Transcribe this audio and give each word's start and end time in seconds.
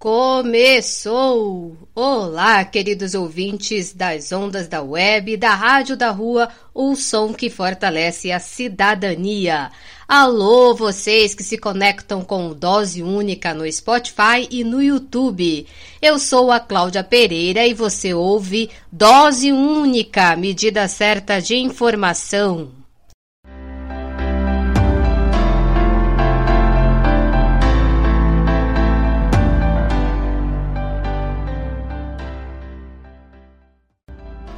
Começou! 0.00 1.76
Olá, 1.94 2.64
queridos 2.64 3.14
ouvintes 3.14 3.92
das 3.92 4.32
ondas 4.32 4.66
da 4.66 4.80
web, 4.80 5.36
da 5.36 5.54
rádio 5.54 5.94
da 5.94 6.10
rua, 6.10 6.48
o 6.72 6.96
som 6.96 7.34
que 7.34 7.50
fortalece 7.50 8.32
a 8.32 8.40
cidadania. 8.40 9.70
Alô, 10.08 10.74
vocês 10.74 11.34
que 11.34 11.44
se 11.44 11.58
conectam 11.58 12.22
com 12.24 12.54
Dose 12.54 13.02
Única 13.02 13.52
no 13.52 13.70
Spotify 13.70 14.48
e 14.50 14.64
no 14.64 14.82
YouTube. 14.82 15.66
Eu 16.00 16.18
sou 16.18 16.50
a 16.50 16.58
Cláudia 16.58 17.04
Pereira 17.04 17.66
e 17.66 17.74
você 17.74 18.14
ouve 18.14 18.70
Dose 18.90 19.52
Única, 19.52 20.34
medida 20.34 20.88
certa 20.88 21.42
de 21.42 21.56
informação. 21.56 22.79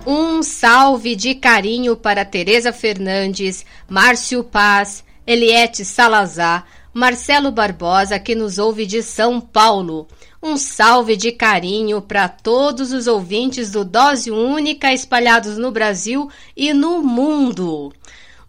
Um 0.05 0.43
salve 0.43 1.15
de 1.15 1.33
carinho 1.33 1.95
para 1.97 2.25
Tereza 2.25 2.73
Fernandes, 2.73 3.65
Márcio 3.89 4.43
Paz, 4.43 5.05
Eliette 5.25 5.85
Salazar, 5.85 6.67
Marcelo 6.93 7.53
Barbosa, 7.53 8.19
que 8.19 8.35
nos 8.35 8.59
ouve 8.59 8.85
de 8.85 9.01
São 9.01 9.41
Paulo. 9.41 10.09
Um 10.43 10.57
salve 10.57 11.17
de 11.17 11.31
carinho 11.31 12.03
para 12.03 12.29
todos 12.29 12.93
os 12.93 13.07
ouvintes 13.07 13.71
do 13.71 13.85
Dose 13.85 14.29
Única 14.33 14.93
espalhados 14.93 15.57
no 15.57 15.71
Brasil 15.71 16.29
e 16.57 16.73
no 16.73 17.01
mundo. 17.01 17.93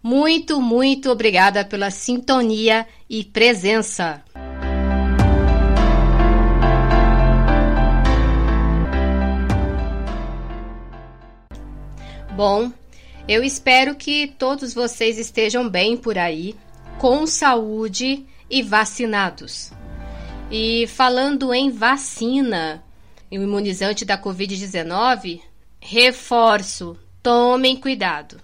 Muito, 0.02 0.60
muito 0.60 1.08
obrigada 1.08 1.64
pela 1.64 1.90
sintonia 1.90 2.84
e 3.08 3.22
presença. 3.22 4.22
Bom, 12.36 12.72
eu 13.28 13.44
espero 13.44 13.94
que 13.94 14.26
todos 14.26 14.74
vocês 14.74 15.20
estejam 15.20 15.68
bem 15.68 15.96
por 15.96 16.18
aí, 16.18 16.56
com 16.98 17.28
saúde 17.28 18.26
e 18.50 18.60
vacinados. 18.60 19.70
E 20.50 20.84
falando 20.88 21.54
em 21.54 21.70
vacina, 21.70 22.82
o 23.30 23.36
imunizante 23.36 24.04
da 24.04 24.18
Covid-19, 24.18 25.42
reforço, 25.80 26.98
tomem 27.22 27.76
cuidado. 27.76 28.40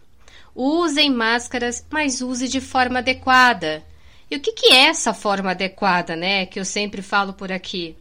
Usem 0.55 1.11
máscaras, 1.11 1.85
mas 1.91 2.21
use 2.21 2.47
de 2.47 2.61
forma 2.61 3.01
adequada. 3.01 3.83
E 4.31 4.37
o 4.37 4.41
que, 4.41 4.53
que 4.53 4.73
é 4.73 4.85
essa 4.85 5.13
forma 5.13 5.51
adequada, 5.51 6.15
né? 6.15 6.47
Que 6.47 6.61
eu 6.61 6.65
sempre 6.65 7.03
falo 7.03 7.33
por 7.33 7.51
aqui. 7.51 7.97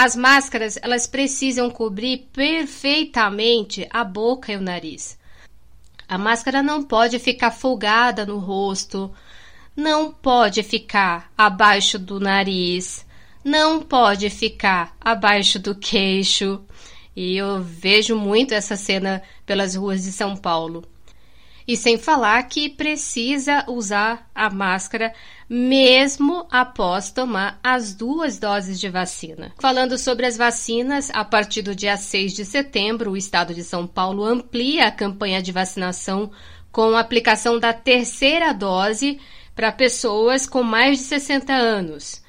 As 0.00 0.14
máscaras, 0.14 0.78
elas 0.80 1.08
precisam 1.08 1.68
cobrir 1.68 2.28
perfeitamente 2.32 3.84
a 3.90 4.04
boca 4.04 4.52
e 4.52 4.56
o 4.56 4.60
nariz. 4.60 5.18
A 6.08 6.16
máscara 6.16 6.62
não 6.62 6.84
pode 6.84 7.18
ficar 7.18 7.50
folgada 7.50 8.24
no 8.24 8.38
rosto, 8.38 9.12
não 9.74 10.12
pode 10.12 10.62
ficar 10.62 11.32
abaixo 11.36 11.98
do 11.98 12.20
nariz, 12.20 13.04
não 13.44 13.82
pode 13.82 14.30
ficar 14.30 14.96
abaixo 15.00 15.58
do 15.58 15.74
queixo. 15.74 16.60
E 17.16 17.36
eu 17.36 17.60
vejo 17.60 18.14
muito 18.14 18.54
essa 18.54 18.76
cena 18.76 19.20
pelas 19.44 19.74
ruas 19.74 20.04
de 20.04 20.12
São 20.12 20.36
Paulo. 20.36 20.84
E 21.68 21.76
sem 21.76 21.98
falar 21.98 22.42
que 22.44 22.70
precisa 22.70 23.62
usar 23.68 24.26
a 24.34 24.48
máscara 24.48 25.12
mesmo 25.46 26.46
após 26.50 27.10
tomar 27.10 27.60
as 27.62 27.92
duas 27.92 28.38
doses 28.38 28.80
de 28.80 28.88
vacina. 28.88 29.52
Falando 29.60 29.98
sobre 29.98 30.24
as 30.24 30.38
vacinas, 30.38 31.10
a 31.12 31.26
partir 31.26 31.60
do 31.60 31.74
dia 31.74 31.98
6 31.98 32.32
de 32.32 32.46
setembro, 32.46 33.10
o 33.10 33.16
estado 33.18 33.52
de 33.52 33.62
São 33.62 33.86
Paulo 33.86 34.24
amplia 34.24 34.86
a 34.86 34.90
campanha 34.90 35.42
de 35.42 35.52
vacinação 35.52 36.30
com 36.72 36.96
a 36.96 37.00
aplicação 37.00 37.58
da 37.58 37.74
terceira 37.74 38.54
dose 38.54 39.20
para 39.54 39.70
pessoas 39.70 40.46
com 40.46 40.62
mais 40.62 40.96
de 40.96 41.04
60 41.04 41.52
anos. 41.52 42.22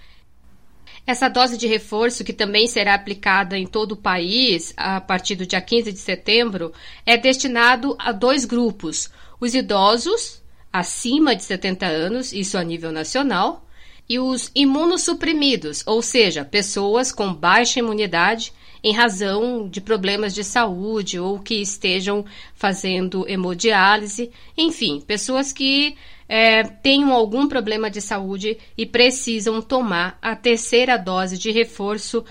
Essa 1.08 1.30
dose 1.30 1.58
de 1.58 1.66
reforço, 1.66 2.24
que 2.24 2.34
também 2.34 2.68
será 2.68 2.94
aplicada 2.94 3.58
em 3.58 3.66
todo 3.66 3.94
o 3.94 3.98
país 3.98 4.74
a 4.78 5.00
partir 5.02 5.36
do 5.36 5.46
dia 5.46 5.62
15 5.62 5.92
de 5.92 5.98
setembro, 5.98 6.72
é 7.06 7.18
destinado 7.18 7.96
a 7.98 8.12
dois 8.12 8.46
grupos: 8.46 9.10
os 9.40 9.54
idosos 9.54 10.42
acima 10.72 11.36
de 11.36 11.44
70 11.44 11.86
anos, 11.86 12.32
isso 12.32 12.58
a 12.58 12.64
nível 12.64 12.92
nacional, 12.92 13.66
e 14.08 14.20
os 14.20 14.52
imunossuprimidos, 14.56 15.84
ou 15.86 16.02
seja, 16.02 16.44
pessoas 16.44 17.12
com 17.12 17.34
baixa 17.34 17.80
imunidade 17.80 18.52
em 18.84 18.94
razão 18.94 19.68
de 19.68 19.82
problemas 19.82 20.34
de 20.34 20.44
saúde 20.44 21.20
ou 21.20 21.40
que 21.40 21.56
estejam 21.56 22.26
fazendo 22.56 23.28
hemodiálise, 23.28 24.32
enfim, 24.58 25.02
pessoas 25.02 25.52
que 25.52 25.96
é, 26.28 26.64
tenham 26.64 27.12
algum 27.12 27.48
problema 27.48 27.90
de 27.90 28.02
saúde 28.02 28.58
e 28.78 28.86
precisam 28.86 29.62
tomar 29.62 30.18
a 30.22 30.36
terceira 30.36 30.98
dose 30.98 31.38
de 31.38 31.52
reforço 31.52 32.24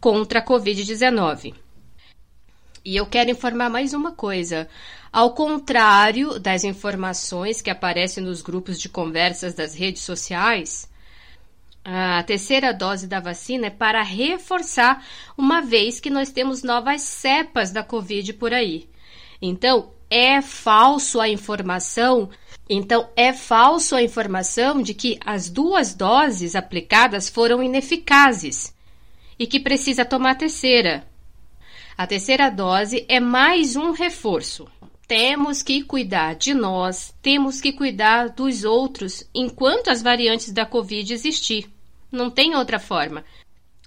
contra 0.00 0.40
a 0.40 0.44
Covid-19. 0.44 1.54
E 2.84 2.96
eu 2.96 3.06
quero 3.06 3.30
informar 3.30 3.70
mais 3.70 3.94
uma 3.94 4.12
coisa. 4.12 4.68
Ao 5.14 5.30
contrário 5.30 6.40
das 6.40 6.64
informações 6.64 7.62
que 7.62 7.70
aparecem 7.70 8.20
nos 8.20 8.42
grupos 8.42 8.80
de 8.80 8.88
conversas 8.88 9.54
das 9.54 9.72
redes 9.72 10.02
sociais, 10.02 10.90
a 11.84 12.20
terceira 12.24 12.74
dose 12.74 13.06
da 13.06 13.20
vacina 13.20 13.68
é 13.68 13.70
para 13.70 14.02
reforçar, 14.02 15.06
uma 15.38 15.60
vez 15.60 16.00
que 16.00 16.10
nós 16.10 16.32
temos 16.32 16.64
novas 16.64 17.02
cepas 17.02 17.70
da 17.70 17.84
Covid 17.84 18.32
por 18.32 18.52
aí. 18.52 18.88
Então, 19.40 19.92
é 20.10 20.42
falso 20.42 21.20
a 21.20 21.28
informação. 21.28 22.28
Então, 22.68 23.08
é 23.14 23.32
falso 23.32 23.94
a 23.94 24.02
informação 24.02 24.82
de 24.82 24.94
que 24.94 25.16
as 25.24 25.48
duas 25.48 25.94
doses 25.94 26.56
aplicadas 26.56 27.28
foram 27.28 27.62
ineficazes 27.62 28.74
e 29.38 29.46
que 29.46 29.60
precisa 29.60 30.04
tomar 30.04 30.32
a 30.32 30.34
terceira. 30.34 31.06
A 31.96 32.08
terceira 32.08 32.50
dose 32.50 33.06
é 33.08 33.20
mais 33.20 33.76
um 33.76 33.92
reforço. 33.92 34.66
Temos 35.06 35.62
que 35.62 35.82
cuidar 35.82 36.34
de 36.34 36.54
nós, 36.54 37.14
temos 37.20 37.60
que 37.60 37.72
cuidar 37.72 38.30
dos 38.30 38.64
outros 38.64 39.28
enquanto 39.34 39.88
as 39.88 40.02
variantes 40.02 40.50
da 40.50 40.64
Covid 40.64 41.12
existir. 41.12 41.70
Não 42.10 42.30
tem 42.30 42.54
outra 42.54 42.78
forma. 42.78 43.24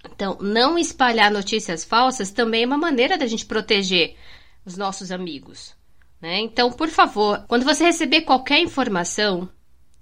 Então, 0.05 0.37
não 0.39 0.77
espalhar 0.77 1.31
notícias 1.31 1.83
falsas 1.83 2.31
também 2.31 2.63
é 2.63 2.67
uma 2.67 2.77
maneira 2.77 3.17
da 3.17 3.25
gente 3.25 3.45
proteger 3.45 4.15
os 4.65 4.77
nossos 4.77 5.11
amigos. 5.11 5.75
Né? 6.21 6.39
Então, 6.41 6.71
por 6.71 6.89
favor, 6.89 7.43
quando 7.47 7.63
você 7.63 7.85
receber 7.85 8.21
qualquer 8.21 8.59
informação, 8.59 9.49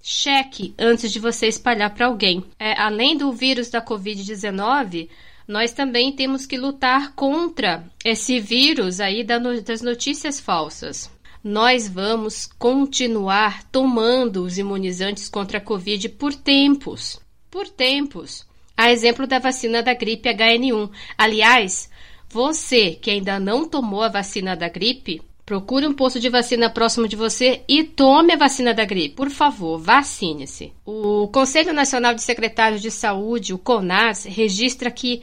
cheque 0.02 0.74
antes 0.78 1.10
de 1.10 1.18
você 1.18 1.46
espalhar 1.46 1.92
para 1.94 2.06
alguém. 2.06 2.44
É, 2.58 2.78
além 2.80 3.16
do 3.16 3.32
vírus 3.32 3.70
da 3.70 3.84
Covid-19, 3.84 5.08
nós 5.46 5.72
também 5.72 6.12
temos 6.12 6.46
que 6.46 6.56
lutar 6.56 7.12
contra 7.14 7.84
esse 8.04 8.40
vírus 8.40 9.00
aí 9.00 9.24
das 9.24 9.82
notícias 9.82 10.40
falsas. 10.40 11.10
Nós 11.48 11.88
vamos 11.88 12.50
continuar 12.58 13.62
tomando 13.70 14.42
os 14.42 14.58
imunizantes 14.58 15.28
contra 15.28 15.58
a 15.58 15.60
Covid 15.60 16.08
por 16.08 16.34
tempos. 16.34 17.20
Por 17.48 17.68
tempos. 17.68 18.44
A 18.76 18.90
exemplo 18.90 19.28
da 19.28 19.38
vacina 19.38 19.80
da 19.80 19.94
gripe 19.94 20.28
HN1. 20.28 20.90
Aliás, 21.16 21.88
você 22.28 22.96
que 22.96 23.12
ainda 23.12 23.38
não 23.38 23.64
tomou 23.64 24.02
a 24.02 24.08
vacina 24.08 24.56
da 24.56 24.68
gripe, 24.68 25.22
Procure 25.44 25.86
um 25.86 25.92
posto 25.92 26.18
de 26.18 26.28
vacina 26.28 26.68
próximo 26.68 27.06
de 27.06 27.14
você 27.14 27.62
e 27.68 27.84
tome 27.84 28.32
a 28.32 28.36
vacina 28.36 28.74
da 28.74 28.84
gripe. 28.84 29.14
Por 29.14 29.30
favor, 29.30 29.78
vacine-se. 29.78 30.72
O 30.84 31.28
Conselho 31.28 31.72
Nacional 31.72 32.12
de 32.12 32.22
Secretários 32.22 32.82
de 32.82 32.90
Saúde, 32.90 33.54
o 33.54 33.58
CONAS, 33.58 34.24
registra 34.24 34.90
que 34.90 35.22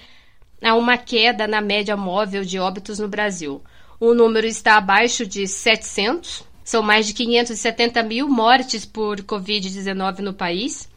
há 0.64 0.76
uma 0.76 0.98
queda 0.98 1.46
na 1.46 1.60
média 1.60 1.98
móvel 1.98 2.46
de 2.46 2.58
óbitos 2.58 3.00
no 3.00 3.10
Brasil. 3.10 3.62
O 4.00 4.14
número 4.14 4.48
está 4.48 4.78
abaixo 4.78 5.26
de 5.26 5.48
700. 5.48 6.44
São 6.64 6.82
mais 6.82 7.06
de 7.06 7.14
570 7.14 8.04
mil 8.04 8.28
mortes 8.28 8.86
por 8.86 9.22
Covid-19 9.22 10.20
no 10.20 10.34
país. 10.34 10.90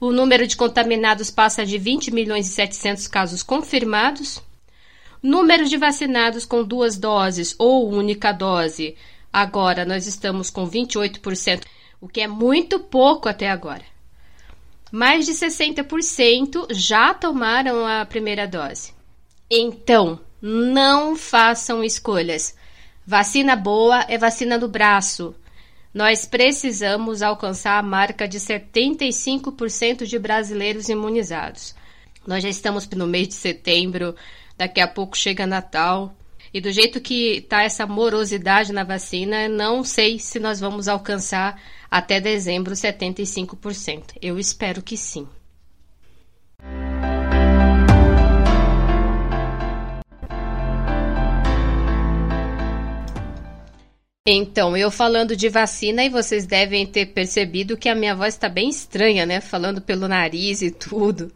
O 0.00 0.12
número 0.12 0.46
de 0.46 0.56
contaminados 0.56 1.30
passa 1.30 1.64
de 1.64 1.76
20 1.76 2.10
milhões 2.10 2.48
e 2.48 2.52
700 2.52 3.06
casos 3.06 3.42
confirmados. 3.42 4.42
Número 5.22 5.66
de 5.66 5.76
vacinados 5.76 6.46
com 6.46 6.64
duas 6.64 6.96
doses 6.96 7.54
ou 7.58 7.90
única 7.90 8.32
dose. 8.32 8.96
Agora 9.30 9.84
nós 9.84 10.06
estamos 10.06 10.48
com 10.48 10.66
28%, 10.68 11.64
o 12.00 12.08
que 12.08 12.22
é 12.22 12.26
muito 12.26 12.80
pouco 12.80 13.28
até 13.28 13.50
agora. 13.50 13.84
Mais 14.90 15.26
de 15.26 15.32
60% 15.32 16.68
já 16.70 17.12
tomaram 17.12 17.86
a 17.86 18.04
primeira 18.06 18.48
dose. 18.48 18.92
Então, 19.50 20.18
não 20.40 21.16
façam 21.16 21.84
escolhas. 21.84 22.54
Vacina 23.06 23.56
boa 23.56 24.04
é 24.08 24.16
vacina 24.16 24.58
do 24.58 24.68
braço. 24.68 25.34
Nós 25.92 26.24
precisamos 26.24 27.20
alcançar 27.20 27.78
a 27.78 27.82
marca 27.82 28.28
de 28.28 28.38
75% 28.38 30.06
de 30.06 30.18
brasileiros 30.18 30.88
imunizados. 30.88 31.74
Nós 32.26 32.42
já 32.42 32.48
estamos 32.48 32.88
no 32.90 33.06
mês 33.06 33.28
de 33.28 33.34
setembro, 33.34 34.14
daqui 34.56 34.80
a 34.80 34.86
pouco 34.86 35.16
chega 35.16 35.46
Natal. 35.46 36.14
E 36.54 36.60
do 36.60 36.70
jeito 36.70 37.00
que 37.00 37.38
está 37.38 37.62
essa 37.62 37.86
morosidade 37.86 38.72
na 38.72 38.84
vacina, 38.84 39.48
não 39.48 39.82
sei 39.82 40.18
se 40.18 40.38
nós 40.38 40.60
vamos 40.60 40.86
alcançar 40.86 41.60
até 41.90 42.20
dezembro 42.20 42.74
75%. 42.74 44.16
Eu 44.22 44.38
espero 44.38 44.82
que 44.82 44.96
sim. 44.96 45.28
Então, 54.26 54.76
eu 54.76 54.90
falando 54.90 55.34
de 55.34 55.48
vacina 55.48 56.04
e 56.04 56.10
vocês 56.10 56.44
devem 56.44 56.86
ter 56.86 57.06
percebido 57.06 57.74
que 57.74 57.88
a 57.88 57.94
minha 57.94 58.14
voz 58.14 58.34
está 58.34 58.50
bem 58.50 58.68
estranha, 58.68 59.24
né? 59.24 59.40
Falando 59.40 59.80
pelo 59.80 60.06
nariz 60.06 60.60
e 60.60 60.70
tudo. 60.70 61.32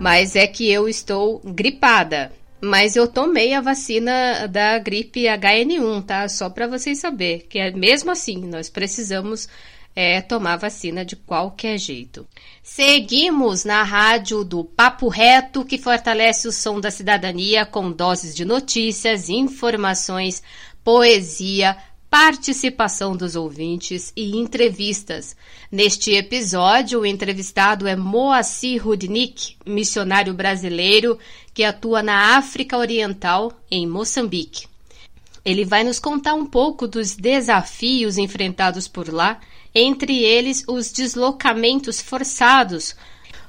Mas 0.00 0.36
é 0.36 0.46
que 0.46 0.70
eu 0.70 0.88
estou 0.88 1.40
gripada. 1.44 2.32
Mas 2.60 2.94
eu 2.94 3.08
tomei 3.08 3.54
a 3.54 3.60
vacina 3.60 4.46
da 4.46 4.78
gripe 4.78 5.24
HN1, 5.24 6.06
tá? 6.06 6.28
Só 6.28 6.48
para 6.48 6.68
vocês 6.68 7.00
saberem 7.00 7.40
que 7.40 7.58
é 7.58 7.72
mesmo 7.72 8.12
assim 8.12 8.38
nós 8.46 8.70
precisamos 8.70 9.48
é, 9.96 10.20
tomar 10.20 10.58
vacina 10.58 11.04
de 11.04 11.16
qualquer 11.16 11.76
jeito. 11.76 12.24
Seguimos 12.62 13.64
na 13.64 13.82
rádio 13.82 14.44
do 14.44 14.62
Papo 14.62 15.08
Reto, 15.08 15.64
que 15.64 15.76
fortalece 15.76 16.46
o 16.46 16.52
som 16.52 16.78
da 16.78 16.92
cidadania 16.92 17.66
com 17.66 17.90
doses 17.90 18.32
de 18.32 18.44
notícias, 18.44 19.28
informações, 19.28 20.40
poesia, 20.84 21.76
participação 22.12 23.16
dos 23.16 23.36
ouvintes 23.36 24.12
e 24.14 24.36
entrevistas. 24.36 25.34
Neste 25.70 26.12
episódio, 26.12 27.00
o 27.00 27.06
entrevistado 27.06 27.88
é 27.88 27.96
Moacir 27.96 28.84
Rudnik, 28.84 29.56
missionário 29.64 30.34
brasileiro 30.34 31.18
que 31.54 31.64
atua 31.64 32.02
na 32.02 32.36
África 32.36 32.76
Oriental, 32.76 33.50
em 33.70 33.86
Moçambique. 33.86 34.66
Ele 35.42 35.64
vai 35.64 35.82
nos 35.84 35.98
contar 35.98 36.34
um 36.34 36.44
pouco 36.44 36.86
dos 36.86 37.16
desafios 37.16 38.18
enfrentados 38.18 38.86
por 38.86 39.10
lá, 39.10 39.40
entre 39.74 40.22
eles 40.22 40.64
os 40.68 40.92
deslocamentos 40.92 41.98
forçados 42.02 42.94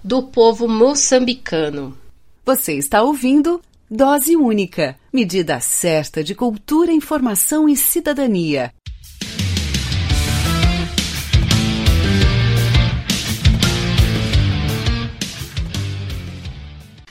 do 0.02 0.24
povo 0.24 0.70
moçambicano. 0.70 1.98
Você 2.46 2.76
está 2.78 3.04
ouvindo 3.04 3.62
Dose 3.92 4.36
Única 4.38 4.98
medida 5.12 5.60
certa 5.60 6.24
de 6.24 6.34
cultura, 6.34 6.92
informação 6.92 7.68
e 7.68 7.76
cidadania. 7.76 8.74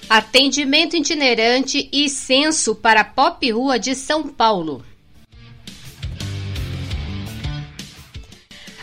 Atendimento 0.08 0.96
itinerante 0.96 1.88
e 1.92 2.08
censo 2.08 2.74
para 2.74 3.04
Pop 3.04 3.50
Rua 3.50 3.78
de 3.78 3.94
São 3.94 4.26
Paulo. 4.26 4.84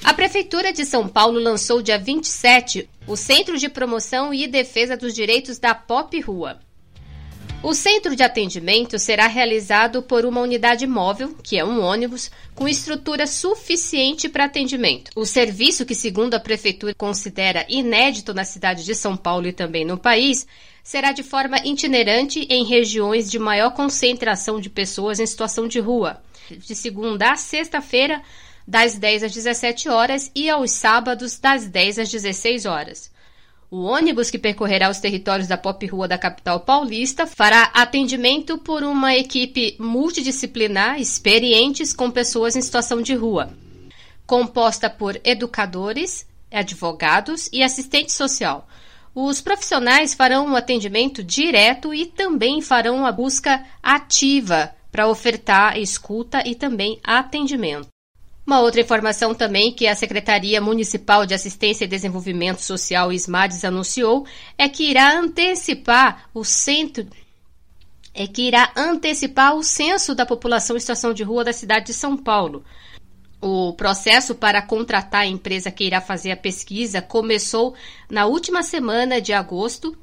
A 0.04 0.14
Prefeitura 0.14 0.72
de 0.72 0.86
São 0.86 1.08
Paulo 1.08 1.40
lançou 1.40 1.82
dia 1.82 1.98
27 1.98 2.88
o 3.08 3.16
Centro 3.16 3.58
de 3.58 3.68
Promoção 3.68 4.32
e 4.34 4.48
Defesa 4.48 4.96
dos 4.96 5.14
Direitos 5.14 5.58
da 5.58 5.74
Pop 5.74 6.18
Rua. 6.22 6.60
O 7.62 7.74
centro 7.74 8.16
de 8.16 8.24
atendimento 8.24 8.98
será 8.98 9.28
realizado 9.28 10.02
por 10.02 10.26
uma 10.26 10.40
unidade 10.40 10.88
móvel, 10.88 11.36
que 11.44 11.60
é 11.60 11.66
um 11.66 11.82
ônibus, 11.82 12.32
com 12.56 12.70
estrutura 12.70 13.28
suficiente 13.28 14.30
para 14.30 14.46
atendimento. 14.46 15.12
O 15.14 15.26
serviço, 15.26 15.86
que 15.86 15.94
segundo 15.94 16.36
a 16.36 16.40
prefeitura 16.40 16.94
considera 16.96 17.66
inédito 17.68 18.34
na 18.34 18.46
cidade 18.46 18.86
de 18.86 18.96
São 18.96 19.18
Paulo 19.18 19.46
e 19.46 19.52
também 19.52 19.84
no 19.84 19.98
país, 19.98 20.48
será 20.82 21.12
de 21.12 21.22
forma 21.22 21.60
itinerante 21.66 22.48
em 22.50 22.64
regiões 22.64 23.30
de 23.30 23.38
maior 23.38 23.72
concentração 23.72 24.62
de 24.62 24.70
pessoas 24.70 25.20
em 25.20 25.26
situação 25.26 25.68
de 25.68 25.82
rua, 25.82 26.24
de 26.50 26.74
segunda 26.74 27.34
a 27.34 27.36
sexta-feira, 27.36 28.22
das 28.66 28.96
10 28.96 29.24
às 29.24 29.34
17 29.34 29.90
horas 29.90 30.32
e 30.34 30.50
aos 30.50 30.72
sábados, 30.72 31.38
das 31.38 31.68
10 31.68 32.00
às 32.00 32.10
16 32.10 32.66
horas. 32.66 33.12
O 33.72 33.84
ônibus 33.84 34.32
que 34.32 34.40
percorrerá 34.40 34.90
os 34.90 35.00
territórios 35.00 35.48
da 35.48 35.56
Pop 35.56 35.86
Rua 35.86 36.08
da 36.08 36.18
capital 36.18 36.62
paulista 36.62 37.28
fará 37.28 37.66
atendimento 37.72 38.58
por 38.58 38.82
uma 38.84 39.16
equipe 39.16 39.76
multidisciplinar 39.80 41.00
experientes 41.00 41.94
com 41.94 42.10
pessoas 42.10 42.56
em 42.56 42.62
situação 42.62 43.00
de 43.00 43.14
rua, 43.14 43.54
composta 44.26 44.90
por 44.90 45.22
educadores, 45.24 46.26
advogados 46.52 47.48
e 47.54 47.62
assistente 47.62 48.12
social. 48.12 48.68
Os 49.14 49.40
profissionais 49.40 50.16
farão 50.16 50.48
um 50.48 50.56
atendimento 50.56 51.24
direto 51.24 51.94
e 51.94 52.08
também 52.08 52.62
farão 52.62 53.06
a 53.06 53.12
busca 53.12 53.64
ativa 53.84 54.74
para 54.92 55.08
ofertar 55.08 55.78
escuta 55.78 56.42
e 56.44 56.56
também 56.56 57.00
atendimento. 57.04 57.88
Uma 58.50 58.62
outra 58.62 58.82
informação 58.82 59.36
também 59.36 59.72
que 59.72 59.86
a 59.86 59.94
Secretaria 59.94 60.60
Municipal 60.60 61.24
de 61.24 61.36
Assistência 61.36 61.86
e 61.86 61.88
Desenvolvimento 61.88 62.64
Social, 62.64 63.14
SMADES, 63.14 63.64
anunciou 63.64 64.26
é 64.58 64.68
que 64.68 64.90
irá 64.90 65.20
antecipar 65.20 66.28
o 66.34 66.44
centro 66.44 67.06
é 68.12 68.26
que 68.26 68.48
irá 68.48 68.72
antecipar 68.76 69.54
o 69.54 69.62
censo 69.62 70.16
da 70.16 70.26
população 70.26 70.76
em 70.76 70.80
situação 70.80 71.14
de 71.14 71.22
rua 71.22 71.44
da 71.44 71.54
cidade 71.54 71.86
de 71.86 71.94
São 71.94 72.18
Paulo. 72.18 72.66
O 73.40 73.74
processo 73.74 74.34
para 74.34 74.64
contratar 74.64 75.22
a 75.22 75.28
empresa 75.28 75.70
que 75.70 75.84
irá 75.84 76.02
fazer 76.02 76.32
a 76.32 76.36
pesquisa 76.36 77.04
começou 77.04 77.76
na 78.10 78.26
última 78.26 78.64
semana 78.64 79.22
de 79.22 79.32
agosto. 79.32 79.96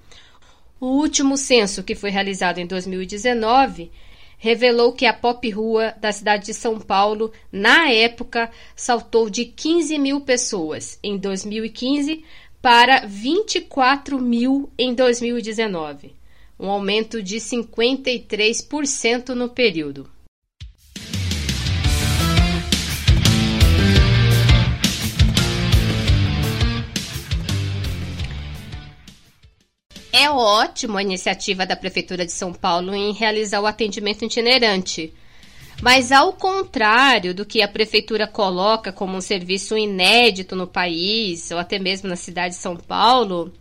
O 0.78 0.86
último 0.86 1.36
censo, 1.36 1.82
que 1.82 1.96
foi 1.96 2.10
realizado 2.10 2.58
em 2.58 2.66
2019, 2.66 3.90
revelou 4.38 4.92
que 4.92 5.06
a 5.06 5.12
pop 5.12 5.48
rua 5.50 5.94
da 6.00 6.12
cidade 6.12 6.46
de 6.46 6.54
São 6.54 6.78
Paulo, 6.78 7.32
na 7.50 7.90
época, 7.90 8.50
saltou 8.74 9.30
de 9.30 9.44
15 9.44 9.98
mil 9.98 10.20
pessoas 10.20 10.98
em 11.02 11.16
2015 11.16 12.24
para 12.60 13.06
24 13.06 14.20
mil 14.20 14.70
em 14.78 14.94
2019, 14.94 16.14
um 16.58 16.68
aumento 16.68 17.22
de 17.22 17.36
53% 17.36 19.28
no 19.30 19.48
período. 19.48 20.15
É 30.18 30.30
ótimo 30.30 30.96
a 30.96 31.02
iniciativa 31.02 31.66
da 31.66 31.76
Prefeitura 31.76 32.24
de 32.24 32.32
São 32.32 32.50
Paulo 32.50 32.94
em 32.94 33.12
realizar 33.12 33.60
o 33.60 33.66
atendimento 33.66 34.24
itinerante. 34.24 35.12
Mas, 35.82 36.10
ao 36.10 36.32
contrário 36.32 37.34
do 37.34 37.44
que 37.44 37.60
a 37.60 37.68
Prefeitura 37.68 38.26
coloca 38.26 38.90
como 38.90 39.14
um 39.14 39.20
serviço 39.20 39.76
inédito 39.76 40.56
no 40.56 40.66
país, 40.66 41.50
ou 41.50 41.58
até 41.58 41.78
mesmo 41.78 42.08
na 42.08 42.16
cidade 42.16 42.54
de 42.54 42.60
São 42.62 42.78
Paulo, 42.78 43.52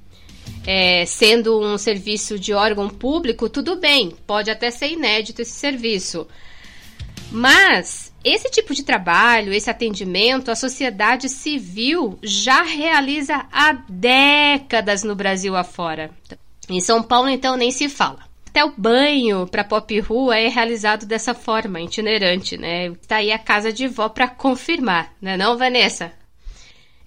é, 0.66 1.06
sendo 1.06 1.60
um 1.60 1.78
serviço 1.78 2.40
de 2.40 2.54
órgão 2.54 2.88
público, 2.88 3.50
tudo 3.50 3.76
bem, 3.76 4.12
pode 4.26 4.50
até 4.50 4.72
ser 4.72 4.88
inédito 4.88 5.42
esse 5.42 5.52
serviço. 5.52 6.26
Mas 7.30 8.14
esse 8.24 8.50
tipo 8.50 8.74
de 8.74 8.84
trabalho, 8.84 9.52
esse 9.52 9.70
atendimento, 9.70 10.50
a 10.50 10.56
sociedade 10.56 11.28
civil 11.28 12.18
já 12.24 12.64
realiza 12.64 13.46
há 13.52 13.74
décadas 13.90 15.04
no 15.04 15.18
Brasil 15.18 15.54
afora. 15.54 16.12
Em 16.70 16.80
São 16.80 17.04
Paulo, 17.04 17.30
então, 17.30 17.56
nem 17.56 17.72
se 17.72 17.88
fala. 17.90 18.20
Até 18.48 18.64
o 18.64 18.74
banho 18.78 19.46
para 19.48 19.66
pop 19.66 20.00
rua 20.00 20.38
é 20.38 20.48
realizado 20.48 21.06
dessa 21.06 21.34
forma, 21.34 21.82
itinerante, 21.82 22.58
né? 22.58 22.92
Tá 23.08 23.18
aí 23.18 23.32
a 23.32 23.38
casa 23.38 23.72
de 23.72 23.88
vó 23.88 24.08
para 24.08 24.30
confirmar, 24.30 25.14
né 25.22 25.36
não, 25.36 25.58
Vanessa? 25.58 26.14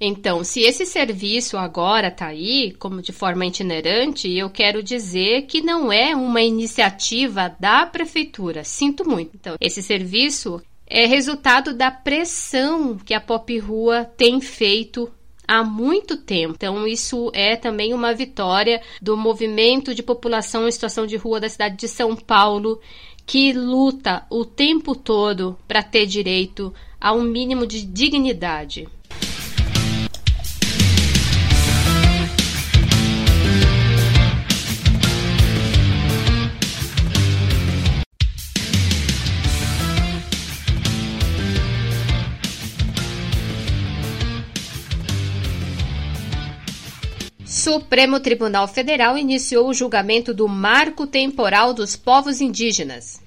Então, 0.01 0.45
se 0.45 0.61
esse 0.61 0.87
serviço 0.87 1.57
agora 1.57 2.11
tá 2.11 2.27
aí, 2.27 2.73
como 2.79 3.03
de 3.03 3.13
forma 3.13 3.47
itinerante, 3.47 4.31
eu 4.31 4.49
quero 4.49 4.83
dizer 4.83 5.47
que 5.47 5.61
não 5.61 5.93
é 5.93 6.15
uma 6.15 6.41
iniciativa 6.41 7.55
da 7.59 7.85
prefeitura. 7.85 8.63
Sinto 8.63 9.09
muito. 9.09 9.33
Então, 9.35 9.57
esse 9.61 9.83
serviço 9.83 10.63
é 10.87 11.05
resultado 11.05 11.75
da 11.75 11.91
pressão 11.91 12.97
que 12.97 13.13
a 13.13 13.21
Pop 13.21 13.59
Rua 13.59 14.05
tem 14.17 14.41
feito 14.41 15.11
há 15.49 15.65
muito 15.65 16.19
tempo. 16.19 16.53
Então, 16.55 16.87
isso 16.87 17.31
é 17.35 17.57
também 17.57 17.95
uma 17.95 18.13
vitória 18.13 18.83
do 19.01 19.17
movimento 19.17 19.95
de 19.95 20.03
população 20.03 20.69
em 20.69 20.71
situação 20.71 21.07
de 21.07 21.17
rua 21.17 21.41
da 21.41 21.49
cidade 21.49 21.77
de 21.77 21.89
São 21.89 22.15
Paulo, 22.15 22.79
que 23.25 23.53
luta 23.55 24.27
o 24.31 24.45
tempo 24.45 24.95
todo 24.95 25.59
para 25.67 25.83
ter 25.83 26.05
direito 26.05 26.73
a 27.01 27.15
um 27.15 27.23
mínimo 27.23 27.67
de 27.67 27.83
dignidade. 27.83 28.87
Supremo 47.59 48.21
Tribunal 48.21 48.69
Federal 48.69 49.19
iniciou 49.19 49.69
o 49.69 49.75
julgamento 49.75 50.33
do 50.33 50.47
Marco 50.47 51.09
Temporal 51.09 51.75
dos 51.75 51.97
Povos 51.97 52.41
Indígenas. 52.41 53.21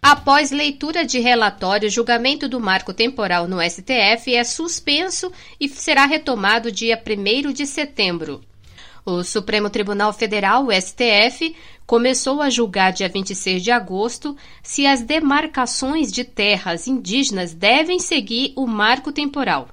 Após 0.00 0.50
leitura 0.50 1.04
de 1.04 1.20
relatório, 1.20 1.88
o 1.88 1.90
julgamento 1.90 2.48
do 2.48 2.58
marco 2.58 2.94
temporal 2.94 3.46
no 3.46 3.60
STF 3.60 4.34
é 4.34 4.42
suspenso 4.44 5.30
e 5.60 5.68
será 5.68 6.06
retomado 6.06 6.72
dia 6.72 6.98
1 6.98 7.52
de 7.52 7.66
setembro. 7.66 8.40
O 9.04 9.22
Supremo 9.22 9.68
Tribunal 9.68 10.10
Federal, 10.14 10.68
o 10.68 10.72
STF, 10.72 11.54
começou 11.86 12.40
a 12.40 12.48
julgar 12.48 12.94
dia 12.94 13.10
26 13.10 13.62
de 13.62 13.70
agosto 13.70 14.34
se 14.62 14.86
as 14.86 15.02
demarcações 15.02 16.10
de 16.10 16.24
terras 16.24 16.88
indígenas 16.88 17.52
devem 17.52 17.98
seguir 17.98 18.54
o 18.56 18.66
marco 18.66 19.12
temporal. 19.12 19.68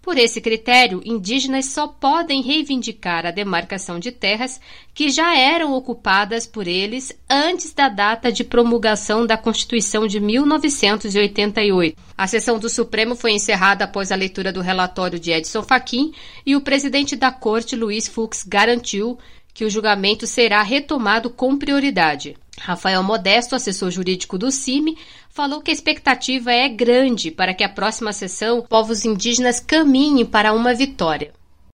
Por 0.00 0.16
esse 0.16 0.40
critério, 0.40 1.02
indígenas 1.04 1.66
só 1.66 1.88
podem 1.88 2.40
reivindicar 2.40 3.26
a 3.26 3.30
demarcação 3.30 3.98
de 3.98 4.12
terras 4.12 4.60
que 4.94 5.10
já 5.10 5.36
eram 5.36 5.74
ocupadas 5.74 6.46
por 6.46 6.66
eles 6.66 7.12
antes 7.28 7.72
da 7.72 7.88
data 7.88 8.32
de 8.32 8.44
promulgação 8.44 9.26
da 9.26 9.36
Constituição 9.36 10.06
de 10.06 10.20
1988. 10.20 11.96
A 12.16 12.26
sessão 12.26 12.58
do 12.58 12.70
Supremo 12.70 13.14
foi 13.16 13.32
encerrada 13.32 13.84
após 13.84 14.10
a 14.10 14.16
leitura 14.16 14.52
do 14.52 14.60
relatório 14.60 15.18
de 15.18 15.32
Edson 15.32 15.62
Fachin 15.62 16.12
e 16.46 16.56
o 16.56 16.60
presidente 16.60 17.14
da 17.14 17.30
Corte, 17.30 17.76
Luiz 17.76 18.08
Fux, 18.08 18.44
garantiu 18.44 19.18
que 19.52 19.64
o 19.64 19.70
julgamento 19.70 20.26
será 20.26 20.62
retomado 20.62 21.28
com 21.28 21.58
prioridade. 21.58 22.36
Rafael 22.60 23.02
Modesto, 23.02 23.54
assessor 23.54 23.90
jurídico 23.90 24.36
do 24.36 24.50
CIMI, 24.50 24.96
falou 25.38 25.62
que 25.62 25.70
a 25.70 25.74
expectativa 25.74 26.50
é 26.50 26.68
grande 26.68 27.30
para 27.30 27.54
que 27.54 27.62
a 27.62 27.68
próxima 27.68 28.12
sessão 28.12 28.60
povos 28.60 29.04
indígenas 29.04 29.60
caminhem 29.60 30.26
para 30.26 30.52
uma 30.52 30.74
vitória. 30.74 31.30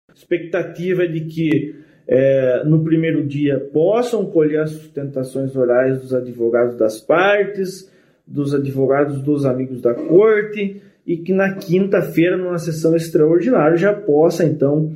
A 0.08 0.14
expectativa 0.14 1.02
é 1.02 1.08
de 1.08 1.22
que 1.22 1.74
é, 2.06 2.62
no 2.64 2.84
primeiro 2.84 3.26
dia 3.26 3.58
possam 3.58 4.24
colher 4.26 4.60
as 4.60 4.70
sustentações 4.70 5.56
orais 5.56 6.00
dos 6.00 6.14
advogados 6.14 6.76
das 6.76 7.00
partes, 7.00 7.90
dos 8.24 8.54
advogados 8.54 9.20
dos 9.22 9.44
amigos 9.44 9.80
da 9.80 9.92
corte, 9.92 10.80
e 11.04 11.16
que 11.16 11.32
na 11.32 11.54
quinta-feira, 11.54 12.36
numa 12.36 12.58
sessão 12.58 12.94
extraordinária, 12.94 13.76
já 13.76 13.92
possa 13.92 14.44
então 14.44 14.92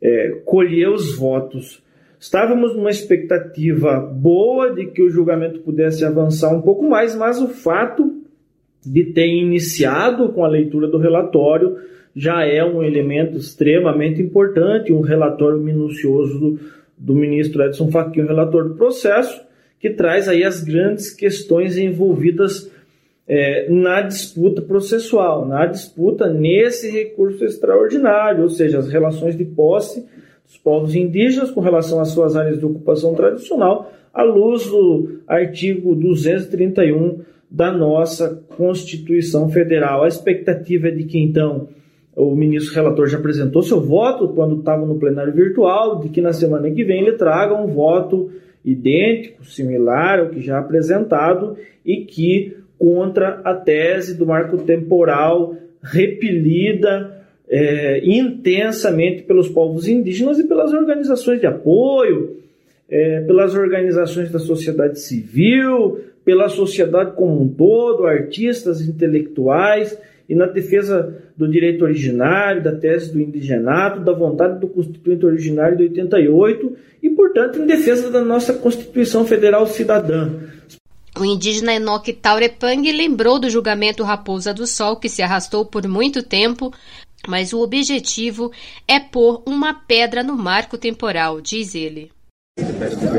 é, 0.00 0.42
colher 0.44 0.90
os 0.90 1.16
votos 1.16 1.82
Estávamos 2.18 2.74
numa 2.74 2.90
expectativa 2.90 3.98
boa 3.98 4.72
de 4.72 4.86
que 4.86 5.02
o 5.02 5.10
julgamento 5.10 5.60
pudesse 5.60 6.04
avançar 6.04 6.54
um 6.54 6.62
pouco 6.62 6.82
mais, 6.82 7.14
mas 7.14 7.40
o 7.40 7.48
fato 7.48 8.22
de 8.84 9.04
ter 9.04 9.26
iniciado 9.26 10.30
com 10.30 10.44
a 10.44 10.48
leitura 10.48 10.88
do 10.88 10.98
relatório 10.98 11.76
já 12.14 12.44
é 12.46 12.64
um 12.64 12.82
elemento 12.82 13.36
extremamente 13.36 14.22
importante, 14.22 14.92
um 14.92 15.02
relatório 15.02 15.58
minucioso 15.58 16.38
do, 16.38 16.60
do 16.96 17.14
ministro 17.14 17.62
Edson 17.62 17.90
Fachin, 17.90 18.22
o 18.22 18.26
relator 18.26 18.68
do 18.68 18.74
processo, 18.74 19.44
que 19.78 19.90
traz 19.90 20.26
aí 20.26 20.42
as 20.42 20.64
grandes 20.64 21.10
questões 21.10 21.76
envolvidas 21.76 22.70
é, 23.28 23.68
na 23.68 24.00
disputa 24.00 24.62
processual, 24.62 25.46
na 25.46 25.66
disputa 25.66 26.28
nesse 26.28 26.90
recurso 26.90 27.44
extraordinário, 27.44 28.44
ou 28.44 28.48
seja, 28.48 28.78
as 28.78 28.88
relações 28.88 29.36
de 29.36 29.44
posse 29.44 30.06
dos 30.46 30.56
povos 30.56 30.94
indígenas 30.94 31.50
com 31.50 31.60
relação 31.60 32.00
às 32.00 32.08
suas 32.08 32.36
áreas 32.36 32.58
de 32.58 32.64
ocupação 32.64 33.14
tradicional, 33.14 33.92
à 34.14 34.22
luz 34.22 34.66
do 34.66 35.20
artigo 35.26 35.94
231 35.94 37.20
da 37.50 37.72
nossa 37.72 38.42
Constituição 38.56 39.48
Federal. 39.48 40.04
A 40.04 40.08
expectativa 40.08 40.88
é 40.88 40.90
de 40.90 41.04
que, 41.04 41.18
então, 41.18 41.68
o 42.14 42.34
ministro 42.34 42.74
relator 42.74 43.08
já 43.08 43.18
apresentou 43.18 43.62
seu 43.62 43.80
voto 43.80 44.28
quando 44.28 44.58
estava 44.58 44.86
no 44.86 44.98
plenário 44.98 45.32
virtual, 45.32 46.00
de 46.00 46.08
que 46.08 46.20
na 46.20 46.32
semana 46.32 46.70
que 46.70 46.82
vem 46.82 47.02
ele 47.02 47.12
traga 47.12 47.54
um 47.54 47.66
voto 47.66 48.30
idêntico, 48.64 49.44
similar 49.44 50.20
ao 50.20 50.30
que 50.30 50.40
já 50.40 50.58
apresentado 50.58 51.56
e 51.84 52.04
que 52.04 52.56
contra 52.78 53.40
a 53.44 53.54
tese 53.54 54.16
do 54.16 54.26
marco 54.26 54.58
temporal 54.58 55.54
repelida 55.82 57.25
é, 57.48 58.00
intensamente 58.04 59.22
pelos 59.22 59.48
povos 59.48 59.86
indígenas 59.88 60.38
e 60.38 60.44
pelas 60.44 60.72
organizações 60.72 61.40
de 61.40 61.46
apoio, 61.46 62.36
é, 62.88 63.20
pelas 63.20 63.54
organizações 63.54 64.30
da 64.30 64.38
sociedade 64.38 65.00
civil, 65.00 66.00
pela 66.24 66.48
sociedade 66.48 67.12
como 67.12 67.42
um 67.42 67.48
todo, 67.48 68.06
artistas, 68.06 68.80
intelectuais, 68.80 69.96
e 70.28 70.34
na 70.34 70.46
defesa 70.46 71.22
do 71.36 71.48
direito 71.48 71.84
originário, 71.84 72.62
da 72.62 72.72
tese 72.72 73.12
do 73.12 73.20
indigenato, 73.20 74.00
da 74.00 74.12
vontade 74.12 74.58
do 74.58 74.66
Constituinte 74.66 75.24
originário 75.24 75.76
de 75.76 75.84
88 75.84 76.76
e, 77.02 77.10
portanto, 77.10 77.60
em 77.60 77.66
defesa 77.66 78.10
da 78.10 78.24
nossa 78.24 78.54
Constituição 78.54 79.24
Federal 79.24 79.66
Cidadã. 79.66 80.30
O 81.18 81.24
indígena 81.24 81.72
Enoque 81.72 82.12
Taurepang 82.12 82.90
lembrou 82.92 83.38
do 83.38 83.48
julgamento 83.48 84.02
Raposa 84.02 84.52
do 84.52 84.66
Sol, 84.66 84.96
que 84.96 85.08
se 85.08 85.22
arrastou 85.22 85.64
por 85.64 85.86
muito 85.86 86.22
tempo, 86.22 86.72
mas 87.26 87.52
o 87.52 87.60
objetivo 87.60 88.50
é 88.86 88.98
pôr 88.98 89.42
uma 89.46 89.74
pedra 89.74 90.22
no 90.22 90.36
marco 90.36 90.78
temporal, 90.78 91.40
diz 91.40 91.74
ele. 91.74 92.10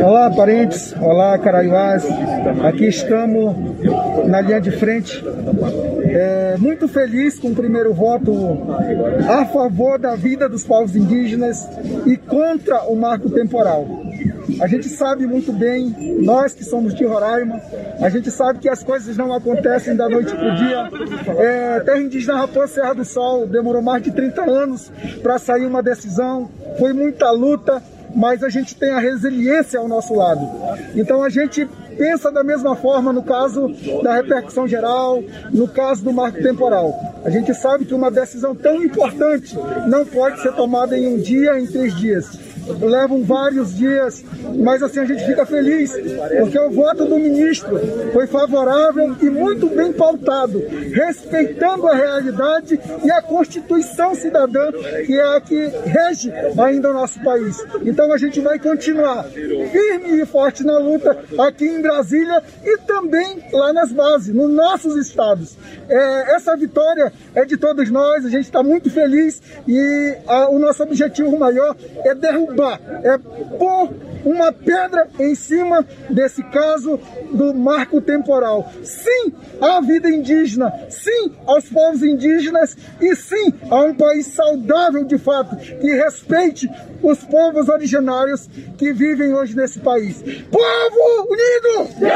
Olá, 0.04 0.32
parentes. 0.32 0.94
Olá, 1.00 1.38
Caraiuás. 1.38 2.04
Aqui 2.64 2.86
estamos 2.86 3.56
na 4.28 4.42
linha 4.42 4.60
de 4.60 4.72
frente. 4.72 5.24
É, 6.10 6.56
muito 6.58 6.88
feliz 6.88 7.38
com 7.40 7.50
o 7.50 7.56
primeiro 7.56 7.94
voto 7.94 8.32
a 9.30 9.46
favor 9.46 10.00
da 10.00 10.16
vida 10.16 10.48
dos 10.48 10.64
povos 10.64 10.96
indígenas 10.96 11.68
e 12.06 12.16
contra 12.18 12.84
o 12.84 12.96
marco 12.96 13.30
temporal. 13.30 13.86
A 14.62 14.68
gente 14.68 14.88
sabe 14.88 15.28
muito 15.28 15.52
bem, 15.52 15.94
nós 16.24 16.56
que 16.56 16.64
somos 16.64 16.96
de 16.96 17.06
Roraima, 17.06 17.62
a 18.02 18.10
gente 18.10 18.32
sabe 18.32 18.60
que 18.60 18.70
as 18.70 18.84
coisas 18.84 19.16
não 19.16 19.34
acontecem 19.34 19.96
da 19.96 20.10
noite 20.10 20.34
para 20.34 20.54
o 20.54 20.56
dia. 20.56 20.90
É, 21.38 21.80
terra 21.82 22.00
indígena 22.00 22.38
Raposa 22.38 22.68
Serra 22.74 22.94
do 22.94 23.06
Sol 23.06 23.46
demorou 23.46 23.82
mais 23.82 24.02
de 24.02 24.12
30 24.12 24.42
anos 24.50 24.92
para 25.22 25.38
sair 25.38 25.66
uma 25.66 25.84
decisão, 25.84 26.50
foi 26.80 26.94
muita 26.94 27.30
luta, 27.32 27.84
mas 28.18 28.44
a 28.44 28.50
gente 28.50 28.76
tem 28.76 28.90
a 28.90 29.00
resiliência 29.00 29.80
ao 29.80 29.88
nosso 29.88 30.16
lado. 30.16 30.42
Então 30.96 31.22
a 31.22 31.30
gente 31.30 31.70
pensa 31.96 32.32
da 32.32 32.44
mesma 32.44 32.76
forma 32.76 33.14
no 33.14 33.22
caso 33.22 33.72
da 34.02 34.16
repercussão 34.16 34.68
geral, 34.68 35.24
no 35.52 35.68
caso 35.68 36.04
do 36.04 36.12
marco 36.12 36.42
temporal. 36.42 36.94
A 37.24 37.30
gente 37.30 37.54
sabe 37.54 37.86
que 37.86 37.94
uma 37.94 38.10
decisão 38.10 38.56
tão 38.56 38.84
importante 38.84 39.56
não 39.88 40.04
pode 40.04 40.42
ser 40.42 40.52
tomada 40.54 40.98
em 40.98 41.08
um 41.08 41.18
dia, 41.20 41.60
em 41.60 41.68
três 41.68 41.96
dias 41.96 42.47
levam 42.82 43.24
vários 43.24 43.76
dias, 43.76 44.24
mas 44.56 44.84
assim 44.84 45.00
a 45.00 45.06
gente 45.06 45.26
fica 45.26 45.46
feliz, 45.46 45.94
porque 46.40 46.60
o 46.60 46.72
voto 46.72 47.06
do 47.06 47.18
ministro 47.18 47.80
foi 48.12 48.28
favorável 48.28 49.16
e 49.22 49.30
muito 49.30 49.68
bem 49.68 49.94
pautado, 49.94 50.64
respeitando 50.92 51.88
a 51.88 51.96
realidade 51.96 52.80
e 53.04 53.12
a 53.12 53.22
Constituição 53.22 54.16
cidadã, 54.16 54.72
que 55.06 55.14
é 55.14 55.36
a 55.36 55.42
que 55.42 55.68
rege 55.86 56.32
ainda 56.58 56.90
o 56.90 56.94
nosso 56.94 57.22
país. 57.24 57.64
Então 57.84 58.12
a 58.12 58.18
gente 58.18 58.40
vai 58.42 58.60
continuar 58.60 59.24
firme 59.26 60.22
e 60.22 60.26
forte 60.26 60.64
na 60.64 60.78
luta 60.78 61.18
aqui 61.40 61.66
em 61.66 61.82
Brasília 61.82 62.44
e 62.64 62.78
também 62.80 63.44
lá 63.52 63.72
nas 63.72 63.92
bases, 63.92 64.34
nos 64.34 64.50
nossos 64.50 64.96
estados. 64.98 65.58
É, 65.90 66.36
essa 66.36 66.56
vitória 66.56 67.14
é 67.34 67.46
de 67.46 67.58
todos 67.58 67.90
nós, 67.90 68.26
a 68.26 68.30
gente 68.30 68.46
está 68.46 68.62
muito 68.62 68.90
feliz 68.90 69.42
e 69.68 70.18
a, 70.28 70.50
o 70.50 70.60
nosso 70.60 70.84
objetivo 70.84 71.38
maior 71.38 71.76
é 72.04 72.14
derrubar 72.14 72.57
é 73.04 73.18
pôr 73.58 73.94
uma 74.26 74.52
pedra 74.52 75.08
em 75.20 75.36
cima 75.36 75.86
desse 76.10 76.44
caso 76.44 77.00
do 77.32 77.54
marco 77.54 78.02
temporal. 78.02 78.72
Sim 78.84 79.34
à 79.62 79.80
vida 79.82 80.10
indígena, 80.10 80.72
sim 80.90 81.32
aos 81.46 81.70
povos 81.70 82.04
indígenas 82.04 82.76
e 83.00 83.16
sim 83.16 83.54
a 83.70 83.82
um 83.82 83.94
país 83.94 84.28
saudável 84.28 85.04
de 85.04 85.18
fato, 85.18 85.56
que 85.56 85.94
respeite 85.94 86.70
os 87.02 87.20
povos 87.24 87.70
originários 87.70 88.50
que 88.78 88.92
vivem 88.94 89.34
hoje 89.34 89.56
nesse 89.56 89.80
país. 89.80 90.22
Povo 90.52 91.28
unido! 91.30 92.07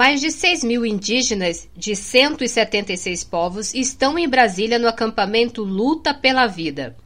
Mais 0.00 0.18
de 0.18 0.30
6 0.30 0.64
mil 0.64 0.86
indígenas 0.86 1.68
de 1.76 1.94
176 1.94 3.22
povos 3.22 3.74
estão 3.74 4.18
em 4.18 4.26
Brasília 4.26 4.78
no 4.78 4.88
acampamento 4.88 5.62
Luta 5.62 6.14
pela 6.14 6.46
Vida. 6.46 6.96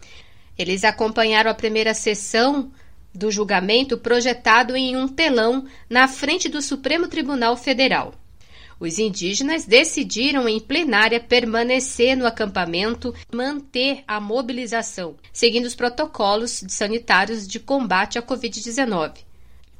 Eles 0.56 0.84
acompanharam 0.84 1.50
a 1.50 1.54
primeira 1.54 1.92
sessão 1.92 2.70
do 3.12 3.32
julgamento 3.32 3.98
projetado 3.98 4.76
em 4.76 4.96
um 4.96 5.08
telão 5.08 5.66
na 5.90 6.06
frente 6.06 6.48
do 6.48 6.62
Supremo 6.62 7.08
Tribunal 7.08 7.56
Federal. 7.56 8.14
Os 8.78 9.00
indígenas 9.00 9.64
decidiram 9.64 10.48
em 10.48 10.60
plenária 10.60 11.18
permanecer 11.18 12.16
no 12.16 12.28
acampamento, 12.28 13.12
manter 13.34 14.04
a 14.06 14.20
mobilização, 14.20 15.16
seguindo 15.32 15.64
os 15.64 15.74
protocolos 15.74 16.62
sanitários 16.68 17.44
de 17.44 17.58
combate 17.58 18.20
à 18.20 18.22
Covid-19. 18.22 19.33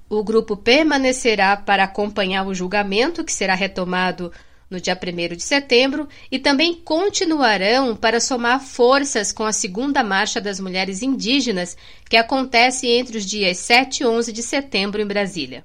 O 0.09 0.23
grupo 0.23 0.57
permanecerá 0.57 1.57
para 1.57 1.85
acompanhar 1.85 2.47
o 2.47 2.55
julgamento, 2.55 3.25
que 3.25 3.33
será 3.33 3.55
retomado 3.55 4.31
no 4.69 4.81
dia 4.81 4.99
1 5.01 5.37
de 5.37 5.43
setembro, 5.43 6.09
e 6.31 6.39
também 6.39 6.75
continuarão 6.75 7.97
para 7.97 8.21
somar 8.21 8.61
forças 8.61 9.33
com 9.33 9.45
a 9.45 9.53
segunda 9.53 10.03
Marcha 10.03 10.41
das 10.41 10.61
Mulheres 10.61 11.03
Indígenas, 11.03 11.77
que 12.09 12.17
acontece 12.17 12.89
entre 12.89 13.19
os 13.19 13.25
dias 13.25 13.59
7 13.59 14.03
e 14.03 14.07
11 14.07 14.33
de 14.33 14.43
setembro 14.43 15.01
em 15.01 15.07
Brasília. 15.07 15.65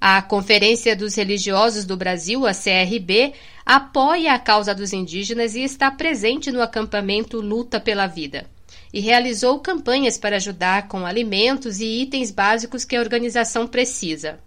A 0.00 0.20
Conferência 0.22 0.96
dos 0.96 1.14
Religiosos 1.14 1.84
do 1.84 1.96
Brasil, 1.96 2.46
a 2.46 2.52
CRB, 2.52 3.34
apoia 3.64 4.32
a 4.32 4.38
causa 4.38 4.74
dos 4.74 4.92
indígenas 4.92 5.54
e 5.54 5.62
está 5.62 5.90
presente 5.90 6.50
no 6.50 6.62
acampamento 6.62 7.40
Luta 7.40 7.78
pela 7.78 8.06
Vida 8.06 8.48
e 8.92 9.00
realizou 9.00 9.60
campanhas 9.60 10.18
para 10.18 10.36
ajudar 10.36 10.88
com 10.88 11.06
alimentos 11.06 11.80
e 11.80 12.02
itens 12.02 12.30
básicos 12.30 12.84
que 12.84 12.96
a 12.96 13.00
organização 13.00 13.66
precisa. 13.66 14.38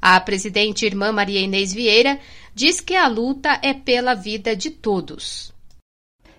A 0.00 0.18
presidente 0.20 0.84
irmã 0.84 1.12
Maria 1.12 1.40
Inês 1.40 1.72
Vieira 1.72 2.18
diz 2.54 2.80
que 2.80 2.94
a 2.94 3.08
luta 3.08 3.58
é 3.62 3.72
pela 3.72 4.14
vida 4.14 4.54
de 4.54 4.70
todos. 4.70 5.52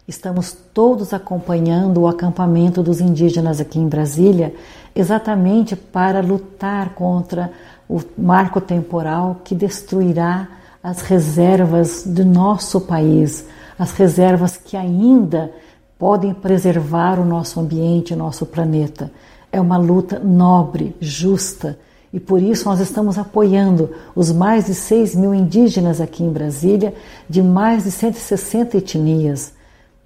Estamos 0.07 0.55
todos 0.71 1.13
acompanhando 1.13 2.01
o 2.01 2.07
acampamento 2.07 2.83
dos 2.83 3.01
indígenas 3.01 3.59
aqui 3.59 3.79
em 3.79 3.87
Brasília, 3.87 4.53
exatamente 4.95 5.75
para 5.75 6.21
lutar 6.21 6.93
contra 6.93 7.51
o 7.89 7.99
marco 8.15 8.61
temporal 8.61 9.41
que 9.43 9.55
destruirá 9.55 10.47
as 10.83 11.01
reservas 11.01 12.03
do 12.05 12.23
nosso 12.23 12.81
país, 12.81 13.47
as 13.79 13.93
reservas 13.93 14.55
que 14.57 14.77
ainda 14.77 15.51
podem 15.97 16.33
preservar 16.33 17.19
o 17.19 17.25
nosso 17.25 17.59
ambiente, 17.59 18.13
o 18.13 18.17
nosso 18.17 18.45
planeta. 18.45 19.11
É 19.51 19.59
uma 19.59 19.77
luta 19.77 20.19
nobre, 20.19 20.95
justa, 20.99 21.77
e 22.15 22.19
por 22.19 22.41
isso 22.41 22.69
nós 22.69 22.79
estamos 22.79 23.17
apoiando 23.17 23.89
os 24.15 24.31
mais 24.31 24.67
de 24.67 24.73
6 24.73 25.15
mil 25.15 25.33
indígenas 25.33 25.99
aqui 25.99 26.23
em 26.23 26.31
Brasília, 26.31 26.93
de 27.29 27.41
mais 27.41 27.83
de 27.83 27.91
160 27.91 28.77
etnias. 28.77 29.53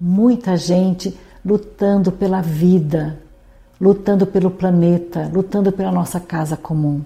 Muita 0.00 0.56
gente 0.56 1.16
lutando 1.44 2.10
pela 2.10 2.40
vida, 2.40 3.18
lutando 3.80 4.26
pelo 4.26 4.50
planeta, 4.50 5.30
lutando 5.32 5.70
pela 5.70 5.92
nossa 5.92 6.18
casa 6.18 6.56
comum. 6.56 7.02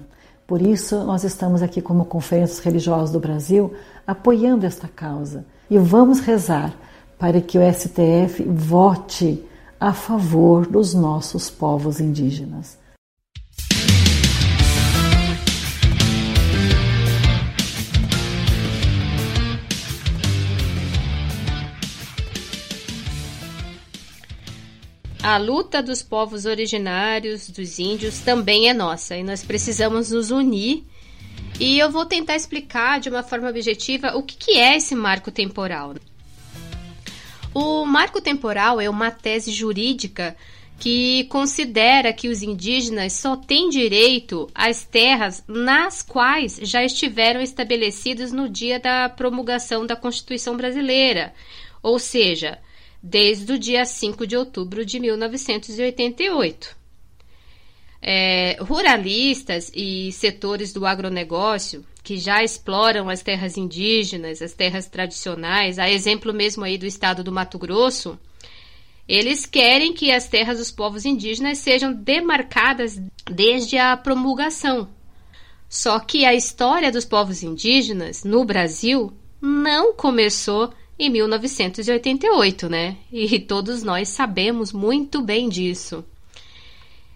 Por 0.47 0.63
isso, 0.63 1.05
nós 1.05 1.23
estamos 1.23 1.63
aqui 1.63 1.83
como 1.83 2.05
Conferências 2.05 2.59
Religiosas 2.59 3.11
do 3.11 3.21
Brasil 3.21 3.73
apoiando 4.07 4.65
esta 4.65 4.89
causa. 4.89 5.45
E 5.71 5.79
vamos 5.79 6.21
rezar 6.21 6.75
para 7.19 7.41
que 7.41 7.59
o 7.59 7.73
STF 7.73 8.43
vote 8.45 9.45
a 9.81 9.93
favor 9.93 10.67
dos 10.67 10.95
nossos 10.95 11.51
povos 11.51 12.01
indígenas. 12.01 12.79
A 25.25 25.39
luta 25.39 25.83
dos 25.83 26.03
povos 26.03 26.45
originários, 26.45 27.49
dos 27.49 27.79
índios, 27.79 28.19
também 28.19 28.69
é 28.69 28.75
nossa 28.75 29.17
e 29.17 29.25
nós 29.25 29.43
precisamos 29.43 30.11
nos 30.11 30.31
unir. 30.31 30.85
E 31.59 31.79
eu 31.79 31.91
vou 31.91 32.05
tentar 32.05 32.37
explicar 32.37 33.01
de 33.01 33.09
uma 33.09 33.23
forma 33.23 33.49
objetiva 33.49 34.15
o 34.17 34.23
que, 34.23 34.59
é 34.59 34.77
esse 34.77 34.95
marco 34.95 35.31
temporal. 35.31 35.95
O 37.55 37.87
marco 37.87 38.21
temporal 38.21 38.81
é 38.81 38.91
uma 38.91 39.13
tese 39.13 39.53
jurídica 39.53 40.37
que 40.81 41.25
considera 41.31 42.13
que 42.13 42.29
os 42.29 42.43
indígenas 42.43 43.13
só 43.13 43.37
têm 43.37 43.71
direito 43.71 44.51
às 44.53 44.85
terras 44.85 45.45
nas 45.47 46.03
quais 46.03 46.59
já 46.63 46.83
estiveram 46.85 47.41
estabelecidos 47.41 48.33
no 48.33 48.49
dia 48.49 48.81
da 48.81 49.09
promulgação 49.09 49.87
da 49.87 49.95
Constituição 49.95 50.57
Brasileira, 50.57 51.33
ou 51.81 52.01
seja, 52.01 52.59
desde 53.01 53.53
o 53.53 53.59
dia 53.59 53.85
5 53.85 54.27
de 54.27 54.37
outubro 54.37 54.85
de 54.85 54.99
1988. 54.99 56.77
É, 58.03 58.57
ruralistas 58.61 59.71
e 59.73 60.11
setores 60.11 60.73
do 60.73 60.85
agronegócio 60.85 61.85
que 62.05 62.19
já 62.19 62.45
exploram 62.45 63.09
as 63.09 63.23
terras 63.23 63.57
indígenas, 63.57 64.43
as 64.43 64.53
terras 64.53 64.87
tradicionais, 64.87 65.79
a 65.79 65.91
exemplo 65.91 66.35
mesmo 66.35 66.63
aí 66.63 66.77
do 66.77 66.85
estado 66.85 67.25
do 67.25 67.33
Mato 67.33 67.59
Grosso, 67.59 68.19
eles 69.09 69.47
querem 69.47 69.95
que 69.95 70.13
as 70.13 70.29
terras 70.29 70.59
dos 70.59 70.71
povos 70.71 71.07
indígenas 71.07 71.59
sejam 71.59 71.95
demarcadas 71.95 73.01
desde 73.25 73.79
a 73.79 73.97
promulgação. 73.97 74.89
Só 75.67 75.99
que 75.99 76.27
a 76.27 76.35
história 76.35 76.93
dos 76.93 77.07
povos 77.07 77.43
indígenas 77.43 78.23
no 78.23 78.45
Brasil 78.45 79.11
não 79.41 79.95
começou 79.95 80.75
em 80.99 81.09
1988, 81.09 82.69
né? 82.69 82.99
E 83.11 83.41
todos 83.41 83.83
nós 83.83 84.11
sabemos 84.11 84.73
muito 84.73 85.23
bem 85.23 85.49
disso. 85.49 86.05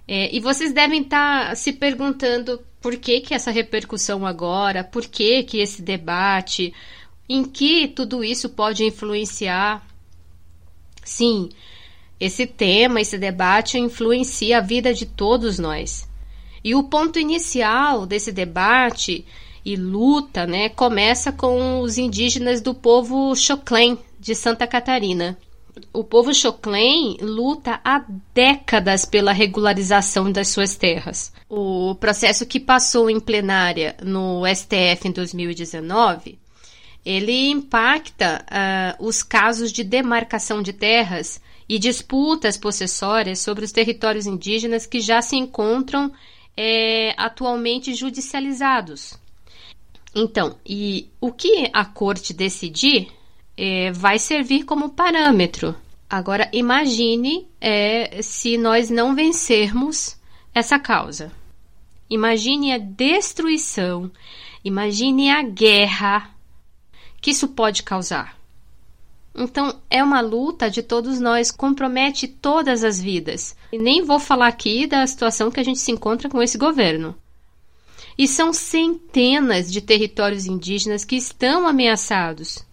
É, 0.07 0.35
e 0.35 0.40
vocês 0.40 0.72
devem 0.72 1.03
estar 1.03 1.51
tá 1.51 1.55
se 1.55 1.74
perguntando 1.74 2.59
por 2.81 2.97
que, 2.97 3.21
que 3.21 3.35
essa 3.35 3.51
repercussão 3.51 4.27
agora, 4.27 4.85
por 4.85 5.07
que, 5.07 5.43
que 5.43 5.59
esse 5.59 5.83
debate, 5.83 6.73
em 7.29 7.45
que 7.45 7.88
tudo 7.88 8.23
isso 8.23 8.49
pode 8.49 8.85
influenciar. 8.85 9.87
Sim, 11.05 11.49
esse 12.21 12.47
tema, 12.47 13.01
esse 13.01 13.19
debate 13.19 13.79
influencia 13.79 14.59
a 14.59 14.62
vida 14.62 14.95
de 14.95 15.07
todos 15.07 15.59
nós. 15.59 16.09
E 16.62 16.75
o 16.75 16.85
ponto 16.85 17.19
inicial 17.19 18.07
desse 18.07 18.33
debate 18.33 19.25
e 19.64 19.77
luta 19.77 20.47
né, 20.47 20.69
começa 20.69 21.33
com 21.33 21.81
os 21.81 21.99
indígenas 21.99 22.61
do 22.61 22.75
povo 22.75 23.35
Choclen, 23.35 23.99
de 24.19 24.35
Santa 24.35 24.67
Catarina 24.67 25.38
o 25.93 26.05
povo 26.05 26.35
Choclen 26.35 27.17
luta 27.21 27.81
há 27.85 28.05
décadas 28.35 29.05
pela 29.05 29.33
regularização 29.33 30.31
das 30.31 30.49
suas 30.49 30.77
terras. 30.77 31.33
O 31.49 31.95
processo 31.97 32.47
que 32.47 32.61
passou 32.61 33.09
em 33.11 33.21
plenária 33.21 33.97
no 34.03 34.43
STF 34.47 35.09
em 35.09 35.12
2019, 35.12 36.38
ele 37.05 37.51
impacta 37.51 38.45
uh, 38.45 39.07
os 39.07 39.23
casos 39.23 39.73
de 39.73 39.83
demarcação 39.83 40.62
de 40.62 40.73
terras 40.73 41.41
e 41.69 41.79
disputas 41.79 42.57
possessórias 42.57 43.41
sobre 43.41 43.64
os 43.64 43.73
territórios 43.73 44.27
indígenas 44.27 44.87
que 44.87 45.01
já 45.01 45.21
se 45.21 45.37
encontram 45.37 46.12
é, 46.57 47.14
atualmente 47.17 47.95
judicializados. 47.95 49.19
Então, 50.14 50.57
e 50.67 51.09
o 51.21 51.31
que 51.31 51.71
a 51.73 51.85
corte 51.85 52.33
decidir 52.33 53.09
é, 53.59 53.90
vai 53.90 54.21
servir 54.21 54.62
como 54.62 54.90
parâmetro. 54.90 55.75
Agora, 56.09 56.49
imagine 56.53 57.49
é, 57.61 58.23
se 58.23 58.57
nós 58.57 58.88
não 58.88 59.16
vencermos 59.16 60.16
essa 60.55 60.79
causa. 60.79 61.33
Imagine 62.09 62.73
a 62.73 62.79
destruição, 62.79 64.11
imagine 64.64 65.31
a 65.31 65.42
guerra 65.42 66.31
que 67.21 67.33
isso 67.33 67.49
pode 67.49 67.83
causar. 67.83 68.38
Então, 69.35 69.81
é 69.90 70.03
uma 70.03 70.21
luta 70.21 70.71
de 70.71 70.83
todos 70.83 71.21
nós, 71.21 71.51
compromete 71.51 72.27
todas 72.27 72.83
as 72.83 73.01
vidas. 73.01 73.57
E 73.73 73.79
nem 73.79 74.05
vou 74.05 74.18
falar 74.18 74.49
aqui 74.49 74.87
da 74.87 75.07
situação 75.07 75.51
que 75.51 75.61
a 75.61 75.62
gente 75.64 75.79
se 75.81 75.92
encontra 75.92 76.29
com 76.29 76.40
esse 76.42 76.57
governo. 76.57 77.14
E 78.16 78.27
são 78.27 78.53
centenas 78.53 79.71
de 79.71 79.81
territórios 79.81 80.47
indígenas 80.47 81.05
que 81.05 81.16
estão 81.16 81.68
ameaçados. 81.68 82.66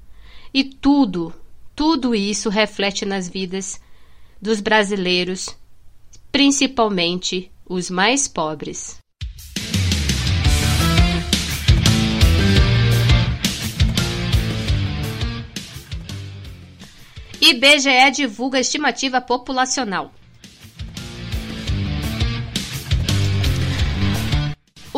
E 0.57 0.63
tudo, 0.63 1.33
tudo 1.75 2.15
isso 2.15 2.47
reflete 2.47 3.03
nas 3.05 3.27
vidas 3.27 3.77
dos 4.41 4.61
brasileiros, 4.61 5.49
principalmente 6.31 7.51
os 7.65 7.89
mais 7.89 8.25
pobres. 8.25 8.97
IBGE 17.41 18.11
divulga 18.13 18.57
estimativa 18.57 19.19
populacional. 19.19 20.13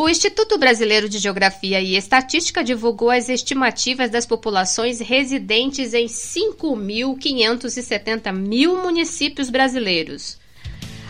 O 0.00 0.08
Instituto 0.08 0.56
Brasileiro 0.56 1.08
de 1.08 1.18
Geografia 1.18 1.80
e 1.80 1.96
Estatística 1.96 2.62
divulgou 2.62 3.10
as 3.10 3.28
estimativas 3.28 4.08
das 4.08 4.24
populações 4.24 5.00
residentes 5.00 5.92
em 5.92 6.06
5.570 6.06 8.32
mil 8.32 8.80
municípios 8.80 9.50
brasileiros. 9.50 10.38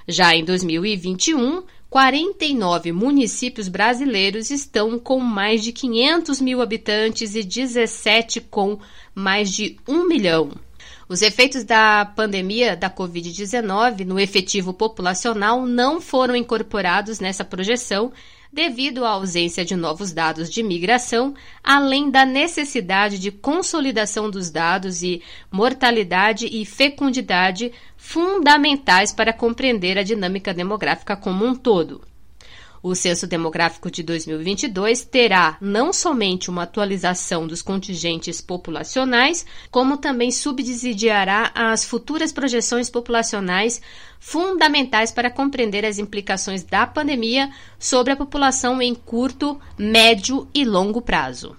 Já 0.09 0.35
em 0.35 0.45
2021, 0.45 1.63
49 1.95 2.91
municípios 2.91 3.69
brasileiros 3.69 4.51
estão 4.51 4.99
com 4.99 5.21
mais 5.21 5.63
de 5.63 5.71
500 5.71 6.41
mil 6.41 6.61
habitantes 6.61 7.37
e 7.37 7.45
17 7.45 8.41
com 8.41 8.81
mais 9.15 9.49
de 9.49 9.79
um 9.87 10.05
milhão. 10.09 10.51
Os 11.09 11.23
efeitos 11.23 11.63
da 11.63 12.05
pandemia 12.05 12.77
da 12.77 12.91
Covid-19 12.91 14.05
no 14.05 14.19
efetivo 14.19 14.75
populacional 14.75 15.65
não 15.65 16.01
foram 16.01 16.35
incorporados 16.35 17.21
nessa 17.21 17.45
projeção 17.45 18.13
devido 18.55 19.05
à 19.05 19.11
ausência 19.11 19.65
de 19.65 19.75
novos 19.75 20.13
dados 20.13 20.49
de 20.49 20.63
migração, 20.63 21.35
além 21.63 22.09
da 22.09 22.25
necessidade 22.25 23.19
de 23.19 23.33
consolidação 23.33 24.31
dos 24.31 24.49
dados 24.49 25.03
e 25.03 25.21
mortalidade 25.51 26.47
e 26.47 26.65
fecundidade 26.65 27.73
fundamentais 27.97 29.13
para 29.13 29.33
compreender 29.33 29.99
a 29.99 30.05
dinâmica 30.05 30.55
demográfica 30.55 31.17
como 31.17 31.45
um 31.45 31.55
todo. 31.55 32.14
O 32.87 32.95
Censo 32.95 33.27
Demográfico 33.27 33.91
de 33.91 34.03
2022 34.03 35.07
terá 35.07 35.57
não 35.59 35.91
somente 35.91 36.51
uma 36.51 36.65
atualização 36.65 37.47
dos 37.47 37.63
contingentes 37.63 38.43
populacionais, 38.43 39.47
como 39.71 39.97
também 39.97 40.31
subsidiará 40.31 41.51
as 41.55 41.83
futuras 41.83 42.31
projeções 42.31 42.91
populacionais 42.91 43.81
fundamentais 44.21 45.11
para 45.11 45.31
compreender 45.31 45.83
as 45.87 45.99
implicações 45.99 46.63
da 46.63 46.87
pandemia 46.87 47.51
sobre 47.79 48.13
a 48.13 48.17
população 48.17 48.83
em 48.83 48.95
curto, 48.95 49.59
médio 49.79 50.47
e 50.53 50.63
longo 50.63 51.01
prazo. 51.01 51.57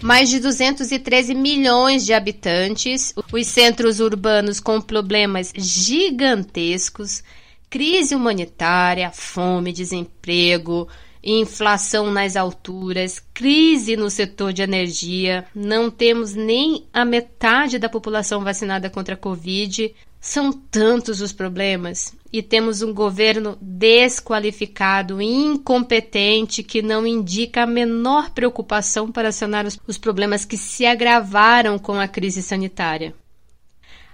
Mais 0.00 0.28
de 0.28 0.38
213 0.40 1.34
milhões 1.34 2.04
de 2.06 2.12
habitantes, 2.12 3.12
os 3.32 3.46
centros 3.46 4.00
urbanos 4.00 4.60
com 4.60 4.80
problemas 4.80 5.52
gigantescos, 5.56 7.22
crise 7.68 8.14
humanitária, 8.14 9.10
fome, 9.10 9.72
desemprego, 9.72 10.88
inflação 11.22 12.10
nas 12.10 12.36
alturas, 12.36 13.22
crise 13.34 13.96
no 13.96 14.08
setor 14.08 14.52
de 14.52 14.62
energia, 14.62 15.44
não 15.54 15.90
temos 15.90 16.34
nem 16.34 16.86
a 16.92 17.04
metade 17.04 17.78
da 17.78 17.88
população 17.88 18.42
vacinada 18.42 18.88
contra 18.88 19.14
a 19.14 19.18
Covid. 19.18 19.94
São 20.20 20.52
tantos 20.52 21.20
os 21.20 21.32
problemas 21.32 22.14
e 22.32 22.42
temos 22.42 22.82
um 22.82 22.92
governo 22.92 23.56
desqualificado, 23.60 25.22
incompetente, 25.22 26.62
que 26.62 26.82
não 26.82 27.06
indica 27.06 27.62
a 27.62 27.66
menor 27.66 28.30
preocupação 28.30 29.12
para 29.12 29.30
sanar 29.30 29.64
os, 29.64 29.78
os 29.86 29.96
problemas 29.96 30.44
que 30.44 30.56
se 30.56 30.84
agravaram 30.84 31.78
com 31.78 32.00
a 32.00 32.08
crise 32.08 32.42
sanitária. 32.42 33.14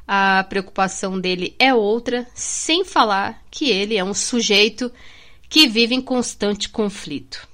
A 0.06 0.44
preocupação 0.46 1.18
dele 1.18 1.56
é 1.58 1.72
outra, 1.72 2.26
sem 2.34 2.84
falar 2.84 3.42
que 3.50 3.70
ele 3.70 3.96
é 3.96 4.04
um 4.04 4.12
sujeito 4.12 4.92
que 5.48 5.66
vive 5.66 5.94
em 5.94 6.02
constante 6.02 6.68
conflito. 6.68 7.48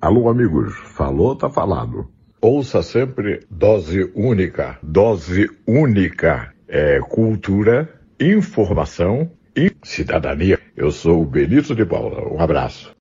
Alô, 0.00 0.28
amigos, 0.28 0.72
falou, 0.94 1.34
tá 1.34 1.50
falado. 1.50 2.08
Ouça 2.40 2.84
sempre 2.84 3.44
dose 3.50 4.12
única. 4.14 4.78
Dose 4.80 5.50
única 5.66 6.54
é 6.68 7.00
cultura, 7.00 7.88
informação 8.20 9.30
e 9.56 9.72
cidadania. 9.82 10.60
Eu 10.76 10.92
sou 10.92 11.22
o 11.22 11.26
Benito 11.26 11.74
de 11.74 11.84
Paula. 11.84 12.28
Um 12.32 12.40
abraço. 12.40 12.92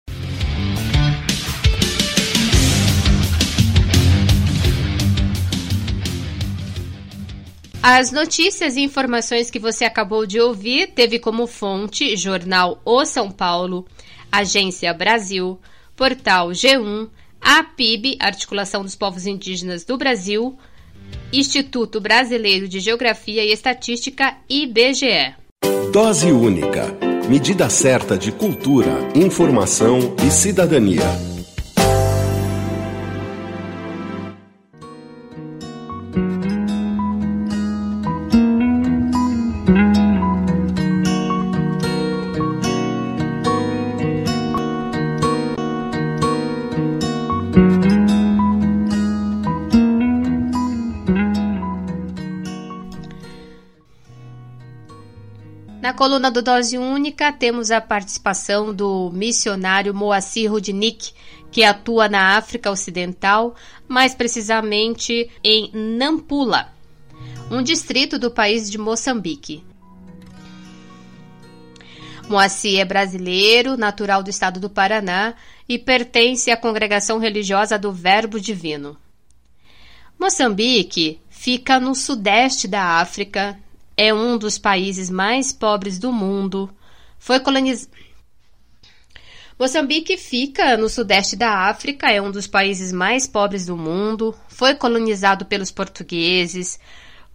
As 7.83 8.11
notícias 8.11 8.75
e 8.75 8.81
informações 8.81 9.49
que 9.49 9.59
você 9.59 9.85
acabou 9.85 10.25
de 10.25 10.39
ouvir 10.39 10.87
teve 10.87 11.19
como 11.19 11.47
fonte 11.47 12.17
Jornal 12.17 12.81
O 12.83 13.05
São 13.05 13.31
Paulo, 13.31 13.85
Agência 14.31 14.93
Brasil, 14.93 15.59
Portal 15.95 16.49
G1, 16.49 17.09
a 17.39 17.63
PIB, 17.63 18.17
Articulação 18.19 18.81
dos 18.81 18.95
Povos 18.95 19.25
Indígenas 19.25 19.85
do 19.85 19.97
Brasil, 19.97 20.57
Instituto 21.31 21.99
Brasileiro 21.99 22.67
de 22.67 22.79
Geografia 22.79 23.43
e 23.43 23.51
Estatística, 23.51 24.37
IBGE. 24.49 25.35
Dose 25.91 26.31
única. 26.31 26.85
Medida 27.27 27.69
certa 27.69 28.17
de 28.17 28.31
cultura, 28.31 29.09
informação 29.13 30.15
e 30.25 30.31
cidadania. 30.31 31.36
Coluna 55.97 56.29
do 56.29 56.43
Dose 56.43 56.77
Única, 56.77 57.33
temos 57.33 57.71
a 57.71 57.81
participação 57.81 58.71
do 58.71 59.09
missionário 59.11 59.95
Moacir 59.95 60.51
Rudnick, 60.51 61.11
que 61.51 61.63
atua 61.63 62.07
na 62.07 62.37
África 62.37 62.69
Ocidental, 62.69 63.55
mais 63.87 64.13
precisamente 64.13 65.27
em 65.43 65.71
Nampula, 65.73 66.71
um 67.49 67.63
distrito 67.63 68.19
do 68.19 68.29
país 68.29 68.69
de 68.69 68.77
Moçambique. 68.77 69.63
Moacir 72.29 72.79
é 72.79 72.85
brasileiro, 72.85 73.75
natural 73.75 74.21
do 74.21 74.29
estado 74.29 74.59
do 74.59 74.69
Paraná 74.69 75.33
e 75.67 75.79
pertence 75.79 76.51
à 76.51 76.57
congregação 76.57 77.17
religiosa 77.17 77.75
do 77.79 77.91
Verbo 77.91 78.39
Divino. 78.39 78.95
Moçambique 80.19 81.19
fica 81.27 81.79
no 81.79 81.95
sudeste 81.95 82.67
da 82.67 82.99
África, 82.99 83.57
é 83.97 84.13
um 84.13 84.37
dos 84.37 84.59
países 84.59 85.09
mais 85.09 85.51
pobres 85.51 85.97
do 85.97 86.13
mundo. 86.13 86.69
Foi 87.17 87.39
colonizado. 87.39 87.91
Moçambique 89.59 90.17
fica 90.17 90.77
no 90.77 90.87
sudeste 90.87 91.35
da 91.35 91.67
África, 91.67 92.11
é 92.11 92.21
um 92.21 92.29
dos 92.29 92.45
países 92.45 92.91
mais 92.93 93.25
pobres 93.25 93.65
do 93.65 93.75
mundo. 93.75 94.35
Foi 94.47 94.75
colonizado 94.75 95.45
pelos 95.45 95.71
portugueses. 95.71 96.79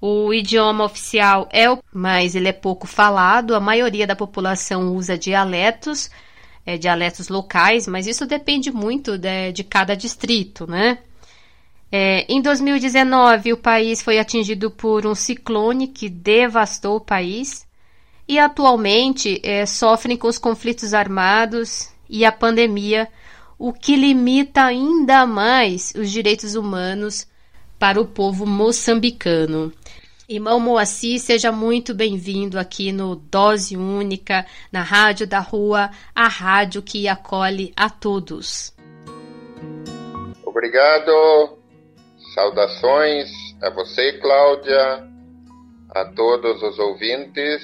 O 0.01 0.33
idioma 0.33 0.85
oficial 0.85 1.49
é 1.51 1.69
o, 1.69 1.83
mas 1.93 2.37
ele 2.37 2.47
é 2.47 2.53
pouco 2.53 2.87
falado. 2.87 3.57
A 3.57 3.61
maioria 3.61 4.07
da 4.07 4.15
população 4.15 4.95
usa 4.95 5.19
dialetos, 5.19 6.11
é, 6.65 6.79
dialetos 6.79 7.29
locais, 7.29 7.89
mas 7.89 8.07
isso 8.07 8.25
depende 8.25 8.71
muito 8.71 9.19
de, 9.19 9.51
de 9.51 9.65
cada 9.65 9.97
distrito, 9.97 10.65
né? 10.65 10.99
É, 11.95 12.25
em 12.27 12.41
2019, 12.41 13.53
o 13.53 13.57
país 13.59 14.01
foi 14.01 14.19
atingido 14.19 14.71
por 14.71 15.07
um 15.07 15.15
ciclone 15.15 15.87
que 15.87 16.09
devastou 16.09 16.97
o 16.97 17.01
país 17.01 17.67
e 18.27 18.39
atualmente 18.39 19.39
é, 19.45 19.67
sofrem 19.67 20.17
com 20.17 20.27
os 20.27 20.39
conflitos 20.39 20.95
armados 20.95 21.91
e 22.09 22.25
a 22.25 22.33
pandemia, 22.33 23.09
o 23.59 23.75
que 23.75 23.95
limita 23.95 24.65
ainda 24.65 25.27
mais 25.27 25.93
os 25.95 26.11
direitos 26.11 26.55
humanos 26.55 27.27
para 27.79 28.01
o 28.01 28.07
povo 28.07 28.47
moçambicano. 28.47 29.71
Irmão 30.27 30.59
Moacir, 30.59 31.21
seja 31.21 31.53
muito 31.53 31.93
bem-vindo 31.93 32.59
aqui 32.59 32.91
no 32.91 33.17
Dose 33.17 33.77
Única, 33.77 34.47
na 34.73 34.81
Rádio 34.81 35.27
da 35.27 35.41
Rua, 35.41 35.91
a 36.15 36.27
rádio 36.27 36.81
que 36.81 37.07
acolhe 37.07 37.71
a 37.77 37.91
todos. 37.91 38.73
Obrigado. 40.43 41.62
Saudações 42.35 43.31
a 43.63 43.69
você, 43.69 44.15
Cláudia, 44.15 45.07
a 45.91 46.05
todos 46.17 46.63
os 46.63 46.79
ouvintes 46.79 47.63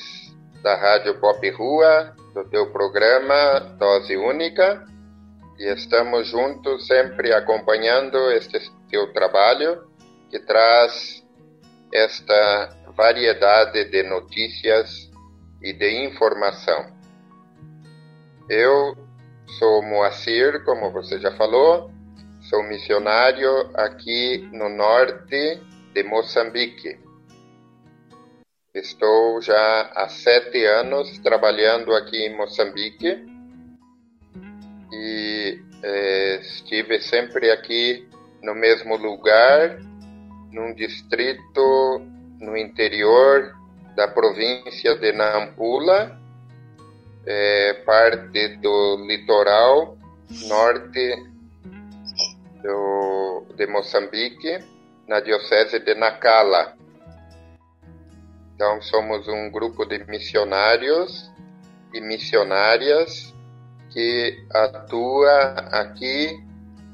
da 0.62 0.76
Rádio 0.76 1.18
Pop 1.20 1.50
Rua, 1.50 2.14
do 2.34 2.44
teu 2.50 2.70
programa 2.70 3.60
Dose 3.78 4.14
Única. 4.16 4.84
E 5.58 5.72
estamos 5.72 6.28
juntos 6.28 6.86
sempre 6.86 7.32
acompanhando 7.32 8.30
este 8.32 8.60
teu 8.90 9.10
trabalho 9.14 9.88
que 10.30 10.38
traz 10.40 11.24
esta 11.92 12.76
variedade 12.94 13.86
de 13.86 14.02
notícias 14.02 15.10
e 15.62 15.72
de 15.72 16.04
informação. 16.04 16.92
Eu 18.50 18.94
sou 19.58 19.82
Moacir, 19.82 20.62
como 20.64 20.92
você 20.92 21.18
já 21.18 21.34
falou, 21.36 21.90
sou 22.48 22.62
missionário 22.62 23.70
aqui 23.74 24.48
no 24.52 24.70
norte 24.70 25.60
de 25.92 26.02
Moçambique. 26.02 26.98
Estou 28.74 29.42
já 29.42 29.92
há 29.94 30.08
sete 30.08 30.64
anos 30.64 31.18
trabalhando 31.18 31.94
aqui 31.94 32.16
em 32.16 32.34
Moçambique 32.34 33.22
e 34.90 35.60
eh, 35.82 36.38
estive 36.40 36.98
sempre 37.02 37.50
aqui 37.50 38.08
no 38.42 38.54
mesmo 38.54 38.96
lugar, 38.96 39.78
num 40.50 40.74
distrito 40.74 42.00
no 42.40 42.56
interior 42.56 43.54
da 43.94 44.08
província 44.08 44.96
de 44.96 45.12
Nampula, 45.12 46.18
é, 47.26 47.74
parte 47.84 48.56
do 48.56 49.04
litoral 49.06 49.98
norte 50.46 51.28
do, 52.62 53.46
de 53.56 53.66
Moçambique, 53.66 54.58
na 55.06 55.20
diocese 55.20 55.78
de 55.78 55.94
Nacala. 55.94 56.76
Então, 58.54 58.82
somos 58.82 59.28
um 59.28 59.50
grupo 59.50 59.84
de 59.84 60.04
missionários 60.04 61.30
e 61.94 62.00
missionárias 62.00 63.32
que 63.90 64.36
atua 64.52 65.30
aqui. 65.72 66.36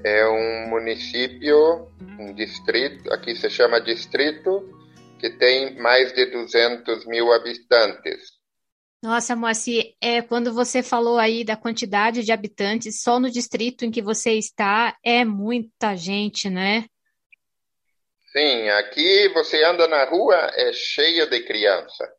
É 0.04 0.28
um 0.28 0.68
município, 0.68 1.88
um 2.18 2.34
distrito, 2.34 3.10
aqui 3.10 3.34
se 3.34 3.48
chama 3.48 3.80
distrito, 3.80 4.68
que 5.18 5.30
tem 5.30 5.80
mais 5.80 6.12
de 6.12 6.26
200 6.26 7.06
mil 7.06 7.32
habitantes. 7.32 8.43
Nossa, 9.04 9.36
Moacir, 9.36 9.94
é, 10.00 10.22
quando 10.22 10.50
você 10.50 10.82
falou 10.82 11.18
aí 11.18 11.44
da 11.44 11.58
quantidade 11.58 12.24
de 12.24 12.32
habitantes, 12.32 13.02
só 13.02 13.20
no 13.20 13.30
distrito 13.30 13.84
em 13.84 13.90
que 13.90 14.00
você 14.00 14.32
está 14.32 14.96
é 15.04 15.26
muita 15.26 15.94
gente, 15.94 16.48
né? 16.48 16.86
Sim, 18.32 18.70
aqui 18.70 19.28
você 19.34 19.62
anda 19.62 19.86
na 19.86 20.06
rua, 20.06 20.50
é 20.54 20.72
cheio 20.72 21.28
de 21.28 21.38
criança. 21.40 22.10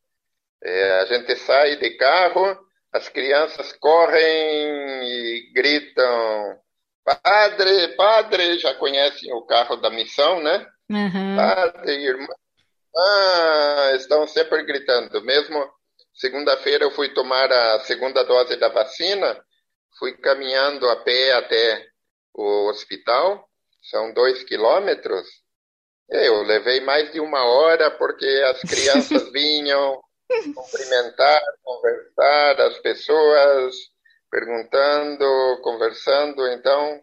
É, 0.63 0.99
a 0.99 1.05
gente 1.05 1.35
sai 1.37 1.75
de 1.77 1.89
carro, 1.97 2.55
as 2.93 3.09
crianças 3.09 3.73
correm 3.73 4.21
e 4.21 5.51
gritam: 5.55 6.59
Padre, 7.03 7.95
padre, 7.95 8.59
já 8.59 8.75
conhecem 8.75 9.33
o 9.33 9.41
carro 9.47 9.77
da 9.77 9.89
missão, 9.89 10.39
né? 10.39 10.67
Uhum. 10.91 11.35
Padre, 11.35 11.93
irmã. 11.93 12.35
Ah, 12.95 13.91
estão 13.95 14.27
sempre 14.27 14.63
gritando. 14.63 15.19
Mesmo 15.23 15.74
segunda-feira 16.15 16.83
eu 16.83 16.91
fui 16.91 17.13
tomar 17.13 17.51
a 17.51 17.79
segunda 17.81 18.23
dose 18.23 18.55
da 18.55 18.69
vacina, 18.69 19.43
fui 19.99 20.17
caminhando 20.17 20.87
a 20.89 20.97
pé 20.97 21.33
até 21.33 21.87
o 22.33 22.69
hospital, 22.69 23.47
são 23.89 24.13
dois 24.13 24.43
quilômetros. 24.43 25.27
Eu 26.09 26.43
levei 26.43 26.81
mais 26.81 27.11
de 27.11 27.19
uma 27.19 27.43
hora 27.43 27.91
porque 27.91 28.25
as 28.25 28.61
crianças 28.69 29.31
vinham 29.31 30.01
cumprimentar, 30.53 31.41
conversar, 31.63 32.61
as 32.61 32.79
pessoas 32.79 33.75
perguntando, 34.29 35.61
conversando. 35.61 36.47
Então, 36.47 37.01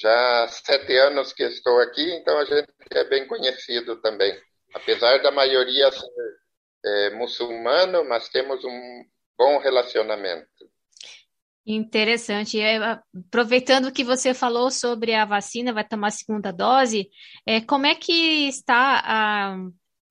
já 0.00 0.44
há 0.44 0.48
sete 0.48 0.96
anos 0.98 1.32
que 1.32 1.42
estou 1.44 1.78
aqui, 1.80 2.12
então 2.14 2.38
a 2.38 2.44
gente 2.44 2.68
é 2.92 3.04
bem 3.04 3.26
conhecido 3.26 4.00
também. 4.00 4.36
Apesar 4.72 5.18
da 5.18 5.30
maioria 5.30 5.90
ser 5.90 6.43
é, 6.84 7.10
muçulmano, 7.10 8.04
mas 8.08 8.28
temos 8.28 8.64
um 8.64 9.04
bom 9.38 9.58
relacionamento. 9.58 10.48
Interessante. 11.66 12.58
Aproveitando 12.60 13.90
que 13.90 14.04
você 14.04 14.34
falou 14.34 14.70
sobre 14.70 15.14
a 15.14 15.24
vacina, 15.24 15.72
vai 15.72 15.86
tomar 15.86 16.08
a 16.08 16.10
segunda 16.10 16.52
dose, 16.52 17.08
é, 17.46 17.60
como 17.60 17.86
é 17.86 17.94
que 17.94 18.48
está 18.48 19.02
a, 19.02 19.56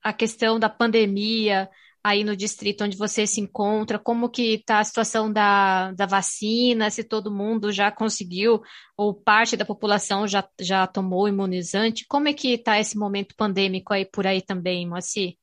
a 0.02 0.14
questão 0.14 0.60
da 0.60 0.68
pandemia 0.68 1.70
aí 2.04 2.24
no 2.24 2.36
distrito 2.36 2.84
onde 2.84 2.98
você 2.98 3.28
se 3.28 3.40
encontra? 3.40 4.00
Como 4.00 4.30
que 4.30 4.56
está 4.56 4.80
a 4.80 4.84
situação 4.84 5.32
da, 5.32 5.92
da 5.92 6.08
vacina? 6.08 6.90
Se 6.90 7.04
todo 7.04 7.34
mundo 7.34 7.72
já 7.72 7.92
conseguiu 7.92 8.62
ou 8.98 9.14
parte 9.14 9.56
da 9.56 9.64
população 9.64 10.28
já, 10.28 10.44
já 10.60 10.88
tomou 10.88 11.28
imunizante? 11.28 12.06
Como 12.10 12.28
é 12.28 12.34
que 12.34 12.56
está 12.56 12.80
esse 12.80 12.98
momento 12.98 13.36
pandêmico 13.36 13.94
aí 13.94 14.06
por 14.06 14.26
aí 14.26 14.42
também, 14.42 14.88
Moacir? 14.88 15.36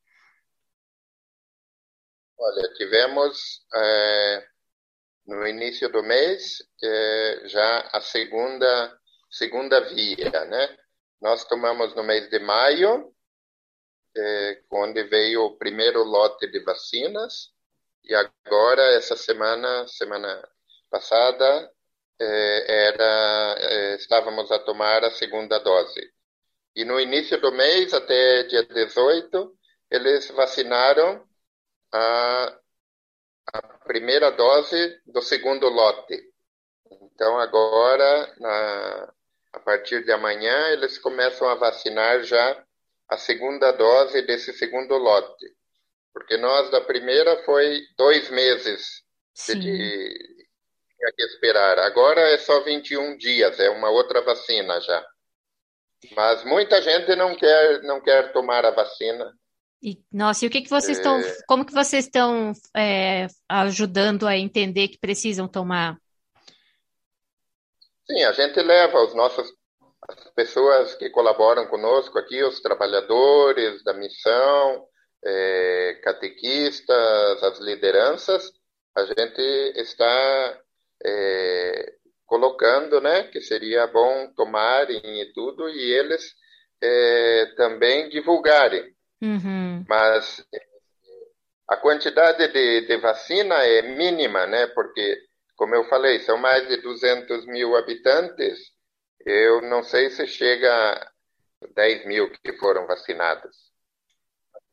Olha, 2.43 2.73
tivemos 2.73 3.63
é, 3.75 4.47
no 5.27 5.47
início 5.47 5.91
do 5.91 6.03
mês 6.03 6.57
é, 6.83 7.43
já 7.45 7.91
a 7.93 8.01
segunda 8.01 8.99
segunda 9.31 9.79
via, 9.91 10.47
né? 10.47 10.79
Nós 11.21 11.45
tomamos 11.45 11.95
no 11.95 12.03
mês 12.03 12.31
de 12.31 12.39
maio, 12.39 13.15
é, 14.17 14.63
onde 14.73 15.05
veio 15.05 15.43
o 15.45 15.59
primeiro 15.59 16.03
lote 16.03 16.51
de 16.51 16.61
vacinas, 16.61 17.51
e 18.03 18.15
agora 18.15 18.83
essa 18.95 19.17
semana, 19.17 19.87
semana 19.87 20.49
passada, 20.91 21.71
era 22.19 23.97
estávamos 23.97 24.51
a 24.51 24.59
tomar 24.59 25.05
a 25.05 25.11
segunda 25.11 25.59
dose. 25.59 26.11
E 26.75 26.85
no 26.85 26.99
início 26.99 27.39
do 27.41 27.53
mês, 27.53 27.93
até 27.95 28.45
dia 28.45 28.65
18, 28.65 29.57
eles 29.91 30.29
vacinaram 30.31 31.30
a, 31.93 32.59
a 33.53 33.63
primeira 33.85 34.31
dose 34.31 35.01
do 35.07 35.23
segundo 35.23 35.69
lote. 35.69 36.23
Então, 36.91 37.39
agora, 37.39 38.35
na, 38.39 39.13
a 39.53 39.61
partir 39.61 40.05
de 40.05 40.13
amanhã, 40.13 40.69
eles 40.71 40.99
começam 40.99 41.49
a 41.49 41.55
vacinar 41.55 42.23
já 42.23 42.65
a 43.09 43.17
segunda 43.17 43.73
dose 43.73 44.23
desse 44.23 44.53
segundo 44.53 44.97
lote. 44.97 45.47
Porque 46.13 46.37
nós, 46.37 46.71
da 46.71 46.81
primeira, 46.81 47.43
foi 47.45 47.81
dois 47.97 48.31
meses 48.31 49.03
Sim. 49.35 49.59
de, 49.59 50.47
tinha 51.01 51.13
que 51.17 51.23
esperar. 51.23 51.79
Agora 51.79 52.21
é 52.21 52.39
só 52.39 52.61
21 52.61 53.17
dias, 53.17 53.59
é 53.59 53.71
uma 53.71 53.89
outra 53.91 54.21
vacina 54.21 54.81
já. 54.81 55.07
Mas 56.15 56.45
muita 56.45 56.81
gente 56.81 57.15
não 57.17 57.35
quer, 57.35 57.83
não 57.83 58.01
quer 58.01 58.33
tomar 58.33 58.65
a 58.65 58.71
vacina. 58.71 59.33
E, 59.83 59.99
nossa, 60.13 60.45
e 60.45 60.49
o 60.49 60.51
que, 60.51 60.61
que 60.61 60.69
vocês 60.69 60.99
estão, 60.99 61.19
é... 61.19 61.37
como 61.47 61.65
que 61.65 61.73
vocês 61.73 62.05
estão 62.05 62.53
é, 62.77 63.27
ajudando 63.49 64.27
a 64.27 64.37
entender 64.37 64.89
que 64.89 64.99
precisam 64.99 65.49
tomar? 65.49 65.97
Sim, 68.07 68.23
a 68.25 68.33
gente 68.33 68.61
leva 68.61 69.03
os 69.03 69.15
nossos, 69.15 69.51
as 70.09 70.31
pessoas 70.33 70.95
que 70.97 71.09
colaboram 71.11 71.67
conosco 71.69 72.19
aqui, 72.19 72.43
os 72.43 72.61
trabalhadores 72.61 73.83
da 73.83 73.95
missão, 73.95 74.87
é, 75.25 76.01
catequistas, 76.03 77.43
as 77.43 77.59
lideranças, 77.61 78.53
a 78.97 79.05
gente 79.05 79.41
está 79.77 80.61
é, 81.05 81.95
colocando, 82.27 83.01
né, 83.01 83.25
que 83.25 83.41
seria 83.41 83.87
bom 83.87 84.31
tomarem 84.37 85.23
e 85.23 85.33
tudo, 85.33 85.69
e 85.69 85.93
eles 85.93 86.35
é, 86.83 87.47
também 87.57 88.09
divulgarem. 88.09 88.95
Uhum. 89.23 89.85
Mas 89.89 90.45
a 91.69 91.77
quantidade 91.77 92.49
de, 92.49 92.87
de 92.87 92.97
vacina 92.99 93.55
é 93.65 93.83
mínima, 93.83 94.47
né? 94.47 94.67
Porque, 94.69 95.19
como 95.57 95.75
eu 95.75 95.85
falei, 95.85 96.21
são 96.21 96.37
mais 96.37 96.67
de 96.67 96.79
200 96.79 97.47
mil 97.47 97.77
habitantes. 97.77 98.59
Eu 99.25 99.63
não 99.63 99.83
sei 99.83 100.11
se 100.11 100.27
chega 100.27 101.13
10 101.75 102.07
mil 102.07 102.31
que 102.31 102.53
foram 102.55 102.87
vacinados. 102.87 103.71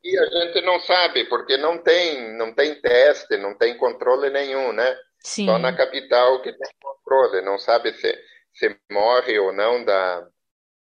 E 0.02 0.18
a 0.18 0.26
gente 0.26 0.60
não 0.62 0.80
sabe, 0.80 1.24
porque 1.28 1.56
não 1.56 1.78
tem, 1.82 2.36
não 2.36 2.54
tem 2.54 2.80
teste, 2.80 3.36
não 3.36 3.56
tem 3.56 3.76
controle 3.76 4.30
nenhum, 4.30 4.72
né? 4.72 4.96
Sim. 5.20 5.46
Só 5.46 5.58
na 5.58 5.76
capital 5.76 6.40
que 6.40 6.52
tem 6.52 6.70
controle, 6.80 7.42
não 7.42 7.58
sabe 7.58 7.92
se, 7.94 8.18
se 8.54 8.76
morre 8.90 9.38
ou 9.38 9.52
não 9.52 9.84
da, 9.84 10.26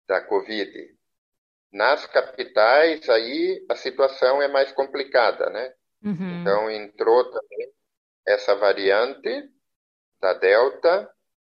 da 0.07 0.21
Covid. 0.21 0.71
Nas 1.71 2.05
capitais, 2.07 3.07
aí 3.09 3.63
a 3.69 3.75
situação 3.75 4.41
é 4.41 4.47
mais 4.47 4.71
complicada, 4.71 5.49
né? 5.49 5.73
Uhum. 6.03 6.41
Então 6.41 6.69
entrou 6.71 7.23
também 7.25 7.71
essa 8.25 8.55
variante 8.55 9.49
da 10.19 10.33
Delta 10.33 11.09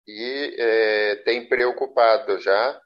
e 0.07 0.55
é, 0.59 1.17
tem 1.25 1.49
preocupado 1.49 2.39
já. 2.41 2.81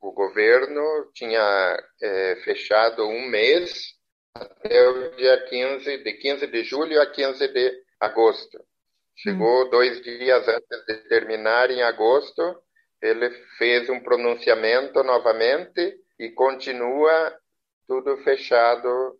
O 0.00 0.12
governo 0.12 1.10
tinha 1.12 1.76
é, 2.00 2.36
fechado 2.44 3.06
um 3.06 3.28
mês 3.28 3.94
até 4.34 4.88
o 4.88 5.16
dia 5.16 5.44
15, 5.48 5.98
de 5.98 6.12
15 6.14 6.46
de 6.46 6.64
julho 6.64 7.00
a 7.00 7.06
15 7.06 7.48
de 7.48 7.82
agosto. 8.00 8.58
Chegou 9.16 9.66
hum. 9.66 9.70
dois 9.70 10.00
dias 10.02 10.46
antes 10.46 10.86
de 10.86 11.08
terminar, 11.08 11.70
em 11.70 11.82
agosto, 11.82 12.62
ele 13.02 13.30
fez 13.58 13.88
um 13.88 14.00
pronunciamento 14.00 15.02
novamente 15.02 15.96
e 16.18 16.30
continua 16.30 17.38
tudo 17.86 18.16
fechado 18.18 19.18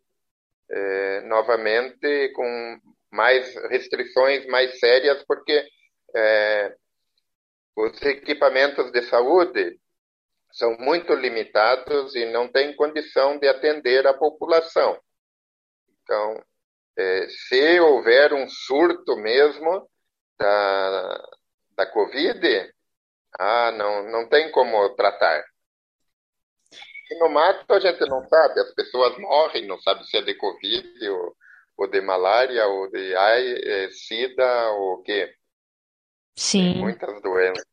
é, 0.70 1.20
novamente 1.22 2.30
com 2.34 2.80
mais 3.10 3.54
restrições 3.70 4.46
mais 4.46 4.78
sérias, 4.78 5.24
porque 5.24 5.66
é, 6.14 6.74
os 7.76 8.02
equipamentos 8.02 8.90
de 8.92 9.02
saúde 9.02 9.78
são 10.52 10.76
muito 10.78 11.14
limitados 11.14 12.14
e 12.14 12.26
não 12.26 12.48
têm 12.48 12.74
condição 12.74 13.38
de 13.38 13.48
atender 13.48 14.06
a 14.06 14.14
população. 14.14 14.98
Então, 16.02 16.42
é, 16.96 17.28
se 17.28 17.80
houver 17.80 18.32
um 18.32 18.48
surto 18.48 19.16
mesmo 19.16 19.88
da, 20.38 21.28
da 21.76 21.86
Covid, 21.86 22.72
ah, 23.38 23.70
não, 23.72 24.10
não 24.10 24.28
tem 24.28 24.50
como 24.50 24.88
tratar. 24.96 25.44
E 27.10 27.18
no 27.18 27.28
mato 27.30 27.72
a 27.72 27.80
gente 27.80 28.00
não 28.08 28.26
sabe, 28.28 28.60
as 28.60 28.74
pessoas 28.74 29.18
morrem, 29.18 29.66
não 29.66 29.80
sabe 29.80 30.04
se 30.06 30.16
é 30.16 30.22
de 30.22 30.34
Covid 30.34 31.08
ou, 31.08 31.36
ou 31.78 31.90
de 31.90 32.00
malária 32.00 32.66
ou 32.66 32.90
de 32.90 33.14
ai, 33.16 33.54
é, 33.62 33.90
sida 33.90 34.70
ou 34.72 34.94
o 34.94 35.02
quê. 35.02 35.34
Sim. 36.36 36.72
Tem 36.72 36.80
muitas 36.80 37.22
doenças. 37.22 37.64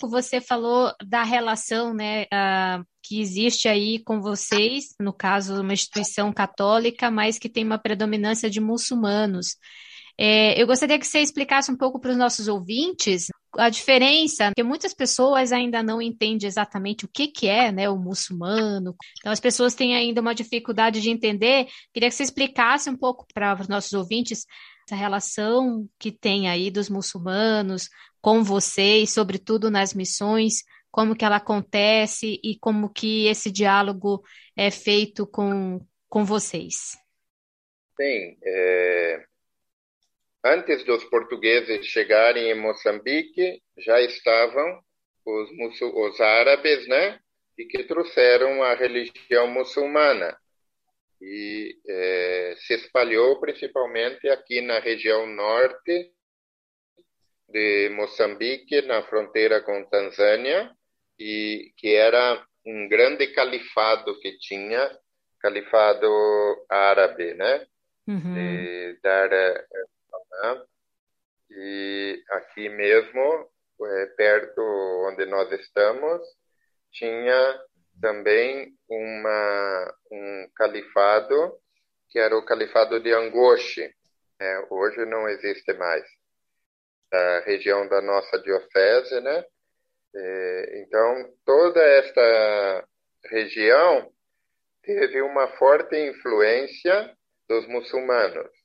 Você 0.00 0.40
falou 0.40 0.92
da 1.04 1.24
relação 1.24 1.92
né, 1.92 2.22
uh, 2.24 2.86
que 3.02 3.20
existe 3.20 3.66
aí 3.68 3.98
com 4.04 4.20
vocês, 4.20 4.94
no 5.00 5.12
caso, 5.12 5.60
uma 5.60 5.72
instituição 5.72 6.32
católica, 6.32 7.10
mas 7.10 7.36
que 7.36 7.48
tem 7.48 7.64
uma 7.64 7.78
predominância 7.78 8.48
de 8.48 8.60
muçulmanos. 8.60 9.56
É, 10.20 10.60
eu 10.60 10.66
gostaria 10.66 10.98
que 10.98 11.06
você 11.06 11.20
explicasse 11.20 11.70
um 11.70 11.76
pouco 11.76 12.00
para 12.00 12.10
os 12.10 12.16
nossos 12.16 12.48
ouvintes 12.48 13.28
a 13.56 13.68
diferença, 13.68 14.46
porque 14.48 14.64
muitas 14.64 14.92
pessoas 14.92 15.52
ainda 15.52 15.80
não 15.80 16.02
entendem 16.02 16.46
exatamente 16.46 17.04
o 17.04 17.08
que, 17.08 17.28
que 17.28 17.46
é 17.46 17.70
né, 17.70 17.88
o 17.88 17.96
muçulmano. 17.96 18.96
Então, 19.20 19.30
as 19.30 19.38
pessoas 19.38 19.74
têm 19.74 19.94
ainda 19.94 20.20
uma 20.20 20.34
dificuldade 20.34 21.00
de 21.00 21.08
entender. 21.08 21.68
Queria 21.94 22.08
que 22.08 22.14
você 22.16 22.24
explicasse 22.24 22.90
um 22.90 22.96
pouco 22.96 23.26
para 23.32 23.60
os 23.60 23.68
nossos 23.68 23.92
ouvintes 23.92 24.44
essa 24.84 24.96
relação 24.96 25.88
que 25.98 26.10
tem 26.10 26.48
aí 26.48 26.70
dos 26.70 26.88
muçulmanos 26.88 27.88
com 28.20 28.42
vocês, 28.42 29.12
sobretudo 29.12 29.70
nas 29.70 29.94
missões, 29.94 30.64
como 30.90 31.14
que 31.14 31.24
ela 31.24 31.36
acontece 31.36 32.40
e 32.42 32.58
como 32.58 32.90
que 32.90 33.26
esse 33.26 33.52
diálogo 33.52 34.22
é 34.56 34.70
feito 34.70 35.26
com, 35.26 35.80
com 36.08 36.24
vocês. 36.24 36.96
Sim, 37.96 38.36
é... 38.42 39.27
antes 40.44 40.84
dos 40.84 41.04
portugueses 41.04 41.86
chegarem 41.86 42.50
em 42.50 42.54
Moçambique, 42.54 43.60
já 43.78 44.00
estavam 44.00 44.80
os, 45.24 45.80
os 45.80 46.20
árabes, 46.20 46.86
né, 46.88 47.18
e 47.58 47.64
que 47.64 47.84
trouxeram 47.84 48.62
a 48.62 48.74
religião 48.74 49.46
muçulmana 49.48 50.36
e 51.20 51.76
é, 51.86 52.54
se 52.58 52.74
espalhou 52.74 53.40
principalmente 53.40 54.28
aqui 54.28 54.60
na 54.60 54.78
região 54.78 55.26
norte 55.26 56.12
de 57.48 57.88
Moçambique, 57.90 58.82
na 58.82 59.02
fronteira 59.02 59.60
com 59.62 59.84
Tanzânia, 59.88 60.70
e 61.18 61.72
que 61.76 61.94
era 61.94 62.44
um 62.64 62.88
grande 62.88 63.26
califado 63.28 64.18
que 64.20 64.38
tinha, 64.38 64.96
califado 65.40 66.08
árabe, 66.68 67.34
né? 67.34 67.66
Uhum. 68.06 68.34
De 68.34 68.98
Dar 69.02 69.30
e 71.50 72.22
aqui 72.30 72.68
mesmo, 72.68 73.48
é, 73.82 74.06
perto 74.16 74.60
onde 75.08 75.24
nós 75.26 75.50
estamos, 75.52 76.22
tinha 76.92 77.60
também 78.00 78.74
uma, 78.88 79.94
um 80.10 80.50
califado, 80.54 81.58
que 82.10 82.18
era 82.18 82.36
o 82.36 82.44
califado 82.44 83.00
de 83.00 83.12
Angoche. 83.12 83.92
É, 84.40 84.66
hoje 84.70 85.04
não 85.04 85.28
existe 85.28 85.72
mais 85.74 86.04
da 87.10 87.40
região 87.40 87.88
da 87.88 88.00
nossa 88.00 88.38
diocese, 88.40 89.20
né? 89.20 89.44
É, 90.14 90.82
então, 90.82 91.34
toda 91.44 91.82
esta 91.82 92.88
região 93.26 94.10
teve 94.82 95.20
uma 95.22 95.48
forte 95.56 95.96
influência 95.96 97.14
dos 97.48 97.66
muçulmanos. 97.66 98.57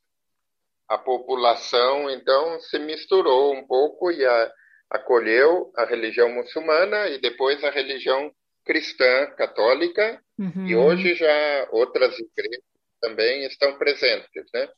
A 0.88 0.98
população, 0.98 2.10
então, 2.10 2.60
se 2.60 2.78
misturou 2.80 3.54
um 3.54 3.66
pouco 3.66 4.12
e 4.12 4.26
a, 4.26 4.52
acolheu 4.90 5.72
a 5.76 5.86
religião 5.86 6.30
muçulmana 6.30 7.08
e 7.08 7.20
depois 7.20 7.64
a 7.64 7.70
religião 7.70 8.32
cristã 8.66 9.28
católica, 9.38 10.22
uhum. 10.38 10.68
e 10.68 10.76
hoje 10.76 11.16
já 11.16 11.68
outras 11.72 12.18
igrejas 12.20 12.64
também 13.02 13.46
estão 13.46 13.78
presentes, 13.78 14.46
né? 14.54 14.70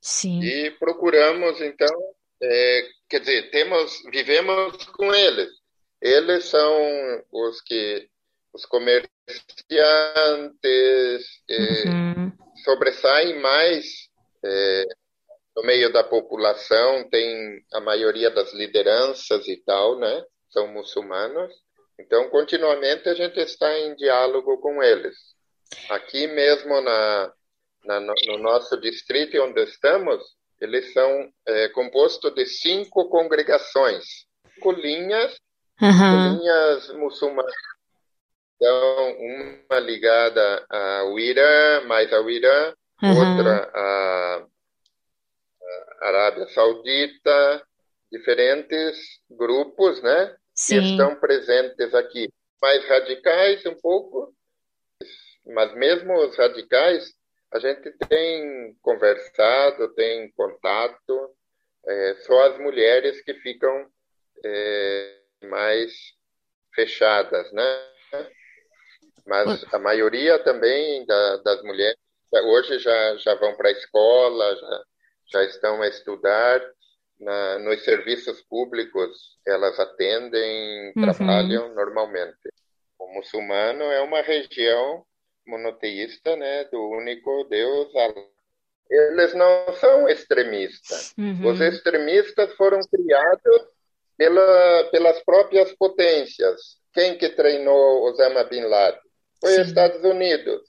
Sim. 0.00 0.40
E 0.40 0.70
procuramos, 0.72 1.60
então, 1.60 1.96
é, 2.40 2.88
quer 3.08 3.20
dizer, 3.20 3.50
temos, 3.50 4.02
vivemos 4.10 4.84
com 4.86 5.12
eles. 5.12 5.50
Eles 6.00 6.44
são 6.44 7.24
os 7.32 7.60
que 7.62 8.08
os 8.52 8.64
comerciantes 8.66 9.00
é, 11.50 11.88
uhum. 11.88 12.32
sobressaem 12.64 13.40
mais 13.40 14.08
é, 14.44 14.84
no 15.56 15.62
meio 15.62 15.90
da 15.90 16.04
população, 16.04 17.08
tem 17.08 17.62
a 17.72 17.80
maioria 17.80 18.30
das 18.30 18.52
lideranças 18.52 19.48
e 19.48 19.56
tal, 19.64 19.98
né? 19.98 20.24
São 20.50 20.68
muçulmanos. 20.68 21.52
Então, 21.98 22.28
continuamente 22.28 23.08
a 23.08 23.14
gente 23.14 23.40
está 23.40 23.72
em 23.78 23.96
diálogo 23.96 24.58
com 24.58 24.82
eles. 24.82 25.16
Aqui 25.88 26.26
mesmo 26.26 26.78
na, 26.82 27.32
na 27.84 28.00
no 28.00 28.38
nosso 28.38 28.78
distrito 28.78 29.40
onde 29.42 29.62
estamos, 29.64 30.22
eles 30.60 30.92
são 30.92 31.30
é, 31.46 31.68
compostos 31.70 32.34
de 32.34 32.44
cinco 32.44 33.08
congregações, 33.08 34.04
cinco 34.54 34.72
linhas, 34.72 35.38
uhum. 35.80 36.36
linhas 36.36 36.92
muçulmanas. 36.94 37.52
Então, 38.56 39.16
uma 39.68 39.78
ligada 39.80 40.66
ao 40.68 41.18
Irã, 41.18 41.80
mais 41.86 42.12
ao 42.12 42.28
Irã, 42.28 42.74
uhum. 43.02 43.36
outra 43.36 43.70
à 43.74 44.46
Arábia 46.00 46.46
Saudita, 46.48 47.66
diferentes 48.10 49.20
grupos, 49.30 50.02
né? 50.02 50.36
Sim. 50.54 50.80
Que 50.80 50.86
estão 50.90 51.16
presentes 51.16 51.94
aqui. 51.94 52.28
Mais 52.60 52.86
radicais 52.88 53.66
um 53.66 53.74
pouco, 53.74 54.34
mas 55.46 55.74
mesmo 55.74 56.14
os 56.14 56.36
radicais 56.36 57.14
a 57.52 57.58
gente 57.58 57.90
tem 58.08 58.74
conversado, 58.82 59.94
tem 59.94 60.30
contato, 60.32 61.36
é, 61.86 62.14
só 62.26 62.50
as 62.50 62.58
mulheres 62.58 63.22
que 63.22 63.34
ficam 63.34 63.88
é, 64.44 65.18
mais 65.44 65.92
fechadas, 66.74 67.50
né? 67.52 67.88
Mas 69.26 69.64
a 69.72 69.78
maioria 69.78 70.38
também 70.40 71.04
da, 71.06 71.36
das 71.38 71.62
mulheres 71.62 71.96
hoje 72.44 72.78
já, 72.78 73.16
já 73.16 73.34
vão 73.36 73.56
para 73.56 73.68
a 73.68 73.72
escola, 73.72 74.56
já, 74.56 74.84
já 75.28 75.42
estão 75.44 75.82
a 75.82 75.88
estudar. 75.88 76.60
Na, 77.18 77.58
nos 77.60 77.82
serviços 77.82 78.42
públicos, 78.42 79.38
elas 79.46 79.78
atendem, 79.80 80.92
Uhum. 80.94 81.02
trabalham 81.02 81.74
normalmente. 81.74 82.36
O 82.98 83.06
muçulmano 83.14 83.84
é 83.84 84.02
uma 84.02 84.20
região 84.20 85.02
monoteísta, 85.46 86.36
né, 86.36 86.64
do 86.64 86.78
único 86.90 87.44
Deus. 87.44 87.88
Eles 88.90 89.32
não 89.34 89.72
são 89.80 90.06
extremistas. 90.08 91.14
Uhum. 91.16 91.46
Os 91.46 91.60
extremistas 91.60 92.52
foram 92.54 92.80
criados 92.80 93.66
pela, 94.18 94.84
pelas 94.90 95.22
próprias 95.24 95.72
potências. 95.72 96.76
Quem 96.92 97.16
que 97.16 97.30
treinou 97.30 98.02
Osama 98.04 98.44
Bin 98.44 98.64
Laden? 98.64 99.00
foi 99.40 99.52
Sim. 99.54 99.62
Estados 99.62 100.02
Unidos. 100.04 100.62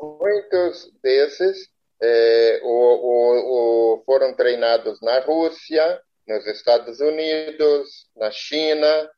Muitos 0.00 0.90
desses 1.02 1.68
é, 2.02 2.60
o, 2.62 2.68
o, 2.68 3.94
o, 3.94 4.04
foram 4.04 4.34
treinados 4.34 5.00
na 5.00 5.20
Rússia, 5.20 6.00
nos 6.26 6.46
Estados 6.46 7.00
Unidos, 7.00 8.08
na 8.16 8.30
China, 8.30 9.10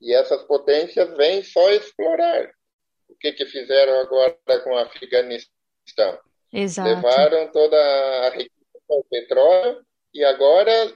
e 0.00 0.14
essas 0.14 0.42
potências 0.44 1.16
vêm 1.16 1.42
só 1.42 1.70
explorar. 1.72 2.50
O 3.08 3.14
que, 3.16 3.32
que 3.32 3.46
fizeram 3.46 4.00
agora 4.00 4.36
com 4.62 4.70
o 4.70 4.78
Afeganistão? 4.78 6.18
Exato. 6.52 6.88
Levaram 6.88 7.50
toda 7.50 7.76
a 8.26 8.30
riqueza 8.30 8.50
do 8.88 9.04
petróleo 9.10 9.84
e 10.14 10.24
agora 10.24 10.92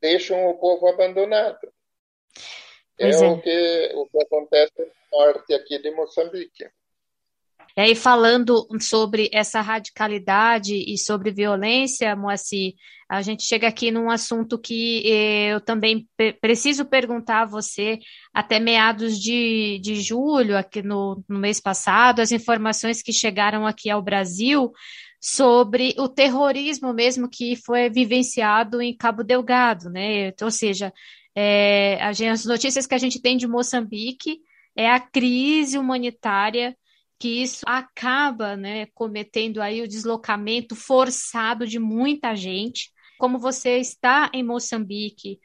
deixam 0.00 0.46
o 0.48 0.58
povo 0.58 0.88
abandonado. 0.88 1.72
É, 2.98 3.10
é, 3.10 3.16
O, 3.16 3.40
que, 3.40 3.90
o 3.94 4.06
que 4.06 4.22
acontece 4.22 4.72
no 4.78 5.18
norte 5.18 5.54
aqui 5.54 5.78
de 5.78 5.90
Moçambique. 5.90 6.70
E 7.76 7.80
aí, 7.80 7.94
falando 7.94 8.66
sobre 8.80 9.30
essa 9.32 9.60
radicalidade 9.60 10.74
e 10.74 10.98
sobre 10.98 11.30
violência, 11.30 12.16
Moacir, 12.16 12.74
a 13.08 13.22
gente 13.22 13.42
chega 13.42 13.68
aqui 13.68 13.90
num 13.90 14.10
assunto 14.10 14.58
que 14.58 15.02
eh, 15.04 15.52
eu 15.52 15.60
também 15.60 16.08
preciso 16.40 16.84
perguntar 16.84 17.42
a 17.42 17.46
você, 17.46 17.98
até 18.32 18.60
meados 18.60 19.18
de, 19.18 19.80
de 19.82 19.96
julho, 20.00 20.56
aqui 20.56 20.82
no, 20.82 21.22
no 21.28 21.38
mês 21.38 21.60
passado, 21.60 22.20
as 22.20 22.32
informações 22.32 23.02
que 23.02 23.12
chegaram 23.12 23.66
aqui 23.66 23.90
ao 23.90 24.02
Brasil 24.02 24.72
sobre 25.20 25.94
o 25.98 26.08
terrorismo 26.08 26.94
mesmo 26.94 27.28
que 27.28 27.54
foi 27.56 27.90
vivenciado 27.90 28.80
em 28.80 28.96
Cabo 28.96 29.22
Delgado, 29.22 29.90
né? 29.90 30.32
Ou 30.40 30.50
seja, 30.50 30.92
é, 31.34 31.98
as 32.02 32.44
notícias 32.44 32.86
que 32.86 32.94
a 32.94 32.98
gente 32.98 33.20
tem 33.20 33.36
de 33.36 33.46
Moçambique 33.46 34.40
é 34.74 34.90
a 34.90 35.00
crise 35.00 35.78
humanitária 35.78 36.76
que 37.20 37.42
isso 37.42 37.62
acaba 37.66 38.56
né, 38.56 38.86
cometendo 38.94 39.60
aí 39.60 39.82
o 39.82 39.88
deslocamento 39.88 40.74
forçado 40.74 41.66
de 41.66 41.78
muita 41.78 42.34
gente. 42.34 42.90
Como 43.18 43.38
você 43.38 43.76
está 43.76 44.30
em 44.32 44.42
Moçambique, 44.42 45.38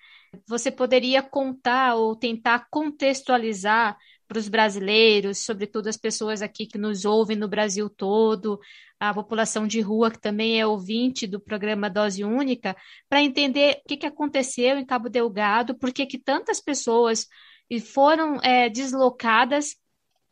você 0.47 0.71
poderia 0.71 1.21
contar 1.21 1.95
ou 1.95 2.15
tentar 2.15 2.67
contextualizar 2.71 3.97
para 4.25 4.39
os 4.39 4.47
brasileiros, 4.47 5.39
sobretudo 5.39 5.87
as 5.87 5.97
pessoas 5.97 6.41
aqui 6.41 6.65
que 6.65 6.77
nos 6.77 7.03
ouvem 7.03 7.35
no 7.35 7.47
Brasil 7.47 7.89
todo, 7.89 8.57
a 8.97 9.13
população 9.13 9.67
de 9.67 9.81
rua, 9.81 10.09
que 10.09 10.19
também 10.19 10.59
é 10.59 10.65
ouvinte 10.65 11.27
do 11.27 11.41
programa 11.41 11.89
Dose 11.89 12.23
Única, 12.23 12.73
para 13.09 13.21
entender 13.21 13.81
o 13.83 13.97
que, 13.97 14.05
aconteceu 14.05 14.77
em 14.77 14.85
Cabo 14.85 15.09
Delgado, 15.09 15.77
por 15.77 15.91
que 15.91 16.17
tantas 16.17 16.61
pessoas 16.61 17.27
foram 17.93 18.37
é, 18.41 18.69
deslocadas 18.69 19.75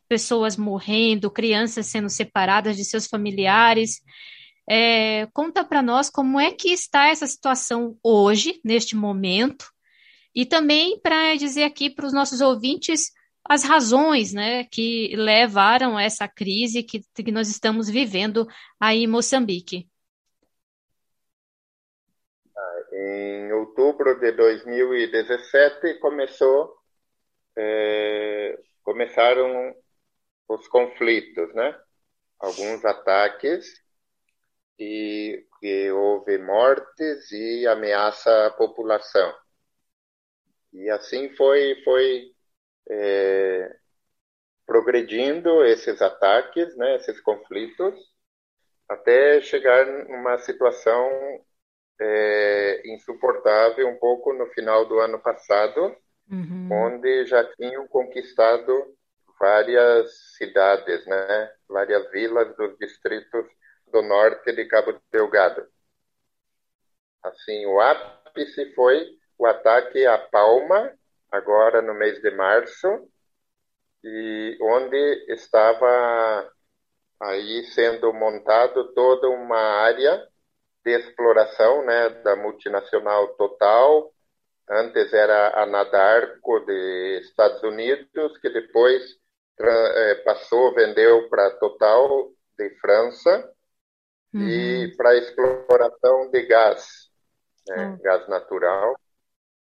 pessoas 0.08 0.56
morrendo, 0.56 1.30
crianças 1.30 1.86
sendo 1.86 2.08
separadas 2.08 2.76
de 2.76 2.84
seus 2.84 3.06
familiares. 3.06 4.00
É, 4.68 5.26
conta 5.32 5.64
para 5.64 5.82
nós 5.82 6.08
como 6.08 6.40
é 6.40 6.50
que 6.50 6.68
está 6.68 7.08
essa 7.08 7.26
situação 7.26 7.98
hoje, 8.02 8.60
neste 8.64 8.96
momento, 8.96 9.70
e 10.34 10.46
também 10.46 10.98
para 11.00 11.34
dizer 11.36 11.64
aqui 11.64 11.90
para 11.90 12.06
os 12.06 12.12
nossos 12.12 12.40
ouvintes 12.40 13.12
as 13.46 13.62
razões 13.62 14.32
né, 14.32 14.64
que 14.64 15.14
levaram 15.16 15.96
a 15.96 16.02
essa 16.02 16.26
crise 16.26 16.82
que, 16.82 17.00
que 17.14 17.30
nós 17.30 17.48
estamos 17.48 17.90
vivendo 17.90 18.46
aí 18.80 19.04
em 19.04 19.06
Moçambique. 19.06 19.86
Em 22.92 23.52
outubro 23.52 24.18
de 24.18 24.32
2017 24.32 25.98
começou, 25.98 26.74
é, 27.56 28.58
começaram 28.82 29.74
os 30.48 30.68
conflitos, 30.68 31.52
né? 31.54 31.78
Alguns 32.38 32.84
ataques 32.84 33.82
e 34.78 35.46
que 35.60 35.90
houve 35.90 36.38
mortes 36.38 37.30
e 37.32 37.66
ameaça 37.66 38.46
à 38.46 38.50
população. 38.50 39.34
E 40.72 40.90
assim 40.90 41.34
foi 41.36 41.82
foi 41.84 42.32
é, 42.90 43.76
progredindo 44.66 45.64
esses 45.64 46.02
ataques, 46.02 46.76
né? 46.76 46.96
Esses 46.96 47.20
conflitos 47.20 47.94
até 48.88 49.40
chegar 49.40 49.86
numa 50.08 50.38
situação 50.38 51.10
é, 52.00 52.82
insuportável 52.86 53.88
um 53.88 53.96
pouco 53.96 54.32
no 54.32 54.46
final 54.48 54.86
do 54.86 54.98
ano 54.98 55.18
passado, 55.20 55.96
uhum. 56.30 56.68
onde 56.70 57.24
já 57.26 57.44
tinham 57.54 57.86
conquistado 57.88 58.94
várias 59.44 60.10
cidades, 60.38 61.06
né? 61.06 61.52
várias 61.68 62.10
vilas 62.10 62.56
dos 62.56 62.78
distritos 62.78 63.44
do 63.92 64.00
norte 64.00 64.52
de 64.52 64.64
Cabo 64.64 64.98
Delgado. 65.12 65.66
Assim, 67.22 67.66
o 67.66 67.78
ápice 67.78 68.72
foi 68.74 69.06
o 69.36 69.44
ataque 69.44 70.06
à 70.06 70.16
Palma, 70.16 70.90
agora 71.30 71.82
no 71.82 71.92
mês 71.92 72.22
de 72.22 72.30
março, 72.30 72.88
e 74.02 74.56
onde 74.62 75.26
estava 75.28 76.50
aí 77.20 77.64
sendo 77.74 78.14
montado 78.14 78.94
toda 78.94 79.28
uma 79.28 79.60
área 79.60 80.26
de 80.82 80.90
exploração, 80.90 81.84
né, 81.84 82.08
da 82.22 82.34
multinacional 82.34 83.28
Total. 83.36 84.10
Antes 84.70 85.12
era 85.12 85.62
a 85.62 85.66
Nadarco 85.66 86.60
de 86.60 87.20
Estados 87.20 87.62
Unidos, 87.62 88.38
que 88.38 88.48
depois 88.48 89.22
passou, 90.24 90.74
vendeu 90.74 91.28
para 91.28 91.50
Total 91.52 92.30
de 92.58 92.70
França 92.80 93.52
uhum. 94.32 94.48
e 94.48 94.96
para 94.96 95.16
exploração 95.16 96.30
de 96.30 96.42
gás, 96.42 97.10
né, 97.68 97.86
uhum. 97.86 97.98
gás 98.02 98.28
natural. 98.28 98.98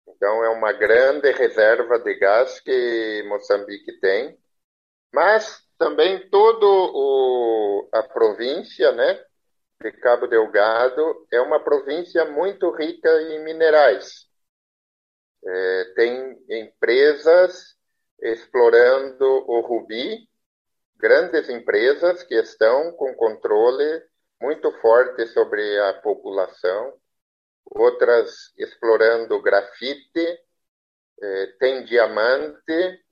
Então 0.08 0.44
é 0.44 0.50
uma 0.50 0.72
grande 0.74 1.32
reserva 1.32 2.00
de 2.00 2.16
gás 2.16 2.60
que 2.60 3.24
Moçambique 3.28 4.00
tem, 4.00 4.38
mas 5.14 5.64
também 5.78 6.30
toda 6.30 6.66
a 7.94 8.04
província, 8.04 8.92
né, 8.92 9.24
de 9.82 9.92
Cabo 9.94 10.28
Delgado 10.28 11.26
é 11.32 11.40
uma 11.40 11.64
província 11.64 12.26
muito 12.26 12.70
rica 12.72 13.10
em 13.22 13.44
minerais. 13.44 14.28
É, 15.46 15.94
tem 15.96 16.38
empresas 16.50 17.78
explorando 18.22 19.26
o 19.26 19.62
rubi, 19.62 20.28
grandes 20.98 21.50
empresas 21.50 22.24
que 22.24 22.36
estão 22.36 22.92
com 22.94 23.14
controle 23.16 24.04
muito 24.42 24.72
forte 24.80 25.28
sobre 25.28 25.80
a 25.80 25.94
população, 25.96 26.94
outras 27.66 28.54
explorando 28.58 29.42
grafite, 29.42 30.40
eh, 31.22 31.48
tem 31.60 31.84
diamante, 31.86 33.04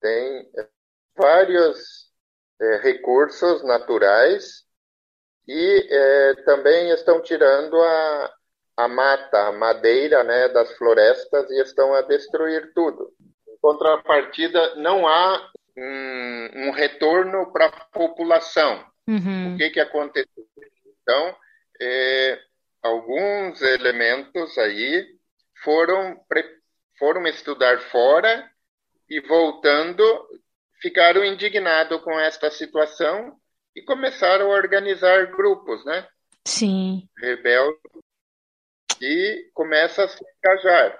tem 0.00 0.50
eh, 0.56 0.68
vários 1.16 2.10
eh, 2.60 2.76
recursos 2.78 3.62
naturais 3.62 4.64
e 5.48 6.36
também 6.44 6.90
estão 6.90 7.20
tirando 7.22 7.80
a, 7.80 8.34
a 8.76 8.88
mata, 8.88 9.48
a 9.48 9.52
madeira 9.52 10.22
né, 10.22 10.48
das 10.48 10.70
florestas 10.76 11.50
e 11.50 11.60
estão 11.60 11.92
a 11.94 12.02
destruir 12.02 12.72
tudo 12.72 13.12
contrapartida, 13.60 14.74
não 14.76 15.06
há 15.06 15.50
um, 15.76 16.50
um 16.54 16.70
retorno 16.70 17.52
para 17.52 17.66
a 17.66 17.84
população. 17.92 18.84
Uhum. 19.06 19.54
O 19.54 19.56
que, 19.58 19.70
que 19.70 19.80
aconteceu? 19.80 20.46
Então, 21.02 21.36
é, 21.80 22.38
alguns 22.82 23.60
elementos 23.62 24.56
aí 24.58 25.06
foram, 25.62 26.20
foram 26.98 27.26
estudar 27.26 27.80
fora 27.80 28.48
e 29.08 29.20
voltando 29.20 30.04
ficaram 30.80 31.24
indignados 31.24 32.00
com 32.02 32.18
esta 32.18 32.50
situação 32.50 33.36
e 33.76 33.82
começaram 33.82 34.50
a 34.50 34.54
organizar 34.54 35.26
grupos, 35.30 35.84
né? 35.84 36.06
Sim. 36.46 37.08
Rebeldes 37.18 37.80
e 39.00 39.50
começa 39.54 40.04
a 40.04 40.08
se 40.08 40.18
engajar. 40.38 40.98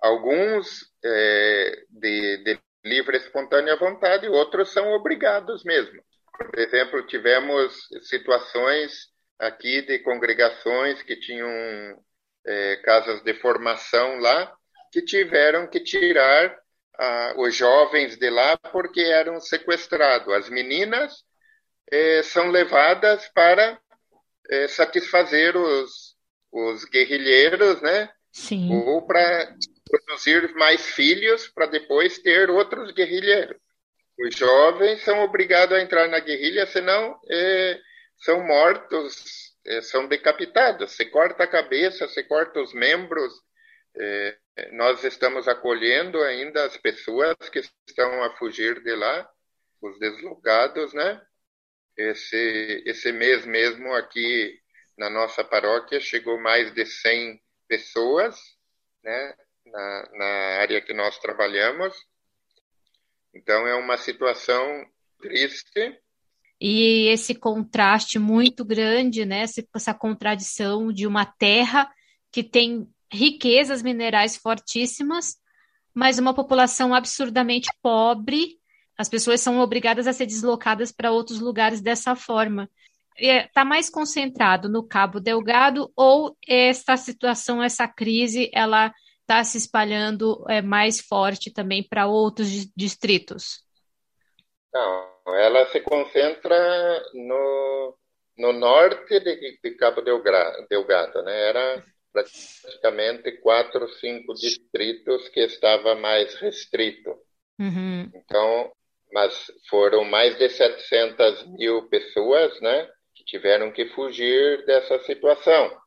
Alguns 0.00 0.89
é, 1.04 1.82
de, 1.90 2.36
de 2.44 2.60
livre 2.84 3.16
espontânea 3.16 3.76
vontade, 3.76 4.28
outros 4.28 4.72
são 4.72 4.92
obrigados 4.92 5.64
mesmo. 5.64 6.02
Por 6.36 6.58
exemplo, 6.58 7.06
tivemos 7.06 7.74
situações 8.02 9.08
aqui 9.38 9.82
de 9.82 9.98
congregações 10.00 11.02
que 11.02 11.16
tinham 11.16 11.48
é, 12.46 12.76
casas 12.76 13.22
de 13.22 13.34
formação 13.34 14.18
lá, 14.18 14.52
que 14.92 15.02
tiveram 15.02 15.66
que 15.66 15.80
tirar 15.80 16.58
ah, 16.98 17.34
os 17.36 17.54
jovens 17.54 18.16
de 18.16 18.28
lá 18.28 18.56
porque 18.56 19.00
eram 19.00 19.40
sequestrados. 19.40 20.32
As 20.34 20.48
meninas 20.48 21.24
é, 21.90 22.22
são 22.22 22.50
levadas 22.50 23.28
para 23.34 23.78
é, 24.50 24.68
satisfazer 24.68 25.56
os, 25.56 26.16
os 26.52 26.84
guerrilheiros, 26.84 27.80
né? 27.82 28.10
Sim. 28.32 28.72
Ou 28.72 29.06
para 29.06 29.54
produzir 29.90 30.54
mais 30.54 30.86
filhos 30.86 31.48
para 31.48 31.66
depois 31.66 32.18
ter 32.18 32.50
outros 32.50 32.92
guerrilheiros. 32.92 33.56
os 34.18 34.34
jovens 34.36 35.02
são 35.02 35.20
obrigados 35.20 35.76
a 35.76 35.80
entrar 35.80 36.08
na 36.08 36.20
guerrilha, 36.20 36.66
senão 36.66 37.18
é, 37.30 37.80
são 38.18 38.44
mortos, 38.46 39.54
é, 39.66 39.80
são 39.82 40.06
decapitados. 40.06 40.92
Se 40.92 41.06
corta 41.06 41.44
a 41.44 41.48
cabeça, 41.48 42.06
se 42.08 42.22
corta 42.24 42.60
os 42.60 42.74
membros. 42.74 43.32
É, 43.98 44.38
nós 44.72 45.02
estamos 45.04 45.48
acolhendo 45.48 46.20
ainda 46.22 46.64
as 46.64 46.76
pessoas 46.76 47.34
que 47.50 47.60
estão 47.88 48.22
a 48.22 48.36
fugir 48.36 48.82
de 48.82 48.94
lá, 48.94 49.28
os 49.80 49.98
deslocados, 49.98 50.92
né? 50.92 51.20
Esse, 51.96 52.82
esse 52.86 53.12
mês 53.12 53.44
mesmo 53.46 53.92
aqui 53.94 54.58
na 54.96 55.10
nossa 55.10 55.42
paróquia 55.42 55.98
chegou 55.98 56.38
mais 56.38 56.72
de 56.72 56.84
100 56.84 57.40
pessoas, 57.66 58.38
né? 59.02 59.34
Na, 59.66 60.10
na 60.12 60.26
área 60.60 60.80
que 60.80 60.92
nós 60.92 61.18
trabalhamos 61.18 61.94
então 63.34 63.66
é 63.66 63.74
uma 63.74 63.96
situação 63.96 64.84
triste. 65.20 65.98
E 66.60 67.06
esse 67.08 67.34
contraste 67.34 68.18
muito 68.18 68.64
grande, 68.64 69.24
né? 69.24 69.44
Essa 69.74 69.94
contradição 69.94 70.92
de 70.92 71.06
uma 71.06 71.24
terra 71.24 71.90
que 72.30 72.42
tem 72.42 72.88
riquezas 73.12 73.82
minerais 73.82 74.36
fortíssimas, 74.36 75.36
mas 75.94 76.18
uma 76.18 76.34
população 76.34 76.94
absurdamente 76.94 77.68
pobre. 77.82 78.58
As 78.96 79.08
pessoas 79.08 79.40
são 79.40 79.58
obrigadas 79.58 80.06
a 80.06 80.12
ser 80.12 80.26
deslocadas 80.26 80.92
para 80.92 81.10
outros 81.10 81.40
lugares 81.40 81.80
dessa 81.80 82.14
forma. 82.14 82.68
Está 83.16 83.64
mais 83.64 83.88
concentrado 83.88 84.68
no 84.68 84.86
Cabo 84.86 85.18
Delgado 85.18 85.90
ou 85.96 86.36
esta 86.46 86.96
situação, 86.96 87.62
essa 87.62 87.88
crise, 87.88 88.50
ela 88.52 88.92
está 89.30 89.44
se 89.44 89.56
espalhando 89.56 90.44
é, 90.48 90.60
mais 90.60 91.00
forte 91.00 91.52
também 91.52 91.86
para 91.86 92.08
outros 92.08 92.66
distritos? 92.76 93.62
Não, 94.74 95.36
ela 95.36 95.66
se 95.66 95.80
concentra 95.80 97.00
no, 97.14 97.96
no 98.36 98.52
norte 98.52 99.20
de, 99.20 99.58
de 99.62 99.70
Cabo 99.76 100.02
Delgado, 100.02 101.22
né? 101.22 101.48
Era 101.48 101.84
praticamente 102.12 103.30
quatro, 103.40 103.88
cinco 104.00 104.34
distritos 104.34 105.28
que 105.28 105.40
estava 105.40 105.94
mais 105.94 106.34
restrito. 106.34 107.10
Uhum. 107.56 108.10
Então, 108.12 108.72
mas 109.12 109.46
foram 109.68 110.04
mais 110.04 110.36
de 110.38 110.48
700 110.48 111.46
mil 111.56 111.88
pessoas, 111.88 112.60
né, 112.60 112.88
que 113.14 113.24
tiveram 113.24 113.70
que 113.70 113.86
fugir 113.90 114.64
dessa 114.66 114.98
situação. 115.04 115.79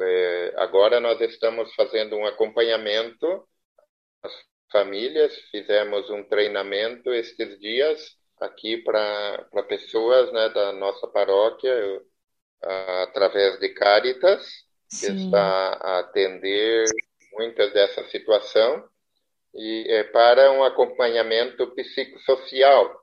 É, 0.00 0.54
agora 0.56 1.00
nós 1.00 1.20
estamos 1.20 1.74
fazendo 1.74 2.16
um 2.16 2.26
acompanhamento. 2.26 3.46
Às 4.22 4.32
famílias, 4.70 5.34
fizemos 5.50 6.10
um 6.10 6.24
treinamento 6.24 7.12
estes 7.12 7.58
dias 7.60 8.16
aqui 8.40 8.78
para 8.78 9.46
pessoas 9.68 10.32
né, 10.32 10.48
da 10.50 10.72
nossa 10.72 11.06
paróquia, 11.08 11.72
através 13.02 13.58
de 13.60 13.68
Caritas, 13.70 14.44
que 14.88 15.06
está 15.06 15.78
a 15.80 15.98
atender 16.00 16.84
muitas 17.32 17.72
dessa 17.72 18.04
situação, 18.08 18.88
e 19.54 19.86
é 19.88 20.04
para 20.04 20.50
um 20.52 20.62
acompanhamento 20.64 21.74
psicossocial, 21.74 23.00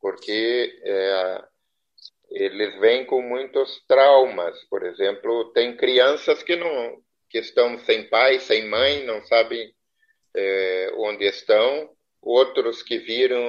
porque 0.00 0.80
é, 0.84 1.44
eles 2.30 2.78
vêm 2.80 3.04
com 3.04 3.22
muitos 3.22 3.84
traumas. 3.86 4.58
Por 4.68 4.84
exemplo, 4.84 5.52
tem 5.52 5.76
crianças 5.76 6.42
que 6.42 6.56
não 6.56 6.98
que 7.28 7.38
estão 7.38 7.76
sem 7.80 8.08
pai, 8.08 8.38
sem 8.38 8.68
mãe, 8.68 9.04
não 9.04 9.20
sabem 9.24 9.72
é, 10.34 10.92
onde 10.96 11.24
estão. 11.24 11.90
Outros 12.22 12.82
que 12.82 12.98
viram 12.98 13.42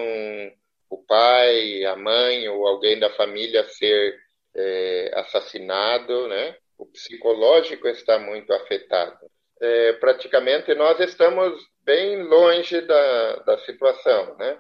o 0.90 0.98
pai, 0.98 1.86
a 1.86 1.96
mãe 1.96 2.48
ou 2.50 2.68
alguém 2.68 3.00
da 3.00 3.10
família 3.12 3.68
ser 3.68 4.16
é, 4.56 5.12
assassinado, 5.16 6.28
né? 6.28 6.56
O 6.78 6.86
psicológico 6.86 7.88
está 7.88 8.20
muito 8.20 8.52
afetado. 8.54 9.18
É, 9.60 9.94
praticamente 9.94 10.74
nós 10.76 11.00
estamos 11.00 11.60
bem 11.84 12.24
longe 12.24 12.82
da, 12.82 13.36
da 13.38 13.58
situação, 13.60 14.36
né? 14.38 14.60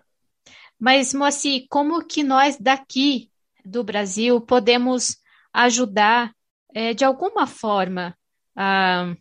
Mas, 0.79 1.13
Moacir, 1.13 1.65
como 1.69 2.05
que 2.05 2.23
nós 2.23 2.57
daqui 2.57 3.31
do 3.67 3.83
Brasil 3.83 4.39
podemos 4.41 5.17
ajudar 5.53 6.31
é, 6.73 6.93
de 6.93 7.03
alguma 7.03 7.45
forma 7.45 8.17
a 8.55 9.15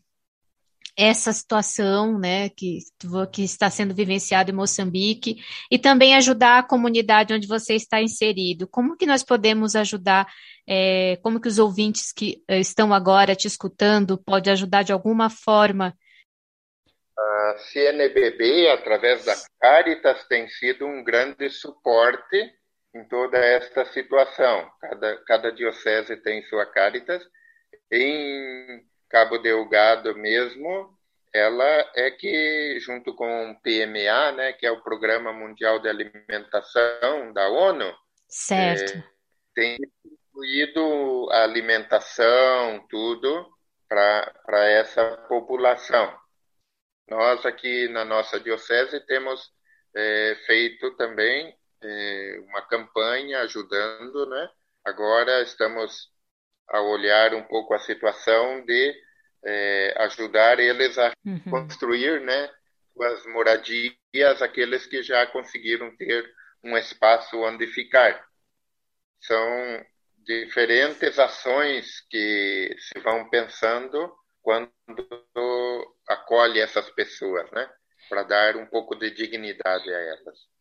essa 0.97 1.31
situação 1.31 2.19
né, 2.19 2.49
que, 2.49 2.79
que 3.31 3.43
está 3.43 3.69
sendo 3.69 3.95
vivenciada 3.95 4.51
em 4.51 4.55
Moçambique 4.55 5.37
e 5.71 5.79
também 5.79 6.15
ajudar 6.15 6.59
a 6.59 6.63
comunidade 6.63 7.35
onde 7.35 7.47
você 7.47 7.75
está 7.75 8.01
inserido. 8.01 8.67
Como 8.67 8.97
que 8.97 9.05
nós 9.05 9.23
podemos 9.23 9.77
ajudar? 9.77 10.27
É, 10.67 11.19
como 11.23 11.39
que 11.39 11.49
os 11.49 11.59
ouvintes 11.59 12.13
que 12.13 12.43
é, 12.49 12.59
estão 12.59 12.95
agora 12.95 13.37
te 13.37 13.47
escutando 13.47 14.17
podem 14.17 14.53
ajudar 14.55 14.85
de 14.85 14.93
alguma 14.93 15.29
forma? 15.29 15.95
A 17.19 17.57
CNBB, 17.59 18.71
através 18.71 19.25
da 19.25 19.35
Caritas, 19.61 20.27
tem 20.27 20.49
sido 20.49 20.87
um 20.87 21.05
grande 21.05 21.51
suporte 21.51 22.53
em 22.97 23.05
toda 23.05 23.39
esta 23.39 23.85
situação. 23.87 24.71
Cada, 24.81 25.17
cada 25.25 25.53
diocese 25.53 26.17
tem 26.17 26.43
sua 26.45 26.65
Caritas. 26.65 27.23
Em 27.91 28.85
Cabo 29.09 29.39
Delgado 29.39 30.17
mesmo, 30.17 30.97
ela 31.33 31.91
é 31.95 32.11
que, 32.11 32.79
junto 32.81 33.15
com 33.15 33.51
o 33.51 33.61
PMA, 33.61 34.33
né, 34.33 34.53
que 34.55 34.67
é 34.67 34.71
o 34.71 34.83
Programa 34.83 35.33
Mundial 35.33 35.79
de 35.79 35.89
Alimentação 35.89 37.33
da 37.33 37.49
ONU, 37.49 37.95
certo. 38.29 38.97
É, 38.99 39.05
tem 39.55 39.79
incluído 40.05 41.29
a 41.31 41.45
alimentação, 41.45 42.87
tudo, 42.89 43.47
para 43.89 44.65
essa 44.69 45.17
população. 45.29 46.17
Nós 47.09 47.47
aqui 47.47 47.89
na 47.89 48.05
nossa 48.05 48.41
diocese 48.41 48.99
temos 49.07 49.53
é, 49.95 50.37
feito 50.47 50.97
também 50.97 51.56
é, 51.83 52.41
uma 52.49 52.63
campanha 52.63 53.41
ajudando, 53.43 54.27
né? 54.27 54.51
Agora 54.85 55.43
estamos 55.43 56.11
a 56.69 56.81
olhar 56.81 57.35
um 57.35 57.43
pouco 57.43 57.75
a 57.75 57.79
situação 57.79 58.65
de 58.65 58.95
é, 59.45 59.95
ajudar 60.03 60.59
eles 60.59 60.99
a 60.99 61.13
uhum. 61.25 61.41
construir, 61.51 62.21
né? 62.21 62.51
As 63.01 63.27
moradias, 63.27 64.41
aqueles 64.41 64.87
que 64.87 65.03
já 65.03 65.27
conseguiram 65.27 65.95
ter 65.97 66.25
um 66.65 66.77
espaço 66.77 67.37
onde 67.39 67.67
ficar. 67.67 68.27
São 69.21 69.85
diferentes 70.19 71.19
ações 71.19 72.01
que 72.09 72.75
se 72.79 72.99
vão 73.01 73.29
pensando 73.29 74.13
quando 74.43 74.73
acolhe 76.09 76.61
essas 76.61 76.89
pessoas, 76.91 77.51
né? 77.53 77.71
Para 78.09 78.23
dar 78.23 78.57
um 78.57 78.67
pouco 78.67 78.95
de 78.95 79.11
dignidade 79.11 79.93
a 79.93 79.99
elas 79.99 80.56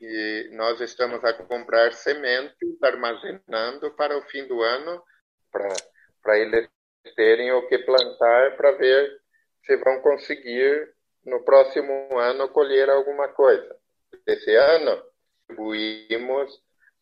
e 0.00 0.50
nós 0.52 0.80
estamos 0.80 1.22
a 1.24 1.32
comprar 1.32 1.92
sementes, 1.92 2.82
armazenando 2.82 3.90
para 3.96 4.16
o 4.16 4.22
fim 4.22 4.46
do 4.46 4.62
ano, 4.62 5.02
para 6.22 6.38
eles 6.38 6.68
terem 7.16 7.52
o 7.52 7.66
que 7.68 7.78
plantar, 7.78 8.56
para 8.56 8.72
ver 8.72 9.20
se 9.66 9.76
vão 9.76 10.00
conseguir 10.00 10.92
no 11.24 11.44
próximo 11.44 12.18
ano 12.18 12.48
colher 12.48 12.88
alguma 12.88 13.28
coisa. 13.28 13.76
Esse 14.26 14.54
ano, 14.54 15.02
distribuímos 15.48 16.52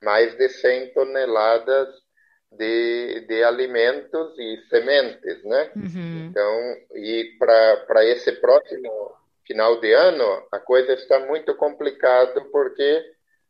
mais 0.02 0.36
de 0.36 0.48
100 0.48 0.92
toneladas 0.94 1.88
de, 2.52 3.26
de 3.28 3.42
alimentos 3.42 4.38
e 4.38 4.62
sementes, 4.68 5.44
né? 5.44 5.72
Uhum. 5.76 6.28
Então, 6.28 6.76
e 6.94 7.36
para 7.38 8.04
esse 8.04 8.32
próximo 8.32 9.16
final 9.46 9.80
de 9.80 9.92
ano, 9.92 10.46
a 10.52 10.58
coisa 10.58 10.92
está 10.92 11.20
muito 11.20 11.54
complicada 11.56 12.44
porque 12.50 13.04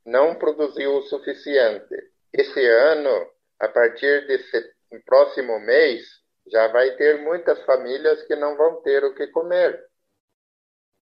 não 0.05 0.36
produziu 0.36 0.97
o 0.97 1.03
suficiente. 1.03 1.94
Esse 2.32 2.64
ano, 2.66 3.30
a 3.61 3.68
partir 3.68 4.26
do 4.90 5.01
próximo 5.05 5.59
mês, 5.61 6.07
já 6.49 6.68
vai 6.68 6.92
ter 6.97 7.18
muitas 7.22 7.61
famílias 7.64 8.22
que 8.24 8.36
não 8.36 8.57
vão 8.57 8.82
ter 8.82 9.05
o 9.05 9.14
que 9.14 9.26
comer. 9.28 9.84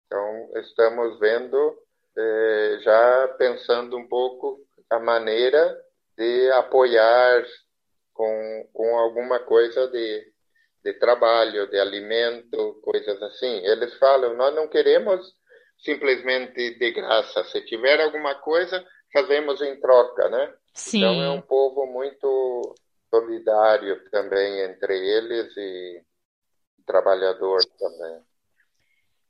Então, 0.06 0.50
estamos 0.56 1.18
vendo, 1.18 1.78
eh, 2.18 2.78
já 2.82 3.28
pensando 3.38 3.96
um 3.96 4.08
pouco 4.08 4.60
a 4.90 4.98
maneira 4.98 5.80
de 6.18 6.50
apoiar 6.52 7.44
com, 8.12 8.68
com 8.72 8.98
alguma 8.98 9.38
coisa 9.38 9.86
de 9.88 10.32
de 10.84 10.94
trabalho, 10.94 11.68
de 11.68 11.78
alimento, 11.78 12.80
coisas 12.82 13.20
assim. 13.22 13.64
Eles 13.64 13.94
falam: 13.98 14.36
nós 14.36 14.54
não 14.54 14.68
queremos 14.68 15.20
simplesmente 15.78 16.78
de 16.78 16.92
graça. 16.92 17.44
Se 17.44 17.60
tiver 17.62 18.00
alguma 18.00 18.34
coisa, 18.36 18.84
fazemos 19.12 19.60
em 19.62 19.80
troca, 19.80 20.28
né? 20.28 20.54
Sim. 20.74 20.98
Então 20.98 21.22
é 21.22 21.30
um 21.30 21.40
povo 21.40 21.86
muito 21.86 22.74
solidário 23.10 24.00
também 24.10 24.60
entre 24.60 24.94
eles 24.94 25.56
e 25.56 26.02
trabalhador 26.86 27.60
também. 27.78 28.20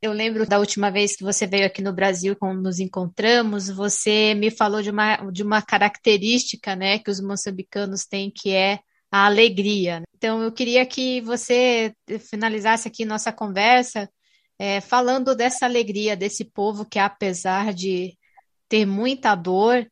Eu 0.03 0.13
lembro 0.13 0.47
da 0.47 0.59
última 0.59 0.91
vez 0.91 1.15
que 1.15 1.23
você 1.23 1.47
veio 1.47 1.67
aqui 1.67 1.83
no 1.83 1.93
Brasil, 1.93 2.35
quando 2.35 2.63
nos 2.63 2.79
encontramos, 2.79 3.69
você 3.69 4.33
me 4.35 4.51
falou 4.51 4.81
de 4.81 4.91
uma, 4.91 5.17
de 5.31 5.43
uma 5.43 5.61
característica 5.61 6.75
né, 6.75 6.99
que 6.99 7.11
os 7.11 7.21
moçambicanos 7.21 8.07
têm, 8.07 8.31
que 8.31 8.55
é 8.55 8.81
a 9.11 9.27
alegria. 9.27 10.03
Então, 10.17 10.43
eu 10.43 10.53
queria 10.53 10.87
que 10.87 11.21
você 11.23 11.95
finalizasse 12.31 12.87
aqui 12.89 13.05
nossa 13.05 13.33
conversa 13.33 14.09
é, 14.59 14.81
falando 14.81 15.35
dessa 15.35 15.65
alegria 15.65 16.17
desse 16.17 16.45
povo 16.45 16.85
que, 16.85 16.99
apesar 16.99 17.73
de 17.73 18.17
ter 18.69 18.87
muita 18.87 19.35
dor, 19.35 19.91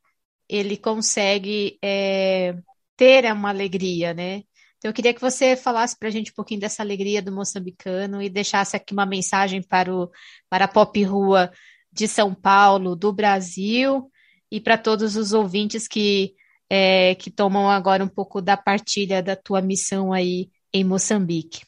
ele 0.49 0.77
consegue 0.77 1.79
é, 1.83 2.55
ter 2.97 3.33
uma 3.33 3.49
alegria, 3.49 4.15
né? 4.15 4.43
Então, 4.77 4.91
eu 4.91 4.93
queria 4.93 5.13
que 5.13 5.21
você 5.21 5.57
falasse 5.57 5.99
para 5.99 6.09
a 6.09 6.11
gente 6.11 6.31
um 6.31 6.35
pouquinho 6.35 6.61
dessa 6.61 6.83
alegria 6.83 7.21
do 7.21 7.33
moçambicano 7.33 8.23
e 8.23 8.29
deixasse 8.29 8.77
aqui 8.77 8.93
uma 8.93 9.07
mensagem 9.07 9.61
para, 9.63 9.93
o, 9.93 10.11
para 10.49 10.67
a 10.67 10.69
Pop 10.69 11.03
Rua 11.03 11.51
de 11.93 12.07
São 12.07 12.33
Paulo, 12.33 12.95
do 12.95 13.13
Brasil, 13.13 14.09
e 14.51 14.61
para 14.61 14.79
todos 14.79 15.17
os 15.17 15.33
ouvintes 15.33 15.89
que, 15.89 16.35
é, 16.71 17.15
que 17.15 17.31
tomam 17.31 17.71
agora 17.71 18.05
um 18.05 18.09
pouco 18.09 18.43
da 18.43 18.57
partilha 18.57 19.23
da 19.23 19.35
tua 19.35 19.61
missão 19.61 20.13
aí 20.13 20.51
em 20.73 20.85
Moçambique. 20.85 21.65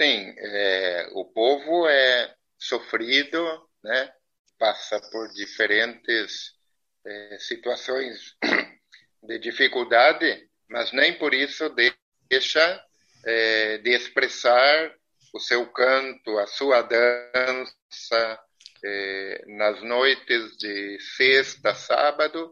Sim, 0.00 0.34
é, 0.36 1.08
o 1.14 1.24
povo 1.24 1.86
é 1.88 2.34
sofrido, 2.58 3.42
né? 3.82 4.12
passa 4.58 5.00
por 5.10 5.28
diferentes 5.32 6.52
é, 7.06 7.38
situações 7.38 8.36
de 9.24 9.38
dificuldade, 9.38 10.48
mas 10.68 10.92
nem 10.92 11.18
por 11.18 11.32
isso 11.32 11.74
deixa 12.28 12.84
é, 13.24 13.78
de 13.78 13.90
expressar 13.90 14.94
o 15.32 15.40
seu 15.40 15.66
canto, 15.72 16.38
a 16.38 16.46
sua 16.46 16.82
dança. 16.82 18.38
É, 18.82 19.44
nas 19.58 19.82
noites 19.82 20.56
de 20.56 20.98
sexta, 21.14 21.74
sábado, 21.74 22.50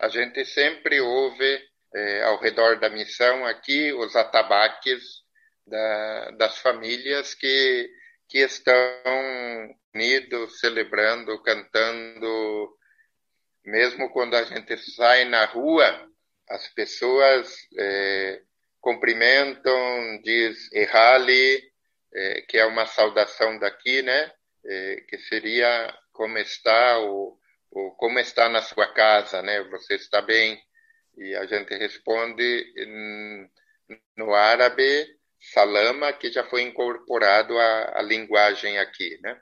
a 0.00 0.08
gente 0.08 0.44
sempre 0.46 1.00
ouve 1.00 1.62
é, 1.94 2.22
ao 2.22 2.40
redor 2.40 2.80
da 2.80 2.88
missão 2.88 3.44
aqui 3.44 3.92
os 3.92 4.16
atabaques 4.16 5.02
da, 5.66 6.30
das 6.32 6.58
famílias 6.58 7.34
que, 7.34 7.90
que 8.26 8.38
estão 8.38 8.74
unidos, 9.94 10.58
celebrando, 10.58 11.42
cantando. 11.42 12.78
Mesmo 13.62 14.10
quando 14.10 14.36
a 14.36 14.44
gente 14.44 14.74
sai 14.78 15.26
na 15.26 15.44
rua, 15.44 16.08
as 16.48 16.66
pessoas 16.68 17.54
é, 17.78 18.40
cumprimentam, 18.80 20.20
diz 20.22 20.72
Ehali, 20.72 21.62
é, 22.14 22.40
que 22.48 22.56
é 22.56 22.64
uma 22.64 22.86
saudação 22.86 23.58
daqui, 23.58 24.02
né? 24.02 24.32
Que 25.08 25.16
seria 25.26 25.96
como 26.12 26.36
está 26.36 26.98
ou, 26.98 27.39
ou, 27.70 27.92
como 27.92 28.18
está 28.18 28.48
na 28.48 28.62
sua 28.62 28.92
casa, 28.92 29.42
né? 29.42 29.62
Você 29.64 29.94
está 29.94 30.20
bem? 30.20 30.60
E 31.16 31.34
a 31.36 31.46
gente 31.46 31.74
responde 31.76 32.64
no 34.16 34.34
árabe 34.34 35.06
salama, 35.40 36.12
que 36.12 36.30
já 36.30 36.44
foi 36.44 36.62
incorporado 36.62 37.58
à, 37.58 37.98
à 37.98 38.02
linguagem 38.02 38.78
aqui, 38.78 39.18
né? 39.22 39.40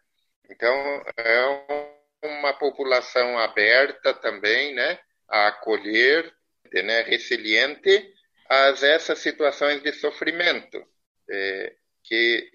Então 0.51 0.73
é 1.17 1.87
uma 2.25 2.53
população 2.55 3.39
aberta 3.39 4.15
também, 4.15 4.75
né? 4.75 4.99
A 5.29 5.49
acolher, 5.49 6.33
né? 6.73 7.03
Resiliente 7.03 8.13
a 8.49 8.69
essas 8.83 9.19
situações 9.19 9.83
de 9.83 9.93
sofrimento, 9.93 10.83
é, 11.31 11.75
que 12.03 12.51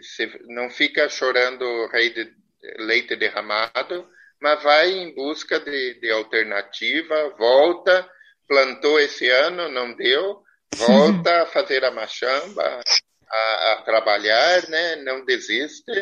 não 0.47 0.69
fica 0.69 1.07
chorando 1.07 1.87
rei 1.87 2.09
de 2.09 2.33
leite 2.79 3.15
derramado, 3.15 4.09
mas 4.43 4.61
vai 4.61 4.91
em 4.91 5.15
busca 5.15 5.57
de, 5.57 5.93
de 6.01 6.11
alternativa, 6.11 7.29
volta, 7.37 8.05
plantou 8.45 8.99
esse 8.99 9.29
ano, 9.29 9.69
não 9.69 9.95
deu, 9.95 10.43
volta 10.75 11.43
a 11.43 11.45
fazer 11.45 11.85
a 11.85 11.91
machamba, 11.91 12.81
a, 13.29 13.71
a 13.71 13.81
trabalhar, 13.83 14.67
né? 14.67 14.97
não 14.97 15.23
desiste, 15.23 15.93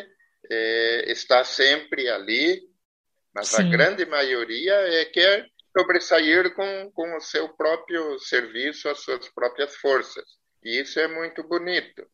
é, 0.49 1.11
está 1.11 1.43
sempre 1.43 2.09
ali, 2.09 2.63
mas 3.31 3.49
Sim. 3.49 3.61
a 3.61 3.69
grande 3.69 4.07
maioria 4.07 4.73
é 4.73 5.05
quer 5.05 5.45
sobressair 5.77 6.51
com, 6.55 6.91
com 6.95 7.15
o 7.15 7.21
seu 7.21 7.47
próprio 7.49 8.17
serviço, 8.19 8.89
as 8.89 9.01
suas 9.01 9.29
próprias 9.29 9.75
forças. 9.75 10.25
E 10.63 10.81
isso 10.81 10.99
é 10.99 11.07
muito 11.07 11.43
bonito. 11.43 12.07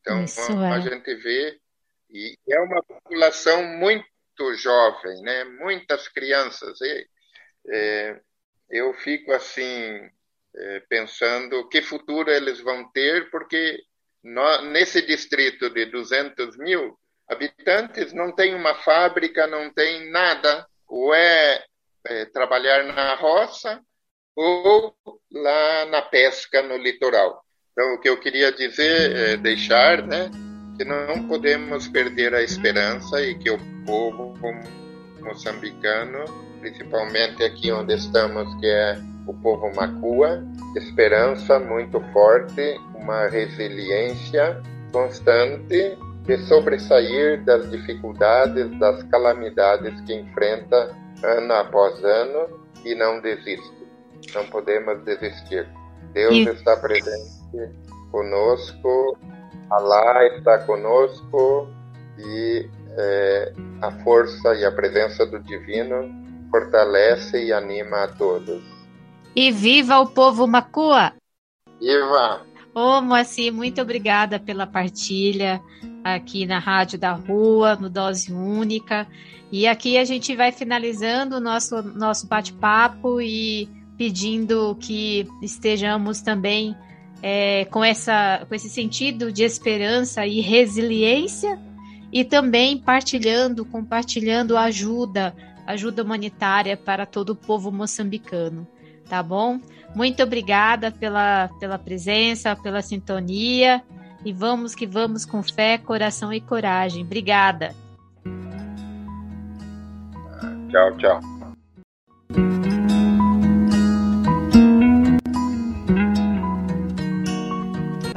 Então, 0.00 0.24
a, 0.48 0.68
é. 0.68 0.72
a 0.72 0.80
gente 0.80 1.14
vê, 1.16 1.60
e 2.10 2.34
é 2.48 2.58
uma 2.60 2.82
população 2.82 3.62
muito 3.62 4.13
jovem, 4.54 5.20
né? 5.22 5.44
muitas 5.44 6.08
crianças. 6.08 6.80
E, 6.80 7.08
é, 7.68 8.20
eu 8.70 8.92
fico 8.94 9.32
assim, 9.32 10.10
é, 10.56 10.80
pensando 10.88 11.68
que 11.68 11.82
futuro 11.82 12.30
eles 12.30 12.60
vão 12.60 12.90
ter, 12.90 13.30
porque 13.30 13.82
no, 14.22 14.62
nesse 14.62 15.02
distrito 15.02 15.70
de 15.70 15.86
200 15.86 16.56
mil 16.58 16.98
habitantes 17.28 18.12
não 18.12 18.32
tem 18.32 18.54
uma 18.54 18.74
fábrica, 18.76 19.46
não 19.46 19.72
tem 19.72 20.10
nada. 20.10 20.66
Ou 20.86 21.14
é 21.14 21.64
é, 22.06 22.24
trabalhar 22.26 22.84
na 22.84 23.14
roça 23.14 23.80
ou 24.36 24.94
lá 25.32 25.86
na 25.86 26.02
pesca 26.02 26.62
no 26.62 26.76
litoral. 26.76 27.42
Então, 27.72 27.94
o 27.94 28.00
que 28.00 28.08
eu 28.08 28.20
queria 28.20 28.52
dizer, 28.52 29.16
é 29.16 29.36
deixar, 29.36 30.02
né, 30.02 30.30
que 30.76 30.84
não 30.84 31.26
podemos 31.28 31.88
perder 31.88 32.34
a 32.34 32.42
esperança 32.42 33.20
e 33.22 33.34
que 33.36 33.50
o 33.50 33.58
povo 33.86 34.34
moçambicano, 35.20 36.24
principalmente 36.60 37.42
aqui 37.42 37.72
onde 37.72 37.94
estamos, 37.94 38.52
que 38.60 38.66
é 38.66 38.98
o 39.26 39.34
povo 39.34 39.74
macua, 39.74 40.44
esperança 40.76 41.58
muito 41.58 42.00
forte, 42.12 42.78
uma 42.94 43.26
resiliência 43.28 44.60
constante 44.92 45.96
de 46.24 46.38
sobressair 46.46 47.42
das 47.44 47.70
dificuldades, 47.70 48.70
das 48.78 49.02
calamidades 49.04 49.98
que 50.02 50.14
enfrenta 50.14 50.94
ano 51.22 51.52
após 51.52 52.02
ano 52.04 52.60
e 52.84 52.94
não 52.94 53.20
desiste. 53.20 53.84
Não 54.34 54.46
podemos 54.46 55.04
desistir. 55.04 55.68
Deus 56.12 56.34
e... 56.34 56.48
está 56.48 56.76
presente 56.76 57.44
conosco, 58.10 59.18
Allah 59.70 60.26
está 60.36 60.58
conosco 60.60 61.68
e 62.18 62.68
é, 62.96 63.52
a 63.82 63.90
força 64.02 64.54
e 64.54 64.64
a 64.64 64.72
presença 64.72 65.26
do 65.26 65.40
Divino 65.40 66.10
fortalece 66.50 67.44
e 67.44 67.52
anima 67.52 68.04
a 68.04 68.08
todos. 68.08 68.62
E 69.34 69.50
viva 69.50 69.98
o 69.98 70.06
povo 70.06 70.46
Macua! 70.46 71.12
Viva! 71.80 72.42
Ô, 72.74 73.00
Moacir, 73.00 73.52
muito 73.52 73.80
obrigada 73.80 74.38
pela 74.38 74.66
partilha 74.66 75.60
aqui 76.02 76.44
na 76.46 76.58
Rádio 76.58 76.98
da 76.98 77.12
Rua, 77.12 77.76
no 77.76 77.88
Dose 77.88 78.32
Única. 78.32 79.06
E 79.50 79.66
aqui 79.66 79.96
a 79.96 80.04
gente 80.04 80.34
vai 80.34 80.50
finalizando 80.50 81.36
o 81.36 81.40
nosso, 81.40 81.82
nosso 81.82 82.26
bate-papo 82.26 83.20
e 83.20 83.68
pedindo 83.96 84.76
que 84.80 85.28
estejamos 85.40 86.20
também 86.20 86.76
é, 87.26 87.64
com, 87.70 87.82
essa, 87.82 88.44
com 88.46 88.54
esse 88.54 88.68
sentido 88.68 89.32
de 89.32 89.44
esperança 89.44 90.26
e 90.26 90.42
resiliência 90.42 91.58
e 92.12 92.22
também 92.22 92.76
partilhando, 92.76 93.64
compartilhando 93.64 94.58
ajuda, 94.58 95.34
ajuda 95.66 96.02
humanitária 96.02 96.76
para 96.76 97.06
todo 97.06 97.30
o 97.30 97.34
povo 97.34 97.72
moçambicano, 97.72 98.68
tá 99.08 99.22
bom? 99.22 99.58
Muito 99.94 100.22
obrigada 100.22 100.90
pela, 100.90 101.48
pela 101.58 101.78
presença, 101.78 102.54
pela 102.56 102.82
sintonia 102.82 103.82
e 104.22 104.30
vamos 104.30 104.74
que 104.74 104.86
vamos 104.86 105.24
com 105.24 105.42
fé, 105.42 105.78
coração 105.78 106.30
e 106.30 106.42
coragem. 106.42 107.04
Obrigada. 107.04 107.74
Tchau, 110.68 110.94
tchau. 110.98 111.20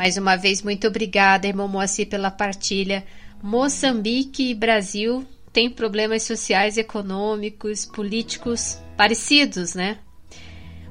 Mais 0.07 0.15
uma 0.15 0.37
vez, 0.37 0.61
muito 0.61 0.87
obrigada, 0.87 1.47
irmão 1.47 1.67
Moacir, 1.67 2.07
pela 2.07 2.31
partilha. 2.31 3.03
Moçambique 3.43 4.51
e 4.51 4.55
Brasil 4.55 5.27
têm 5.51 5.69
problemas 5.69 6.23
sociais, 6.23 6.77
econômicos, 6.77 7.85
políticos 7.85 8.79
parecidos, 8.95 9.75
né? 9.75 9.97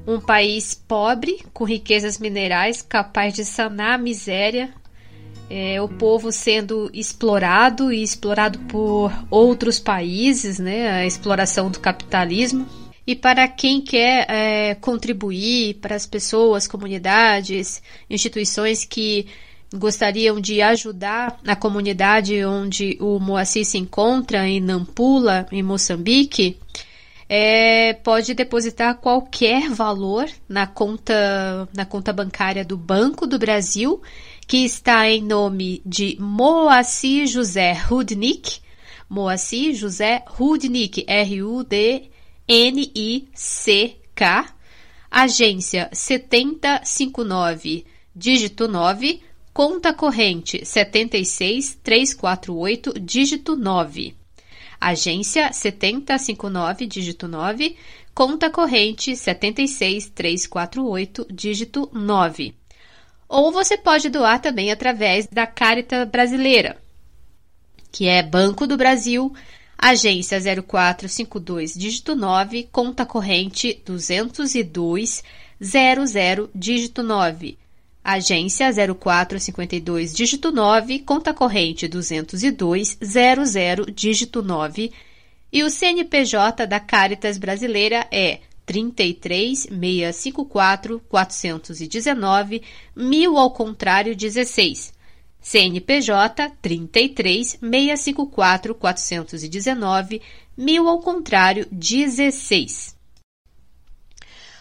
Um 0.06 0.20
país 0.20 0.74
pobre, 0.74 1.42
com 1.54 1.64
riquezas 1.64 2.18
minerais, 2.18 2.82
capaz 2.82 3.32
de 3.32 3.46
sanar 3.46 3.94
a 3.94 3.98
miséria 3.98 4.68
é, 5.48 5.80
o 5.80 5.88
povo 5.88 6.30
sendo 6.30 6.90
explorado 6.92 7.90
e 7.90 8.02
explorado 8.02 8.58
por 8.60 9.10
outros 9.30 9.78
países, 9.78 10.58
né, 10.58 10.90
a 10.90 11.06
exploração 11.06 11.70
do 11.70 11.80
capitalismo. 11.80 12.66
E 13.06 13.14
para 13.14 13.46
quem 13.46 13.80
quer 13.80 14.26
é, 14.28 14.74
contribuir, 14.74 15.74
para 15.74 15.94
as 15.94 16.06
pessoas, 16.06 16.66
comunidades, 16.66 17.80
instituições 18.10 18.84
que 18.84 19.26
gostariam 19.72 20.40
de 20.40 20.60
ajudar 20.60 21.38
a 21.46 21.54
comunidade 21.54 22.44
onde 22.44 22.96
o 23.00 23.18
Moacir 23.20 23.64
se 23.64 23.78
encontra, 23.78 24.46
em 24.46 24.60
Nampula, 24.60 25.46
em 25.52 25.62
Moçambique, 25.62 26.58
é, 27.28 27.92
pode 27.92 28.34
depositar 28.34 28.96
qualquer 28.98 29.68
valor 29.70 30.28
na 30.48 30.66
conta, 30.66 31.68
na 31.74 31.84
conta 31.84 32.12
bancária 32.12 32.64
do 32.64 32.76
Banco 32.76 33.26
do 33.26 33.38
Brasil, 33.38 34.00
que 34.46 34.64
está 34.64 35.08
em 35.08 35.22
nome 35.22 35.82
de 35.84 36.16
Moacir 36.20 37.26
José 37.26 37.72
Rudnick, 37.72 38.60
Moacir 39.08 39.74
José 39.74 40.24
Rudnick, 40.26 41.04
R-U-D-N-I-C-K, 42.48 44.54
agência 45.10 45.90
7059, 45.92 47.84
dígito 48.14 48.68
9, 48.68 49.20
conta 49.52 49.92
corrente 49.92 50.64
76348, 50.64 53.00
dígito 53.00 53.56
9. 53.56 54.14
Agência 54.80 55.52
7059, 55.52 56.86
dígito 56.86 57.26
9, 57.26 57.76
conta 58.14 58.48
corrente 58.48 59.16
76348, 59.16 61.26
dígito 61.28 61.90
9. 61.92 62.54
Ou 63.28 63.50
você 63.50 63.76
pode 63.76 64.08
doar 64.08 64.40
também 64.40 64.70
através 64.70 65.26
da 65.26 65.48
Caritas 65.48 66.08
Brasileira, 66.08 66.80
que 67.90 68.06
é 68.06 68.22
Banco 68.22 68.68
do 68.68 68.76
Brasil, 68.76 69.34
agência 69.78 70.38
0452, 70.40 71.74
dígito 71.74 72.14
9, 72.14 72.68
conta 72.72 73.04
corrente 73.04 73.82
202 73.84 75.22
00, 75.60 76.50
dígito 76.54 77.02
9. 77.02 77.58
Agência 78.02 78.70
0452, 78.72 80.14
dígito 80.14 80.52
9, 80.52 81.00
conta 81.00 81.34
corrente 81.34 81.88
202 81.88 82.98
00, 83.00 83.90
dígito 83.90 84.42
9. 84.42 84.92
E 85.52 85.64
o 85.64 85.70
CNPJ 85.70 86.66
da 86.66 86.78
Caritas 86.78 87.38
Brasileira 87.38 88.06
é 88.10 88.40
33 88.64 89.68
654 89.70 91.00
419 91.08 92.62
mil 92.94 93.38
ao 93.38 93.50
contrário 93.52 94.14
16. 94.14 94.95
CNPJ 95.48 96.50
33 96.60 97.58
654 97.60 98.74
419 98.74 100.20
mil 100.56 100.88
ao 100.88 100.98
contrário 100.98 101.68
16. 101.70 102.96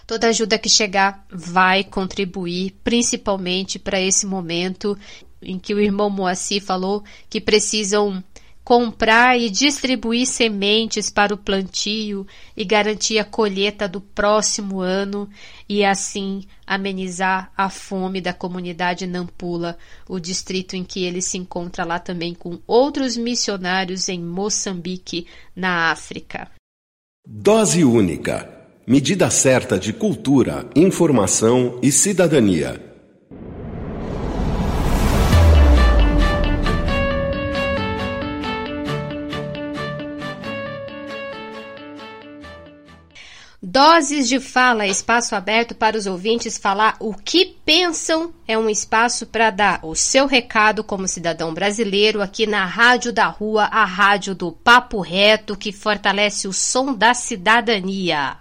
Toda 0.06 0.28
ajuda 0.28 0.60
que 0.60 0.70
chegar 0.70 1.26
vai 1.28 1.84
contribuir, 1.84 2.76
principalmente 2.84 3.80
para 3.80 4.00
esse 4.00 4.28
momento 4.28 4.96
em 5.42 5.58
que 5.58 5.74
o 5.74 5.80
irmão 5.80 6.08
Moacir 6.08 6.62
falou 6.62 7.04
que 7.32 7.42
precisam 7.42 8.24
comprar 8.66 9.40
e 9.40 9.48
distribuir 9.48 10.26
sementes 10.26 11.12
para 11.12 11.32
o 11.32 11.38
plantio 11.38 12.26
e 12.58 12.66
garantir 12.66 13.20
a 13.20 13.24
colheita 13.24 13.88
do 13.88 14.02
próximo 14.02 14.82
ano 14.82 15.30
e 15.70 15.86
assim 15.86 16.44
amenizar 16.66 17.52
a 17.56 17.70
fome 17.70 18.20
da 18.20 18.34
comunidade 18.34 19.06
Nampula, 19.06 19.78
o 20.10 20.20
distrito 20.20 20.76
em 20.76 20.84
que 20.84 21.06
ele 21.06 21.22
se 21.22 21.38
encontra 21.38 21.86
lá 21.86 22.00
também 22.00 22.34
com 22.34 22.60
outros 22.66 23.16
missionários 23.16 24.10
em 24.10 24.20
Moçambique, 24.20 25.28
na 25.56 25.92
África. 25.92 26.50
Dose 27.24 27.84
única 27.84 28.52
medida 28.88 29.30
certa 29.30 29.80
de 29.80 29.94
cultura, 29.94 30.68
informação 30.76 31.80
e 31.82 31.92
cidadania. 31.92 32.95
Doses 43.76 44.30
de 44.30 44.40
fala, 44.40 44.88
espaço 44.88 45.36
aberto 45.36 45.76
para 45.76 45.98
os 45.98 46.08
ouvintes 46.08 46.58
falar 46.58 46.96
o 46.98 47.14
que 47.14 47.58
pensam. 47.66 48.34
É 48.48 48.58
um 48.58 48.70
espaço 48.70 49.26
para 49.26 49.50
dar 49.50 49.82
o 49.84 49.94
seu 49.94 50.28
recado 50.28 50.82
como 50.82 51.10
cidadão 51.10 51.54
brasileiro 51.54 52.22
aqui 52.22 52.48
na 52.48 52.64
Rádio 52.64 53.12
da 53.12 53.26
Rua, 53.26 53.66
a 53.66 53.84
rádio 53.84 54.34
do 54.34 54.54
Papo 54.54 55.02
Reto, 55.02 55.58
que 55.58 55.74
fortalece 55.74 56.48
o 56.48 56.54
som 56.54 56.94
da 56.94 57.14
cidadania. 57.14 58.38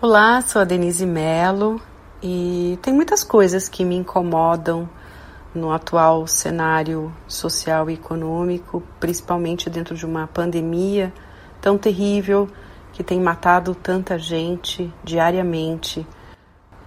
Olá, 0.00 0.40
sou 0.40 0.62
a 0.62 0.64
Denise 0.64 1.04
Mello 1.04 1.82
e 2.26 2.78
tem 2.80 2.94
muitas 2.94 3.22
coisas 3.22 3.68
que 3.68 3.84
me 3.84 3.94
incomodam 3.96 4.88
no 5.54 5.70
atual 5.70 6.26
cenário 6.26 7.12
social 7.28 7.90
e 7.90 7.94
econômico, 7.94 8.82
principalmente 8.98 9.68
dentro 9.68 9.94
de 9.94 10.06
uma 10.06 10.26
pandemia 10.26 11.12
tão 11.60 11.76
terrível 11.76 12.48
que 12.94 13.04
tem 13.04 13.20
matado 13.20 13.74
tanta 13.74 14.18
gente 14.18 14.90
diariamente. 15.04 16.06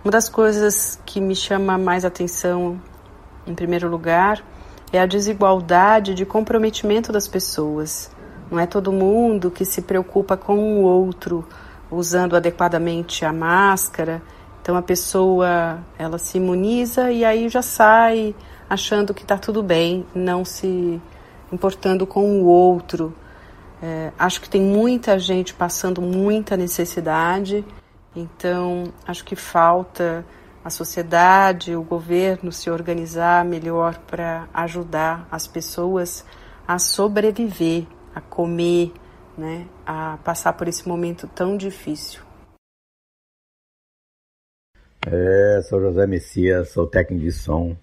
Uma 0.03 0.09
das 0.09 0.27
coisas 0.27 0.99
que 1.05 1.21
me 1.21 1.35
chama 1.35 1.77
mais 1.77 2.03
atenção, 2.03 2.81
em 3.45 3.53
primeiro 3.53 3.87
lugar, 3.87 4.43
é 4.91 4.99
a 4.99 5.05
desigualdade 5.05 6.15
de 6.15 6.25
comprometimento 6.25 7.11
das 7.11 7.27
pessoas. 7.27 8.09
Não 8.49 8.59
é 8.59 8.65
todo 8.65 8.91
mundo 8.91 9.51
que 9.51 9.65
se 9.65 9.83
preocupa 9.83 10.35
com 10.35 10.57
o 10.57 10.81
outro 10.81 11.47
usando 11.91 12.35
adequadamente 12.35 13.23
a 13.23 13.31
máscara. 13.31 14.19
Então 14.67 14.75
a 14.75 14.81
pessoa 14.81 15.79
ela 15.97 16.17
se 16.17 16.37
imuniza 16.37 17.09
e 17.09 17.23
aí 17.23 17.47
já 17.47 17.61
sai 17.61 18.35
achando 18.69 19.13
que 19.13 19.21
está 19.21 19.37
tudo 19.37 19.63
bem, 19.63 20.05
não 20.13 20.43
se 20.43 21.01
importando 21.49 22.05
com 22.05 22.41
o 22.41 22.45
outro. 22.45 23.15
É, 23.81 24.11
acho 24.19 24.41
que 24.41 24.49
tem 24.49 24.59
muita 24.59 25.17
gente 25.17 25.53
passando 25.53 26.01
muita 26.01 26.57
necessidade, 26.57 27.63
então 28.13 28.91
acho 29.07 29.23
que 29.23 29.37
falta 29.37 30.25
a 30.65 30.69
sociedade, 30.69 31.73
o 31.73 31.81
governo 31.81 32.51
se 32.51 32.69
organizar 32.69 33.45
melhor 33.45 33.97
para 33.99 34.49
ajudar 34.53 35.25
as 35.31 35.47
pessoas 35.47 36.25
a 36.67 36.77
sobreviver, 36.77 37.85
a 38.13 38.19
comer, 38.19 38.91
né, 39.37 39.65
a 39.85 40.17
passar 40.25 40.51
por 40.51 40.67
esse 40.67 40.85
momento 40.89 41.25
tão 41.25 41.55
difícil. 41.55 42.26
É, 45.09 45.61
sou 45.61 45.79
José 45.79 46.05
Messias, 46.05 46.69
sou 46.71 46.85
técnico 46.85 47.23
de 47.23 47.31
som. 47.31 47.77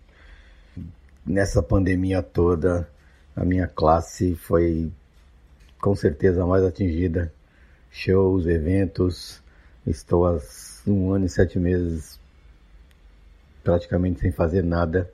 Nessa 1.25 1.63
pandemia 1.63 2.23
toda, 2.23 2.87
a 3.35 3.43
minha 3.47 3.67
classe 3.67 4.35
foi 4.35 4.93
com 5.81 5.95
certeza 5.95 6.45
mais 6.45 6.63
atingida. 6.63 7.33
Shows, 7.91 8.47
eventos, 8.47 9.43
estou 9.87 10.27
há 10.27 10.39
um 10.87 11.13
ano 11.13 11.25
e 11.25 11.29
sete 11.31 11.59
meses 11.59 12.21
praticamente 13.63 14.21
sem 14.21 14.31
fazer 14.31 14.63
nada 14.63 15.11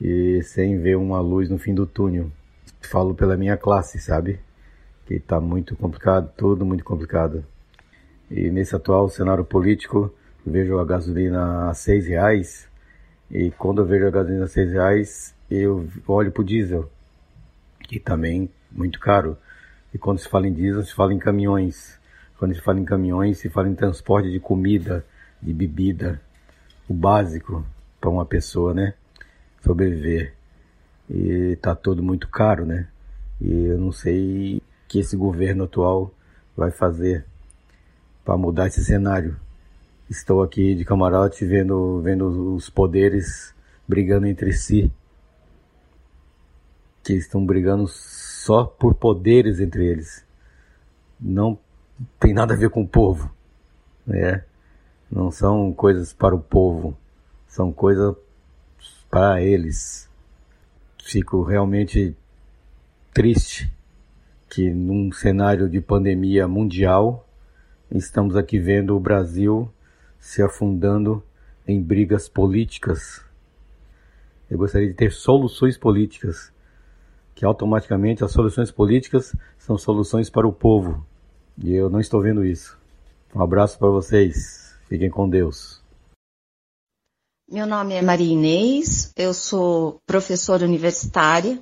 e 0.00 0.42
sem 0.42 0.76
ver 0.80 0.96
uma 0.96 1.20
luz 1.20 1.48
no 1.48 1.56
fim 1.56 1.72
do 1.72 1.86
túnel. 1.86 2.32
Falo 2.80 3.14
pela 3.14 3.36
minha 3.36 3.56
classe, 3.56 4.00
sabe? 4.00 4.40
que 5.06 5.14
está 5.14 5.40
muito 5.40 5.76
complicado, 5.76 6.32
tudo 6.36 6.66
muito 6.66 6.82
complicado. 6.82 7.44
E 8.28 8.50
nesse 8.50 8.74
atual 8.74 9.08
cenário 9.08 9.44
político, 9.44 10.12
vejo 10.46 10.78
a 10.78 10.84
gasolina 10.84 11.68
a 11.68 11.74
seis 11.74 12.06
reais 12.06 12.68
e 13.30 13.50
quando 13.50 13.82
eu 13.82 13.86
vejo 13.86 14.06
a 14.06 14.10
gasolina 14.10 14.44
a 14.44 14.48
seis 14.48 14.70
reais, 14.70 15.34
eu 15.50 15.88
olho 16.06 16.30
para 16.30 16.42
o 16.42 16.44
diesel, 16.44 16.90
que 17.80 17.98
também 17.98 18.48
muito 18.70 19.00
caro. 19.00 19.36
E 19.92 19.98
quando 19.98 20.18
se 20.18 20.28
fala 20.28 20.46
em 20.46 20.52
diesel, 20.52 20.84
se 20.84 20.94
fala 20.94 21.12
em 21.12 21.18
caminhões. 21.18 21.98
Quando 22.38 22.54
se 22.54 22.60
fala 22.60 22.78
em 22.78 22.84
caminhões, 22.84 23.38
se 23.38 23.48
fala 23.48 23.68
em 23.68 23.74
transporte 23.74 24.30
de 24.30 24.38
comida, 24.38 25.04
de 25.42 25.52
bebida, 25.52 26.20
o 26.88 26.94
básico 26.94 27.64
para 28.00 28.10
uma 28.10 28.26
pessoa, 28.26 28.72
né? 28.72 28.94
Sobreviver. 29.62 30.34
E 31.10 31.56
tá 31.56 31.74
tudo 31.74 32.02
muito 32.02 32.28
caro, 32.28 32.64
né? 32.64 32.86
E 33.40 33.66
eu 33.66 33.78
não 33.78 33.90
sei 33.90 34.62
que 34.86 35.00
esse 35.00 35.16
governo 35.16 35.64
atual 35.64 36.14
vai 36.56 36.70
fazer 36.70 37.24
para 38.24 38.36
mudar 38.36 38.66
esse 38.66 38.84
cenário. 38.84 39.36
Estou 40.08 40.40
aqui 40.40 40.76
de 40.76 40.84
camarote 40.84 41.44
vendo, 41.44 42.00
vendo 42.00 42.54
os 42.54 42.70
poderes 42.70 43.52
brigando 43.88 44.28
entre 44.28 44.52
si, 44.52 44.88
que 47.02 47.14
estão 47.14 47.44
brigando 47.44 47.88
só 47.88 48.64
por 48.64 48.94
poderes 48.94 49.58
entre 49.58 49.84
eles. 49.84 50.24
Não 51.20 51.58
tem 52.20 52.32
nada 52.32 52.54
a 52.54 52.56
ver 52.56 52.70
com 52.70 52.82
o 52.82 52.88
povo, 52.88 53.28
né? 54.06 54.44
Não 55.10 55.32
são 55.32 55.72
coisas 55.72 56.12
para 56.12 56.36
o 56.36 56.40
povo, 56.40 56.96
são 57.48 57.72
coisas 57.72 58.14
para 59.10 59.42
eles. 59.42 60.08
Fico 61.02 61.42
realmente 61.42 62.16
triste 63.12 63.72
que 64.48 64.70
num 64.72 65.10
cenário 65.10 65.68
de 65.68 65.80
pandemia 65.80 66.46
mundial, 66.46 67.28
estamos 67.90 68.36
aqui 68.36 68.60
vendo 68.60 68.96
o 68.96 69.00
Brasil 69.00 69.68
se 70.26 70.42
afundando 70.42 71.22
em 71.68 71.80
brigas 71.80 72.28
políticas. 72.28 73.24
Eu 74.50 74.58
gostaria 74.58 74.88
de 74.88 74.94
ter 74.94 75.12
soluções 75.12 75.78
políticas, 75.78 76.52
que 77.32 77.44
automaticamente 77.44 78.24
as 78.24 78.32
soluções 78.32 78.72
políticas 78.72 79.36
são 79.56 79.78
soluções 79.78 80.28
para 80.28 80.46
o 80.46 80.52
povo. 80.52 81.06
E 81.56 81.72
eu 81.72 81.88
não 81.88 82.00
estou 82.00 82.20
vendo 82.20 82.44
isso. 82.44 82.76
Um 83.32 83.40
abraço 83.40 83.78
para 83.78 83.88
vocês. 83.88 84.74
Fiquem 84.88 85.08
com 85.08 85.28
Deus. 85.28 85.80
Meu 87.48 87.64
nome 87.64 87.94
é 87.94 88.02
Maria 88.02 88.32
Inês, 88.32 89.12
eu 89.16 89.32
sou 89.32 90.00
professora 90.04 90.64
universitária 90.64 91.60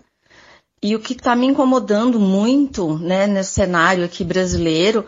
e 0.83 0.97
o 0.97 1.01
que 1.01 1.13
está 1.13 1.37
me 1.37 1.47
incomodando 1.47 2.19
muito 2.19 2.99
né, 2.99 3.27
nesse 3.27 3.53
cenário 3.53 4.03
aqui 4.03 4.25
brasileiro 4.25 5.07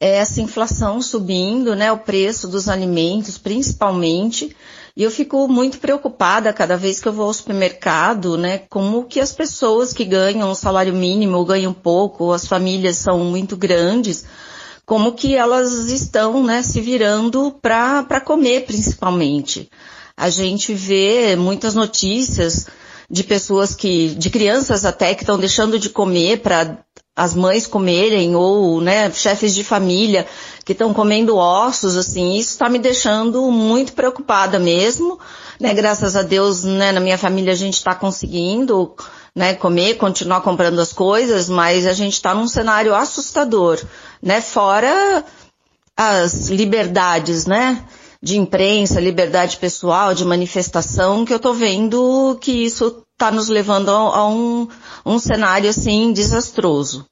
essa 0.00 0.40
inflação 0.40 1.02
subindo, 1.02 1.74
né, 1.74 1.90
o 1.90 1.98
preço 1.98 2.46
dos 2.46 2.68
alimentos 2.68 3.36
principalmente, 3.36 4.56
e 4.96 5.02
eu 5.02 5.10
fico 5.10 5.48
muito 5.48 5.78
preocupada 5.78 6.52
cada 6.52 6.76
vez 6.76 7.00
que 7.00 7.08
eu 7.08 7.12
vou 7.12 7.26
ao 7.26 7.34
supermercado, 7.34 8.36
né, 8.36 8.58
como 8.70 9.04
que 9.04 9.20
as 9.20 9.32
pessoas 9.32 9.92
que 9.92 10.04
ganham 10.04 10.50
um 10.50 10.54
salário 10.54 10.94
mínimo 10.94 11.36
ou 11.36 11.44
ganham 11.44 11.72
pouco, 11.72 12.24
ou 12.24 12.32
as 12.32 12.46
famílias 12.46 12.96
são 12.96 13.18
muito 13.20 13.56
grandes, 13.56 14.24
como 14.86 15.12
que 15.12 15.34
elas 15.34 15.90
estão, 15.90 16.42
né, 16.42 16.62
se 16.62 16.80
virando 16.80 17.52
para 17.60 18.20
comer 18.20 18.64
principalmente. 18.66 19.68
A 20.16 20.30
gente 20.30 20.74
vê 20.74 21.36
muitas 21.36 21.74
notícias 21.74 22.66
de 23.10 23.24
pessoas 23.24 23.74
que, 23.74 24.08
de 24.14 24.30
crianças 24.30 24.84
até 24.84 25.14
que 25.14 25.22
estão 25.22 25.38
deixando 25.38 25.78
de 25.78 25.88
comer 25.88 26.40
para 26.40 26.78
as 27.18 27.34
mães 27.34 27.66
comerem 27.66 28.36
ou, 28.36 28.80
né, 28.80 29.10
chefes 29.10 29.52
de 29.52 29.64
família 29.64 30.24
que 30.64 30.70
estão 30.70 30.94
comendo 30.94 31.36
ossos, 31.36 31.96
assim, 31.96 32.36
isso 32.36 32.52
está 32.52 32.68
me 32.68 32.78
deixando 32.78 33.50
muito 33.50 33.92
preocupada 33.92 34.56
mesmo, 34.56 35.18
né, 35.58 35.74
graças 35.74 36.14
a 36.14 36.22
Deus, 36.22 36.62
né, 36.62 36.92
na 36.92 37.00
minha 37.00 37.18
família 37.18 37.52
a 37.52 37.56
gente 37.56 37.74
está 37.74 37.92
conseguindo, 37.92 38.94
né, 39.34 39.52
comer, 39.52 39.94
continuar 39.94 40.42
comprando 40.42 40.78
as 40.78 40.92
coisas, 40.92 41.48
mas 41.48 41.88
a 41.88 41.92
gente 41.92 42.12
está 42.12 42.32
num 42.36 42.46
cenário 42.46 42.94
assustador, 42.94 43.80
né, 44.22 44.40
fora 44.40 45.24
as 45.96 46.46
liberdades, 46.48 47.46
né, 47.46 47.84
de 48.22 48.38
imprensa, 48.38 49.00
liberdade 49.00 49.56
pessoal, 49.56 50.14
de 50.14 50.24
manifestação, 50.24 51.24
que 51.24 51.32
eu 51.32 51.38
estou 51.38 51.52
vendo 51.52 52.38
que 52.40 52.52
isso 52.52 53.02
está 53.18 53.32
nos 53.32 53.48
levando 53.48 53.90
a, 53.90 54.28
um, 54.28 54.68
um 55.04 55.18
cenário 55.18 55.68
assim 55.68 56.12
desastroso. 56.12 57.04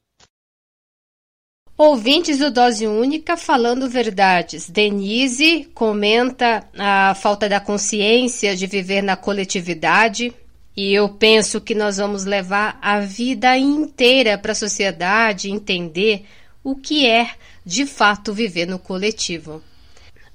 Ouvintes 1.76 2.38
do 2.38 2.48
Dose 2.48 2.86
Única 2.86 3.36
falando 3.36 3.90
verdades. 3.90 4.70
Denise 4.70 5.68
comenta 5.74 6.64
a 6.78 7.12
falta 7.16 7.48
da 7.48 7.58
consciência 7.58 8.56
de 8.56 8.68
viver 8.68 9.02
na 9.02 9.16
coletividade. 9.16 10.32
E 10.76 10.94
eu 10.94 11.08
penso 11.08 11.60
que 11.60 11.74
nós 11.74 11.96
vamos 11.96 12.24
levar 12.24 12.78
a 12.80 13.00
vida 13.00 13.58
inteira 13.58 14.38
para 14.38 14.52
a 14.52 14.54
sociedade 14.54 15.50
entender 15.50 16.24
o 16.62 16.76
que 16.76 17.04
é 17.04 17.32
de 17.64 17.84
fato 17.84 18.32
viver 18.32 18.66
no 18.66 18.78
coletivo. 18.78 19.60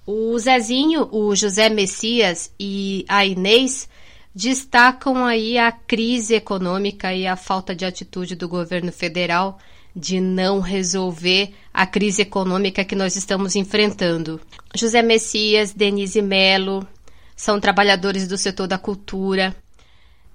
O 0.05 0.37
Zezinho, 0.37 1.07
o 1.11 1.33
José 1.33 1.69
Messias 1.69 2.51
e 2.59 3.05
a 3.07 3.25
Inês 3.25 3.87
destacam 4.33 5.25
aí 5.25 5.57
a 5.57 5.71
crise 5.71 6.35
econômica 6.35 7.13
e 7.13 7.27
a 7.27 7.35
falta 7.35 7.75
de 7.75 7.85
atitude 7.85 8.35
do 8.35 8.47
governo 8.47 8.91
federal 8.91 9.59
de 9.95 10.21
não 10.21 10.61
resolver 10.61 11.53
a 11.73 11.85
crise 11.85 12.21
econômica 12.21 12.85
que 12.85 12.95
nós 12.95 13.15
estamos 13.15 13.55
enfrentando. 13.55 14.39
José 14.73 15.01
Messias, 15.01 15.73
Denise 15.73 16.21
Melo 16.21 16.87
são 17.35 17.59
trabalhadores 17.59 18.27
do 18.27 18.37
setor 18.37 18.67
da 18.67 18.77
cultura. 18.77 19.55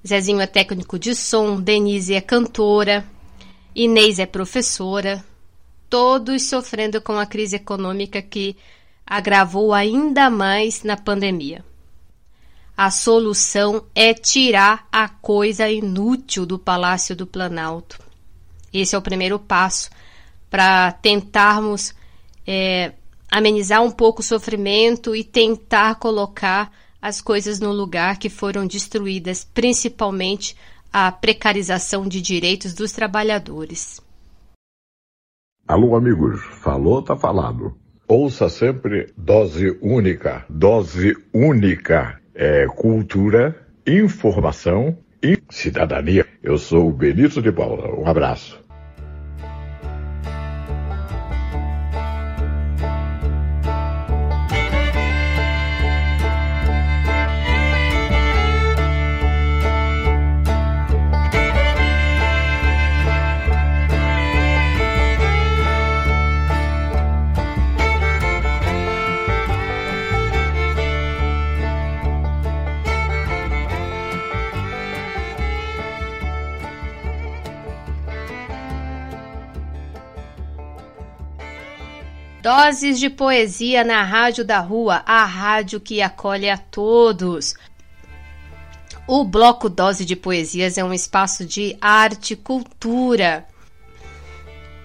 Zezinho 0.07 0.41
é 0.41 0.47
técnico 0.47 0.99
de 0.99 1.15
som, 1.15 1.61
Denise 1.61 2.15
é 2.15 2.21
cantora, 2.21 3.05
Inês 3.75 4.19
é 4.19 4.27
professora, 4.27 5.25
todos 5.89 6.45
sofrendo 6.45 7.01
com 7.01 7.19
a 7.19 7.27
crise 7.27 7.57
econômica 7.57 8.21
que 8.21 8.57
agravou 9.07 9.73
ainda 9.73 10.29
mais 10.29 10.83
na 10.83 10.97
pandemia. 10.97 11.65
A 12.77 12.91
solução 12.91 13.87
é 13.95 14.13
tirar 14.13 14.87
a 14.93 15.09
coisa 15.09 15.67
inútil 15.71 16.45
do 16.45 16.59
Palácio 16.59 17.17
do 17.17 17.27
Planalto. 17.27 17.99
Esse 18.71 18.95
é 18.95 18.99
o 18.99 19.03
primeiro 19.03 19.39
passo 19.39 19.89
para 20.51 20.93
tentarmos 20.93 21.95
é, 22.47 22.93
amenizar 23.31 23.83
um 23.83 23.91
pouco 23.91 24.21
o 24.21 24.25
sofrimento 24.25 25.17
e 25.17 25.25
tentar 25.25 25.95
colocar 25.95 26.71
as 27.01 27.23
coisas 27.23 27.59
no 27.61 27.73
lugar 27.73 28.19
que 28.19 28.29
foram 28.29 28.67
destruídas, 28.67 29.43
principalmente 29.55 30.55
a 30.93 31.11
precarização 31.11 32.07
de 32.07 32.21
direitos 32.21 32.75
dos 32.75 32.93
trabalhadores. 32.93 34.03
Alô, 35.67 35.97
amigos, 35.97 36.43
falou, 36.63 37.03
tá 37.03 37.17
falado. 37.17 37.75
Ouça 38.07 38.51
sempre 38.51 39.13
dose 39.17 39.79
única, 39.81 40.45
dose 40.49 41.17
única. 41.33 42.21
É 42.39 42.67
cultura, 42.67 43.57
informação 43.87 44.99
e 45.23 45.39
cidadania. 45.49 46.27
Eu 46.43 46.59
sou 46.59 46.89
o 46.89 46.93
Benito 46.93 47.41
de 47.41 47.51
Paula. 47.51 47.99
Um 47.99 48.07
abraço. 48.07 48.66
Doses 82.47 83.01
de 83.01 83.11
poesia 83.11 83.83
na 83.83 84.05
Rádio 84.05 84.45
da 84.45 84.61
Rua, 84.61 85.03
a 85.05 85.25
rádio 85.25 85.81
que 85.81 86.01
acolhe 86.01 86.49
a 86.49 86.57
todos. 86.57 87.57
O 89.05 89.25
bloco 89.25 89.69
Dose 89.69 90.05
de 90.05 90.15
Poesias 90.15 90.79
é 90.79 90.85
um 90.85 90.95
espaço 90.95 91.45
de 91.45 91.77
arte 91.81 92.35
e 92.35 92.37
cultura. 92.37 93.45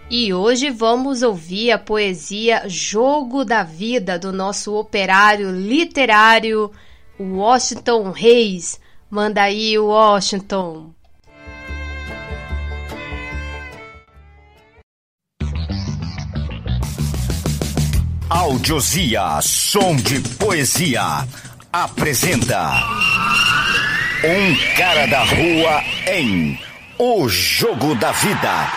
E 0.09 0.34
hoje 0.34 0.72
vamos 0.72 1.22
ouvir 1.22 1.70
a 1.70 1.78
poesia 1.78 2.68
Jogo 2.68 3.45
da 3.45 3.62
Vida 3.62 4.18
do 4.18 4.34
nosso 4.34 4.74
operário 4.74 5.51
literário 5.51 6.72
Washington 7.20 8.09
Reis. 8.09 8.82
Manda 9.07 9.43
aí, 9.43 9.78
Washington. 9.78 10.95
Audiosia 18.42 19.39
Som 19.39 19.96
de 19.98 20.20
Poesia 20.20 21.28
apresenta 21.72 22.72
Um 24.24 24.76
cara 24.76 25.06
da 25.06 25.20
rua 25.20 25.84
em 26.08 26.60
O 26.98 27.30
Jogo 27.30 27.94
da 27.94 28.12
Vida 28.12 28.68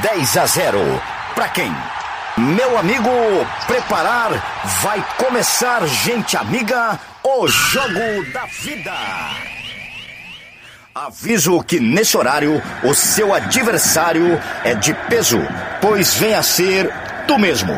10 0.00 0.36
a 0.38 0.46
0 0.46 1.02
para 1.34 1.48
quem? 1.50 1.70
Meu 2.38 2.78
amigo, 2.78 3.10
preparar 3.66 4.30
vai 4.80 5.04
começar, 5.18 5.86
gente 5.86 6.34
amiga, 6.34 6.98
o 7.22 7.46
Jogo 7.46 8.32
da 8.32 8.46
Vida. 8.46 8.94
Aviso 10.94 11.62
que 11.64 11.78
nesse 11.78 12.16
horário 12.16 12.62
o 12.82 12.94
seu 12.94 13.34
adversário 13.34 14.40
é 14.64 14.74
de 14.74 14.94
peso, 15.10 15.38
pois 15.82 16.14
vem 16.14 16.34
a 16.34 16.42
ser 16.42 16.90
tu 17.28 17.38
mesmo. 17.38 17.76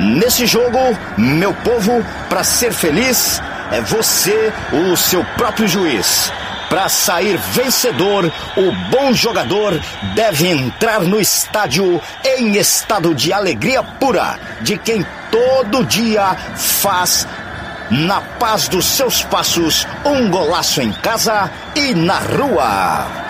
Nesse 0.00 0.46
jogo, 0.46 0.78
meu 1.18 1.52
povo, 1.52 2.02
para 2.30 2.42
ser 2.42 2.72
feliz, 2.72 3.38
é 3.70 3.82
você 3.82 4.50
o 4.72 4.96
seu 4.96 5.22
próprio 5.36 5.68
juiz. 5.68 6.32
Para 6.70 6.88
sair 6.88 7.36
vencedor, 7.36 8.32
o 8.56 8.72
bom 8.90 9.12
jogador 9.12 9.78
deve 10.14 10.48
entrar 10.48 11.00
no 11.00 11.20
estádio 11.20 12.00
em 12.24 12.56
estado 12.56 13.14
de 13.14 13.30
alegria 13.30 13.82
pura, 13.82 14.38
de 14.62 14.78
quem 14.78 15.04
todo 15.30 15.84
dia 15.84 16.34
faz, 16.56 17.28
na 17.90 18.22
paz 18.22 18.68
dos 18.68 18.86
seus 18.86 19.22
passos, 19.24 19.86
um 20.02 20.30
golaço 20.30 20.80
em 20.80 20.92
casa 20.92 21.50
e 21.74 21.92
na 21.92 22.20
rua. 22.20 23.29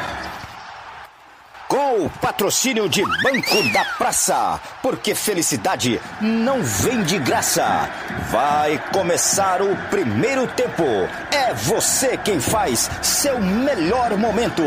Com 1.70 2.04
o 2.04 2.10
patrocínio 2.10 2.88
de 2.88 3.00
Banco 3.22 3.62
da 3.72 3.84
Praça, 3.96 4.60
porque 4.82 5.14
felicidade 5.14 6.00
não 6.20 6.60
vem 6.64 7.00
de 7.04 7.16
graça. 7.20 7.88
Vai 8.28 8.76
começar 8.92 9.62
o 9.62 9.76
primeiro 9.88 10.48
tempo. 10.48 10.82
É 11.30 11.54
você 11.54 12.16
quem 12.16 12.40
faz 12.40 12.90
seu 13.00 13.38
melhor 13.38 14.16
momento, 14.16 14.64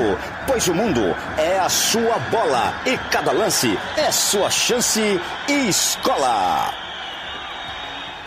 pois 0.48 0.66
o 0.70 0.74
mundo 0.74 1.14
é 1.38 1.60
a 1.60 1.68
sua 1.68 2.18
bola 2.32 2.74
e 2.86 2.98
cada 3.12 3.34
lance 3.34 3.78
é 3.98 4.10
sua 4.10 4.50
chance 4.50 5.20
e 5.50 5.68
escola. 5.68 6.83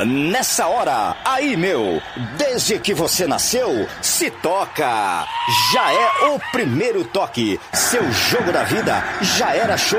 Nessa 0.05 0.67
hora, 0.67 1.17
aí 1.25 1.57
meu, 1.57 2.03
desde 2.37 2.79
que 2.79 2.93
você 2.93 3.27
nasceu, 3.27 3.89
se 4.03 4.31
toca. 4.31 5.27
Já 5.73 5.91
é 5.91 6.27
o 6.27 6.39
primeiro 6.53 7.03
toque. 7.05 7.59
Seu 7.73 8.11
jogo 8.13 8.53
da 8.53 8.63
vida 8.63 9.03
já 9.23 9.55
era 9.55 9.77
show. 9.79 9.99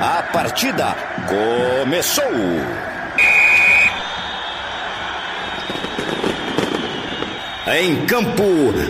A 0.00 0.22
partida 0.32 0.96
começou. 1.28 2.24
Em 7.68 8.06
campo, 8.06 8.42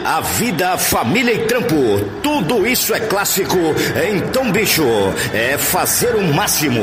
a 0.04 0.20
vida, 0.20 0.76
família 0.78 1.32
e 1.32 1.46
trampo, 1.46 2.00
tudo 2.22 2.66
isso 2.66 2.94
é 2.94 3.00
clássico. 3.00 3.56
Então, 4.10 4.50
bicho, 4.52 4.84
é 5.34 5.56
fazer 5.58 6.14
o 6.14 6.22
máximo. 6.34 6.82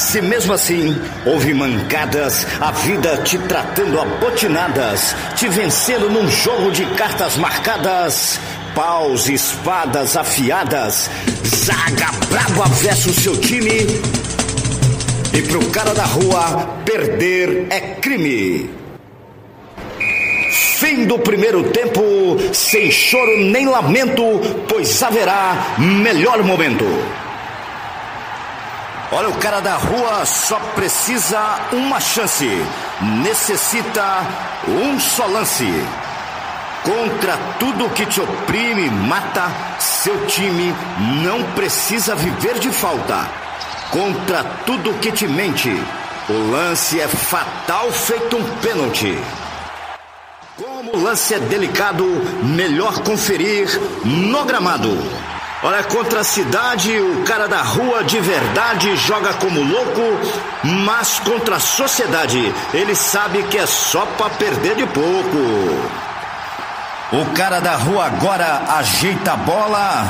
Se 0.00 0.20
mesmo 0.22 0.54
assim 0.54 0.98
houve 1.26 1.52
mancadas, 1.52 2.46
a 2.58 2.72
vida 2.72 3.18
te 3.18 3.36
tratando 3.38 4.00
a 4.00 4.04
botinadas, 4.06 5.14
te 5.36 5.46
vencendo 5.46 6.08
num 6.08 6.26
jogo 6.26 6.72
de 6.72 6.86
cartas 6.96 7.36
marcadas, 7.36 8.40
paus, 8.74 9.28
espadas 9.28 10.16
afiadas, 10.16 11.10
zaga 11.44 12.10
braba 12.30 12.64
versus 12.76 13.14
seu 13.14 13.36
time. 13.36 13.86
E 15.34 15.42
pro 15.42 15.64
cara 15.66 15.92
da 15.92 16.06
rua, 16.06 16.80
perder 16.84 17.66
é 17.68 17.80
crime. 18.00 18.70
Fim 20.78 21.04
do 21.04 21.18
primeiro 21.18 21.62
tempo, 21.64 22.02
sem 22.54 22.90
choro 22.90 23.38
nem 23.38 23.66
lamento, 23.66 24.22
pois 24.66 25.02
haverá 25.02 25.76
melhor 25.78 26.42
momento. 26.42 26.86
Olha, 29.12 29.28
o 29.28 29.38
cara 29.38 29.58
da 29.60 29.74
rua 29.74 30.24
só 30.24 30.56
precisa 30.76 31.40
uma 31.72 31.98
chance. 31.98 32.48
Necessita 33.22 34.24
um 34.68 35.00
só 35.00 35.26
lance. 35.26 35.66
Contra 36.84 37.36
tudo 37.58 37.90
que 37.90 38.06
te 38.06 38.20
oprime 38.20 38.88
mata, 38.88 39.50
seu 39.80 40.26
time 40.26 40.72
não 41.24 41.42
precisa 41.54 42.14
viver 42.14 42.60
de 42.60 42.70
falta. 42.70 43.28
Contra 43.90 44.44
tudo 44.64 44.94
que 45.00 45.10
te 45.10 45.26
mente, 45.26 45.70
o 46.28 46.50
lance 46.52 47.00
é 47.00 47.08
fatal 47.08 47.90
feito 47.90 48.36
um 48.36 48.44
pênalti. 48.58 49.18
Como 50.56 50.94
o 50.94 51.02
lance 51.02 51.34
é 51.34 51.40
delicado, 51.40 52.04
melhor 52.44 53.00
conferir 53.00 53.68
no 54.04 54.44
gramado. 54.44 54.96
Olha, 55.62 55.84
contra 55.84 56.20
a 56.20 56.24
cidade, 56.24 56.98
o 56.98 57.22
cara 57.24 57.46
da 57.46 57.60
rua 57.60 58.02
de 58.02 58.18
verdade 58.18 58.96
joga 58.96 59.34
como 59.34 59.62
louco, 59.62 60.00
mas 60.86 61.18
contra 61.18 61.56
a 61.56 61.60
sociedade, 61.60 62.54
ele 62.72 62.94
sabe 62.94 63.42
que 63.42 63.58
é 63.58 63.66
só 63.66 64.06
para 64.06 64.30
perder 64.30 64.76
de 64.76 64.86
pouco. 64.86 65.36
O 67.12 67.26
cara 67.34 67.60
da 67.60 67.76
rua 67.76 68.06
agora 68.06 68.62
ajeita 68.78 69.34
a 69.34 69.36
bola, 69.36 70.08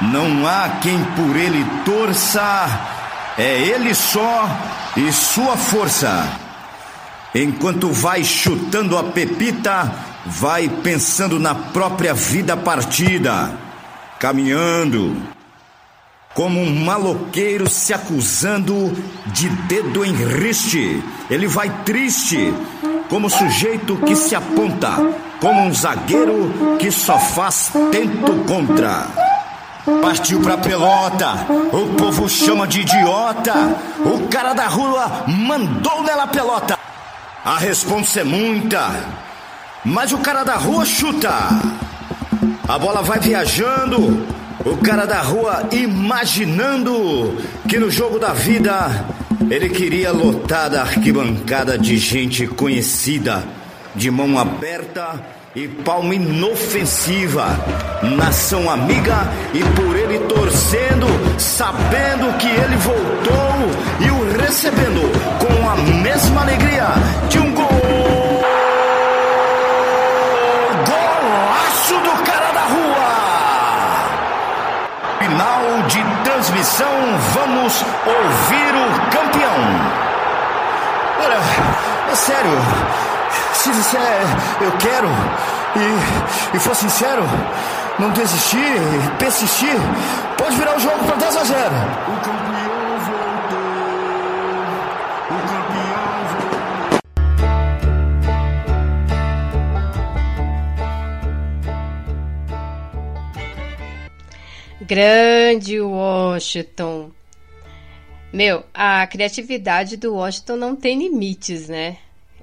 não 0.00 0.46
há 0.46 0.68
quem 0.80 1.02
por 1.16 1.34
ele 1.34 1.66
torça, 1.84 2.68
é 3.36 3.58
ele 3.58 3.92
só 3.92 4.48
e 4.96 5.10
sua 5.10 5.56
força. 5.56 6.24
Enquanto 7.34 7.90
vai 7.90 8.22
chutando 8.22 8.96
a 8.96 9.02
pepita, 9.02 9.92
vai 10.24 10.68
pensando 10.68 11.40
na 11.40 11.56
própria 11.56 12.14
vida 12.14 12.56
partida 12.56 13.66
caminhando, 14.18 15.16
como 16.34 16.60
um 16.60 16.84
maloqueiro 16.84 17.68
se 17.68 17.94
acusando 17.94 18.92
de 19.26 19.48
dedo 19.48 20.04
em 20.04 20.12
riste. 20.12 21.02
Ele 21.30 21.46
vai 21.46 21.68
triste, 21.84 22.52
como 23.08 23.30
sujeito 23.30 23.96
que 23.98 24.14
se 24.14 24.34
aponta, 24.34 24.96
como 25.40 25.62
um 25.62 25.74
zagueiro 25.74 26.76
que 26.78 26.90
só 26.90 27.18
faz 27.18 27.70
tento 27.90 28.44
contra. 28.46 29.06
Partiu 30.02 30.40
pra 30.40 30.58
pelota, 30.58 31.46
o 31.72 31.94
povo 31.94 32.28
chama 32.28 32.66
de 32.66 32.82
idiota. 32.82 33.54
O 34.04 34.28
cara 34.28 34.52
da 34.52 34.66
rua 34.66 35.24
mandou 35.26 36.02
nela 36.02 36.24
a 36.24 36.28
pelota. 36.28 36.78
A 37.44 37.56
resposta 37.56 38.20
é 38.20 38.24
muita, 38.24 38.90
mas 39.84 40.12
o 40.12 40.18
cara 40.18 40.44
da 40.44 40.56
rua 40.56 40.84
chuta. 40.84 41.30
A 42.68 42.78
bola 42.78 43.00
vai 43.00 43.18
viajando. 43.18 44.26
O 44.62 44.76
cara 44.76 45.06
da 45.06 45.22
rua 45.22 45.66
imaginando 45.72 47.34
que 47.66 47.78
no 47.78 47.90
jogo 47.90 48.18
da 48.18 48.34
vida 48.34 49.06
ele 49.50 49.70
queria 49.70 50.12
lotar 50.12 50.74
a 50.74 50.82
arquibancada 50.82 51.78
de 51.78 51.96
gente 51.96 52.46
conhecida, 52.46 53.42
de 53.94 54.10
mão 54.10 54.38
aberta 54.38 55.18
e 55.56 55.66
palma 55.66 56.14
inofensiva. 56.14 57.58
Nação 58.02 58.68
amiga 58.68 59.26
e 59.54 59.60
por 59.80 59.96
ele 59.96 60.18
torcendo, 60.26 61.06
sabendo 61.38 62.36
que 62.36 62.48
ele 62.48 62.76
voltou 62.76 63.48
e 63.98 64.10
o 64.10 64.38
recebendo 64.38 65.10
com 65.38 65.70
a 65.70 65.76
mesma 66.02 66.42
alegria 66.42 66.88
de 67.30 67.38
um 67.38 67.47
transmissão, 76.38 76.86
vamos 77.34 77.84
ouvir 78.06 78.72
o 78.72 79.10
campeão. 79.10 79.58
Olha, 81.24 81.40
é 82.12 82.14
sério, 82.14 82.50
se 83.54 83.70
disser 83.72 84.22
eu 84.60 84.70
quero 84.78 85.08
e, 85.74 86.56
e 86.56 86.60
for 86.60 86.76
sincero, 86.76 87.24
não 87.98 88.10
desistir, 88.10 88.80
persistir, 89.18 89.76
pode 90.36 90.56
virar 90.56 90.76
o 90.76 90.80
jogo 90.80 91.04
para 91.06 91.16
10 91.16 91.36
a 91.38 91.44
0. 91.44 92.37
Grande 104.88 105.78
Washington. 105.78 107.10
Meu, 108.32 108.64
a 108.72 109.06
criatividade 109.06 109.98
do 109.98 110.14
Washington 110.14 110.56
não 110.56 110.74
tem 110.74 110.98
limites, 110.98 111.68
né? 111.68 111.98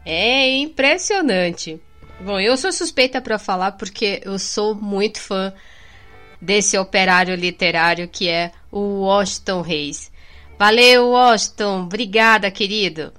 É 0.06 0.56
impressionante. 0.60 1.82
Bom, 2.22 2.40
eu 2.40 2.56
sou 2.56 2.72
suspeita 2.72 3.20
para 3.20 3.40
falar 3.40 3.72
porque 3.72 4.22
eu 4.24 4.38
sou 4.38 4.76
muito 4.76 5.20
fã 5.20 5.52
desse 6.40 6.78
operário 6.78 7.34
literário 7.34 8.08
que 8.08 8.30
é 8.30 8.52
o 8.72 9.02
Washington 9.02 9.62
Reis. 9.62 10.12
Valeu, 10.60 11.10
Washington. 11.10 11.86
Obrigada, 11.86 12.52
querido. 12.52 13.12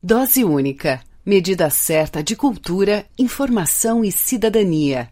Dose 0.00 0.44
única. 0.44 1.02
Medida 1.26 1.68
certa 1.68 2.22
de 2.22 2.36
cultura, 2.36 3.06
informação 3.18 4.04
e 4.04 4.12
cidadania. 4.12 5.10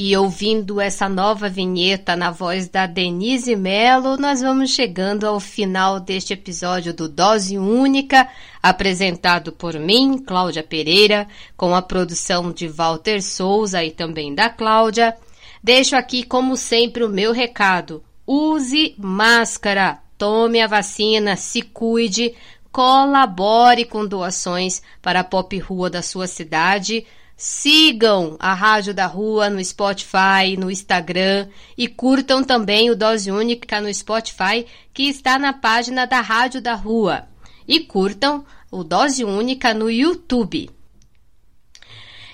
E 0.00 0.16
ouvindo 0.16 0.80
essa 0.80 1.08
nova 1.08 1.48
vinheta 1.48 2.14
na 2.14 2.30
voz 2.30 2.68
da 2.68 2.86
Denise 2.86 3.56
Mello, 3.56 4.16
nós 4.16 4.40
vamos 4.40 4.70
chegando 4.70 5.26
ao 5.26 5.40
final 5.40 5.98
deste 5.98 6.32
episódio 6.32 6.94
do 6.94 7.08
Dose 7.08 7.58
Única, 7.58 8.28
apresentado 8.62 9.50
por 9.50 9.74
mim, 9.74 10.16
Cláudia 10.18 10.62
Pereira, 10.62 11.26
com 11.56 11.74
a 11.74 11.82
produção 11.82 12.52
de 12.52 12.68
Walter 12.68 13.20
Souza 13.20 13.82
e 13.82 13.90
também 13.90 14.32
da 14.32 14.48
Cláudia. 14.48 15.16
Deixo 15.60 15.96
aqui, 15.96 16.22
como 16.22 16.56
sempre, 16.56 17.02
o 17.02 17.08
meu 17.08 17.32
recado. 17.32 18.00
Use 18.24 18.94
máscara, 18.96 19.98
tome 20.16 20.60
a 20.60 20.68
vacina, 20.68 21.34
se 21.34 21.60
cuide, 21.60 22.36
colabore 22.70 23.84
com 23.84 24.06
doações 24.06 24.80
para 25.02 25.20
a 25.20 25.24
pop 25.24 25.58
rua 25.58 25.90
da 25.90 26.02
sua 26.02 26.28
cidade 26.28 27.04
Sigam 27.40 28.34
a 28.40 28.52
Rádio 28.52 28.92
da 28.92 29.06
Rua 29.06 29.48
no 29.48 29.64
Spotify, 29.64 30.56
no 30.58 30.68
Instagram 30.68 31.46
e 31.76 31.86
curtam 31.86 32.42
também 32.42 32.90
o 32.90 32.96
Dose 32.96 33.30
Única 33.30 33.80
no 33.80 33.94
Spotify, 33.94 34.66
que 34.92 35.04
está 35.04 35.38
na 35.38 35.52
página 35.52 36.04
da 36.04 36.20
Rádio 36.20 36.60
da 36.60 36.74
Rua. 36.74 37.28
E 37.68 37.78
curtam 37.78 38.44
o 38.72 38.82
Dose 38.82 39.22
Única 39.22 39.72
no 39.72 39.88
YouTube. 39.88 40.68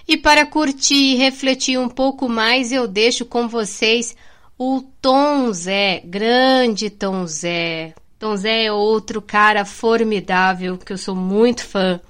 E 0.08 0.16
para 0.16 0.46
curtir 0.46 1.12
e 1.12 1.16
refletir 1.16 1.78
um 1.78 1.88
pouco 1.88 2.26
mais, 2.26 2.72
eu 2.72 2.88
deixo 2.88 3.26
com 3.26 3.46
vocês 3.46 4.16
o 4.58 4.82
Tom 5.02 5.52
Zé, 5.52 6.00
grande 6.02 6.88
Tom 6.88 7.26
Zé. 7.26 7.94
Tom 8.18 8.34
Zé 8.38 8.64
é 8.64 8.72
outro 8.72 9.20
cara 9.20 9.66
formidável 9.66 10.78
que 10.78 10.94
eu 10.94 10.98
sou 10.98 11.14
muito 11.14 11.62
fã. 11.62 12.00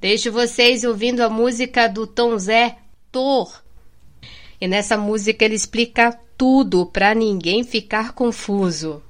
Deixo 0.00 0.32
vocês 0.32 0.82
ouvindo 0.82 1.20
a 1.20 1.28
música 1.28 1.86
do 1.86 2.06
Tom 2.06 2.38
Zé, 2.38 2.78
Tor. 3.12 3.62
E 4.58 4.66
nessa 4.66 4.96
música 4.96 5.44
ele 5.44 5.54
explica 5.54 6.18
tudo 6.38 6.86
para 6.86 7.14
ninguém 7.14 7.62
ficar 7.62 8.12
confuso. 8.12 9.02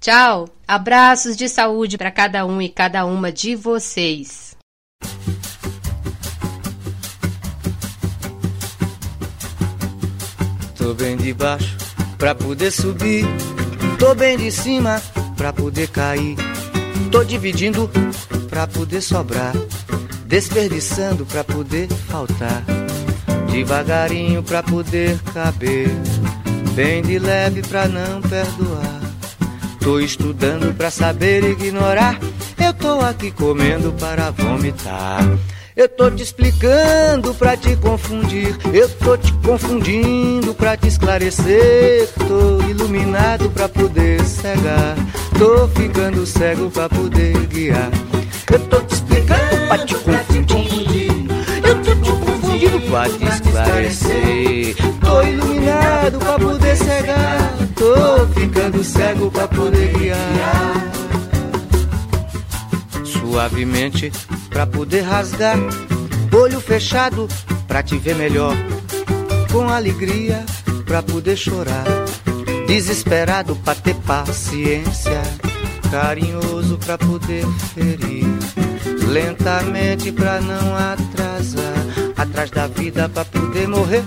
Tchau, 0.00 0.48
abraços 0.66 1.36
de 1.36 1.50
saúde 1.50 1.98
para 1.98 2.10
cada 2.10 2.46
um 2.46 2.62
e 2.62 2.70
cada 2.70 3.04
uma 3.04 3.30
de 3.30 3.54
vocês. 3.54 4.56
Tô 10.78 10.94
bem 10.94 11.18
de 11.18 11.34
baixo 11.34 11.76
pra 12.16 12.34
poder 12.34 12.70
subir, 12.70 13.26
tô 13.98 14.14
bem 14.14 14.38
de 14.38 14.50
cima 14.50 15.00
pra 15.36 15.52
poder 15.52 15.88
cair, 15.88 16.36
tô 17.10 17.24
dividindo 17.24 17.90
pra 18.48 18.66
poder 18.66 19.00
sobrar, 19.00 19.52
desperdiçando 20.26 21.24
pra 21.26 21.44
poder 21.44 21.88
faltar, 22.08 22.62
devagarinho 23.50 24.42
pra 24.42 24.62
poder 24.62 25.18
caber, 25.32 25.88
bem 26.74 27.02
de 27.02 27.18
leve 27.18 27.62
pra 27.62 27.86
não 27.88 28.20
perdoar. 28.20 29.00
Tô 29.80 29.98
estudando 29.98 30.74
pra 30.74 30.90
saber 30.90 31.42
ignorar. 31.42 32.18
Eu 32.62 32.74
tô 32.74 33.00
aqui 33.00 33.30
comendo 33.30 33.92
para 33.94 34.30
vomitar. 34.30 35.20
Eu 35.80 35.88
tô 35.88 36.10
te 36.10 36.22
explicando 36.22 37.32
pra 37.32 37.56
te 37.56 37.74
confundir. 37.76 38.54
Eu 38.70 38.86
tô 38.86 39.16
te 39.16 39.32
confundindo 39.32 40.52
pra 40.52 40.76
te 40.76 40.88
esclarecer. 40.88 42.06
Tô 42.28 42.62
iluminado 42.68 43.48
pra 43.48 43.66
poder 43.66 44.22
cegar. 44.22 44.94
Tô 45.38 45.66
ficando 45.68 46.26
cego 46.26 46.70
pra 46.70 46.86
poder 46.86 47.32
guiar. 47.46 47.90
Eu 48.52 48.58
tô 48.58 48.78
te 48.82 48.92
explicando 48.92 49.66
pra 49.68 49.78
te 49.78 49.94
confundir. 49.94 51.12
Eu 51.66 51.82
tô 51.82 51.94
te 51.94 52.10
confundindo 52.10 52.80
pra 52.90 53.08
te 53.08 53.24
esclarecer. 53.24 54.76
Tô 55.00 55.22
iluminado 55.22 56.18
pra 56.18 56.38
poder 56.38 56.76
cegar. 56.76 57.54
Tô 57.74 58.26
ficando 58.38 58.84
cego 58.84 59.30
pra 59.30 59.48
poder 59.48 59.96
guiar. 59.96 60.90
Suavemente 63.30 64.10
pra 64.48 64.66
poder 64.66 65.02
rasgar. 65.02 65.56
Olho 66.32 66.60
fechado 66.60 67.28
pra 67.68 67.80
te 67.80 67.96
ver 67.96 68.16
melhor. 68.16 68.56
Com 69.52 69.68
alegria 69.68 70.44
pra 70.84 71.00
poder 71.00 71.36
chorar. 71.36 71.84
Desesperado 72.66 73.54
pra 73.54 73.76
ter 73.76 73.94
paciência. 73.94 75.22
Carinhoso 75.92 76.76
pra 76.78 76.98
poder 76.98 77.46
ferir. 77.72 78.26
Lentamente 79.06 80.10
pra 80.10 80.40
não 80.40 80.74
atrasar. 80.74 81.86
Atrás 82.16 82.50
da 82.50 82.66
vida 82.66 83.08
pra 83.08 83.24
poder 83.24 83.68
morrer. 83.68 84.02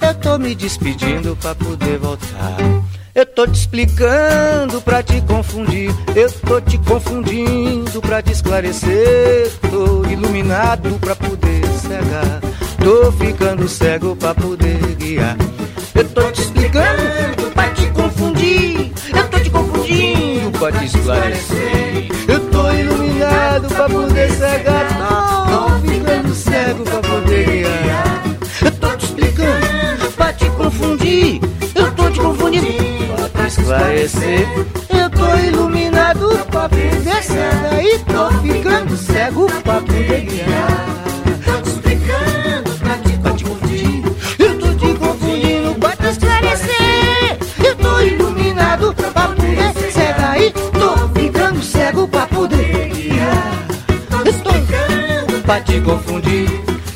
Eu 0.00 0.14
tô 0.14 0.38
me 0.38 0.54
despedindo 0.54 1.36
pra 1.40 1.56
poder 1.56 1.98
voltar. 1.98 2.77
Eu 3.18 3.26
tô 3.26 3.48
te 3.48 3.58
explicando 3.58 4.80
pra 4.80 5.02
te 5.02 5.20
confundir. 5.22 5.92
Eu 6.14 6.30
tô 6.30 6.60
te 6.60 6.78
confundindo 6.78 8.00
pra 8.00 8.22
te 8.22 8.30
esclarecer. 8.30 9.50
Tô 9.68 10.08
iluminado 10.08 10.96
pra 11.00 11.16
poder 11.16 11.66
cegar. 11.80 12.40
Tô 12.80 13.10
ficando 13.10 13.66
cego 13.66 14.14
pra 14.14 14.32
poder 14.36 14.78
guiar. 14.98 15.36
Eu 15.96 16.08
tô 16.10 16.30
te 16.30 16.42
explicando 16.42 17.50
pra 17.54 17.68
te 17.70 17.86
confundir. 17.90 18.92
Eu 19.12 19.28
tô 19.28 19.40
te 19.40 19.50
confundindo 19.50 20.56
pra 20.56 20.70
te 20.70 20.84
esclarecer. 20.84 22.08
Eu 22.28 22.50
tô 22.50 22.70
iluminado 22.70 23.66
pra 23.66 23.88
poder 23.88 24.30
cegar. 24.30 24.86
Tô 25.50 25.90
ficando 25.90 26.34
cego 26.36 26.84
pra 26.84 27.00
poder 27.00 27.46
guiar. 27.46 28.24
Eu 28.64 28.70
tô 28.70 28.96
te 28.96 29.06
explicando 29.06 30.12
pra 30.14 30.32
te 30.32 30.48
confundir. 30.50 31.40
Eu 31.74 31.90
tô 31.96 32.10
te 32.12 32.20
confundindo 32.20 32.87
esclarecer. 33.48 34.46
Eu 34.90 35.10
tô 35.10 35.34
iluminado 35.36 36.28
pra 36.50 36.68
poder 36.68 37.22
cegar. 37.22 37.82
E 37.82 37.98
tô 38.00 38.30
ficando 38.42 38.96
cego 38.96 39.46
pra 39.62 39.80
poder 39.80 40.20
guiar. 40.20 40.86
Tô 41.44 41.62
te 41.62 41.68
explicando 41.70 42.70
pra 42.78 42.98
te, 42.98 43.12
confundir. 43.16 44.02
Eu 44.38 44.58
tô 44.58 44.68
te 44.74 44.94
confundindo 44.98 45.74
pra 45.80 45.96
te 45.96 46.06
esclarecer. 46.08 47.38
Eu 47.64 47.76
tô 47.76 48.00
iluminado 48.00 48.94
pra 48.94 49.10
poder 49.10 49.92
cegar. 49.92 50.40
E 50.40 50.50
tô 50.50 51.08
ficando 51.18 51.62
cego 51.62 52.06
pra 52.06 52.26
poder 52.26 52.90
guiar. 52.90 53.66
Eu 54.26 54.32
tô 54.34 55.42
pra 55.42 55.60
te 55.62 55.80
confundir. 55.80 56.50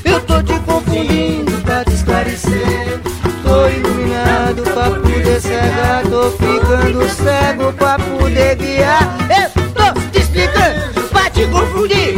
Eu 0.05 0.21
tô 0.21 0.43
te 0.43 0.59
confundindo 0.61 1.63
pra 1.63 1.83
te 1.85 1.95
esclarecer. 1.95 3.01
Iluminado 4.63 4.75
pra 4.75 4.91
poder 4.91 5.41
cegar. 5.41 6.03
Tô 6.09 6.31
ficando 6.31 7.09
cego 7.09 7.73
pra 7.73 7.99
poder 7.99 8.57
guiar. 8.57 9.17
Eu 9.29 9.63
tô 9.73 10.01
te 10.11 10.19
explicando 10.21 11.09
pra 11.11 11.31
te 11.31 11.47
confundir. 11.47 12.15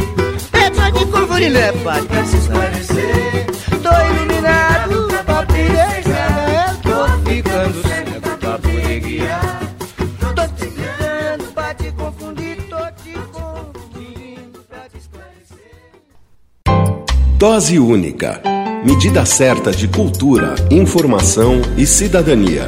Eu 0.53 0.71
tô 0.71 0.99
te 0.99 1.07
confundindo 1.07 1.59
é 1.59 1.73
pra 1.73 2.01
te 2.01 2.37
esclarecer. 2.37 3.47
Tô 3.83 3.91
iluminado 4.15 5.09
pra 5.25 5.43
poder 5.43 6.03
cegar. 6.03 6.71
Eu 6.71 6.93
tô 6.93 7.31
ficando 7.31 7.83
cego 7.83 8.21
pra 8.39 8.59
poder 8.59 9.01
guiar. 9.01 9.61
Tô 10.21 10.35
te 10.35 10.67
explicando 10.67 11.45
pra 11.55 11.75
te 11.75 11.93
confundir. 11.93 12.57
Tô 12.69 12.77
te 13.03 13.13
confundindo 13.33 14.61
pra 14.69 14.81
te 14.89 14.99
esclarecer. 14.99 15.83
Dose 17.39 17.79
única. 17.79 18.54
Medida 18.85 19.25
certa 19.25 19.73
de 19.73 19.89
cultura, 19.89 20.55
informação 20.71 21.63
e 21.75 21.87
cidadania. 21.87 22.67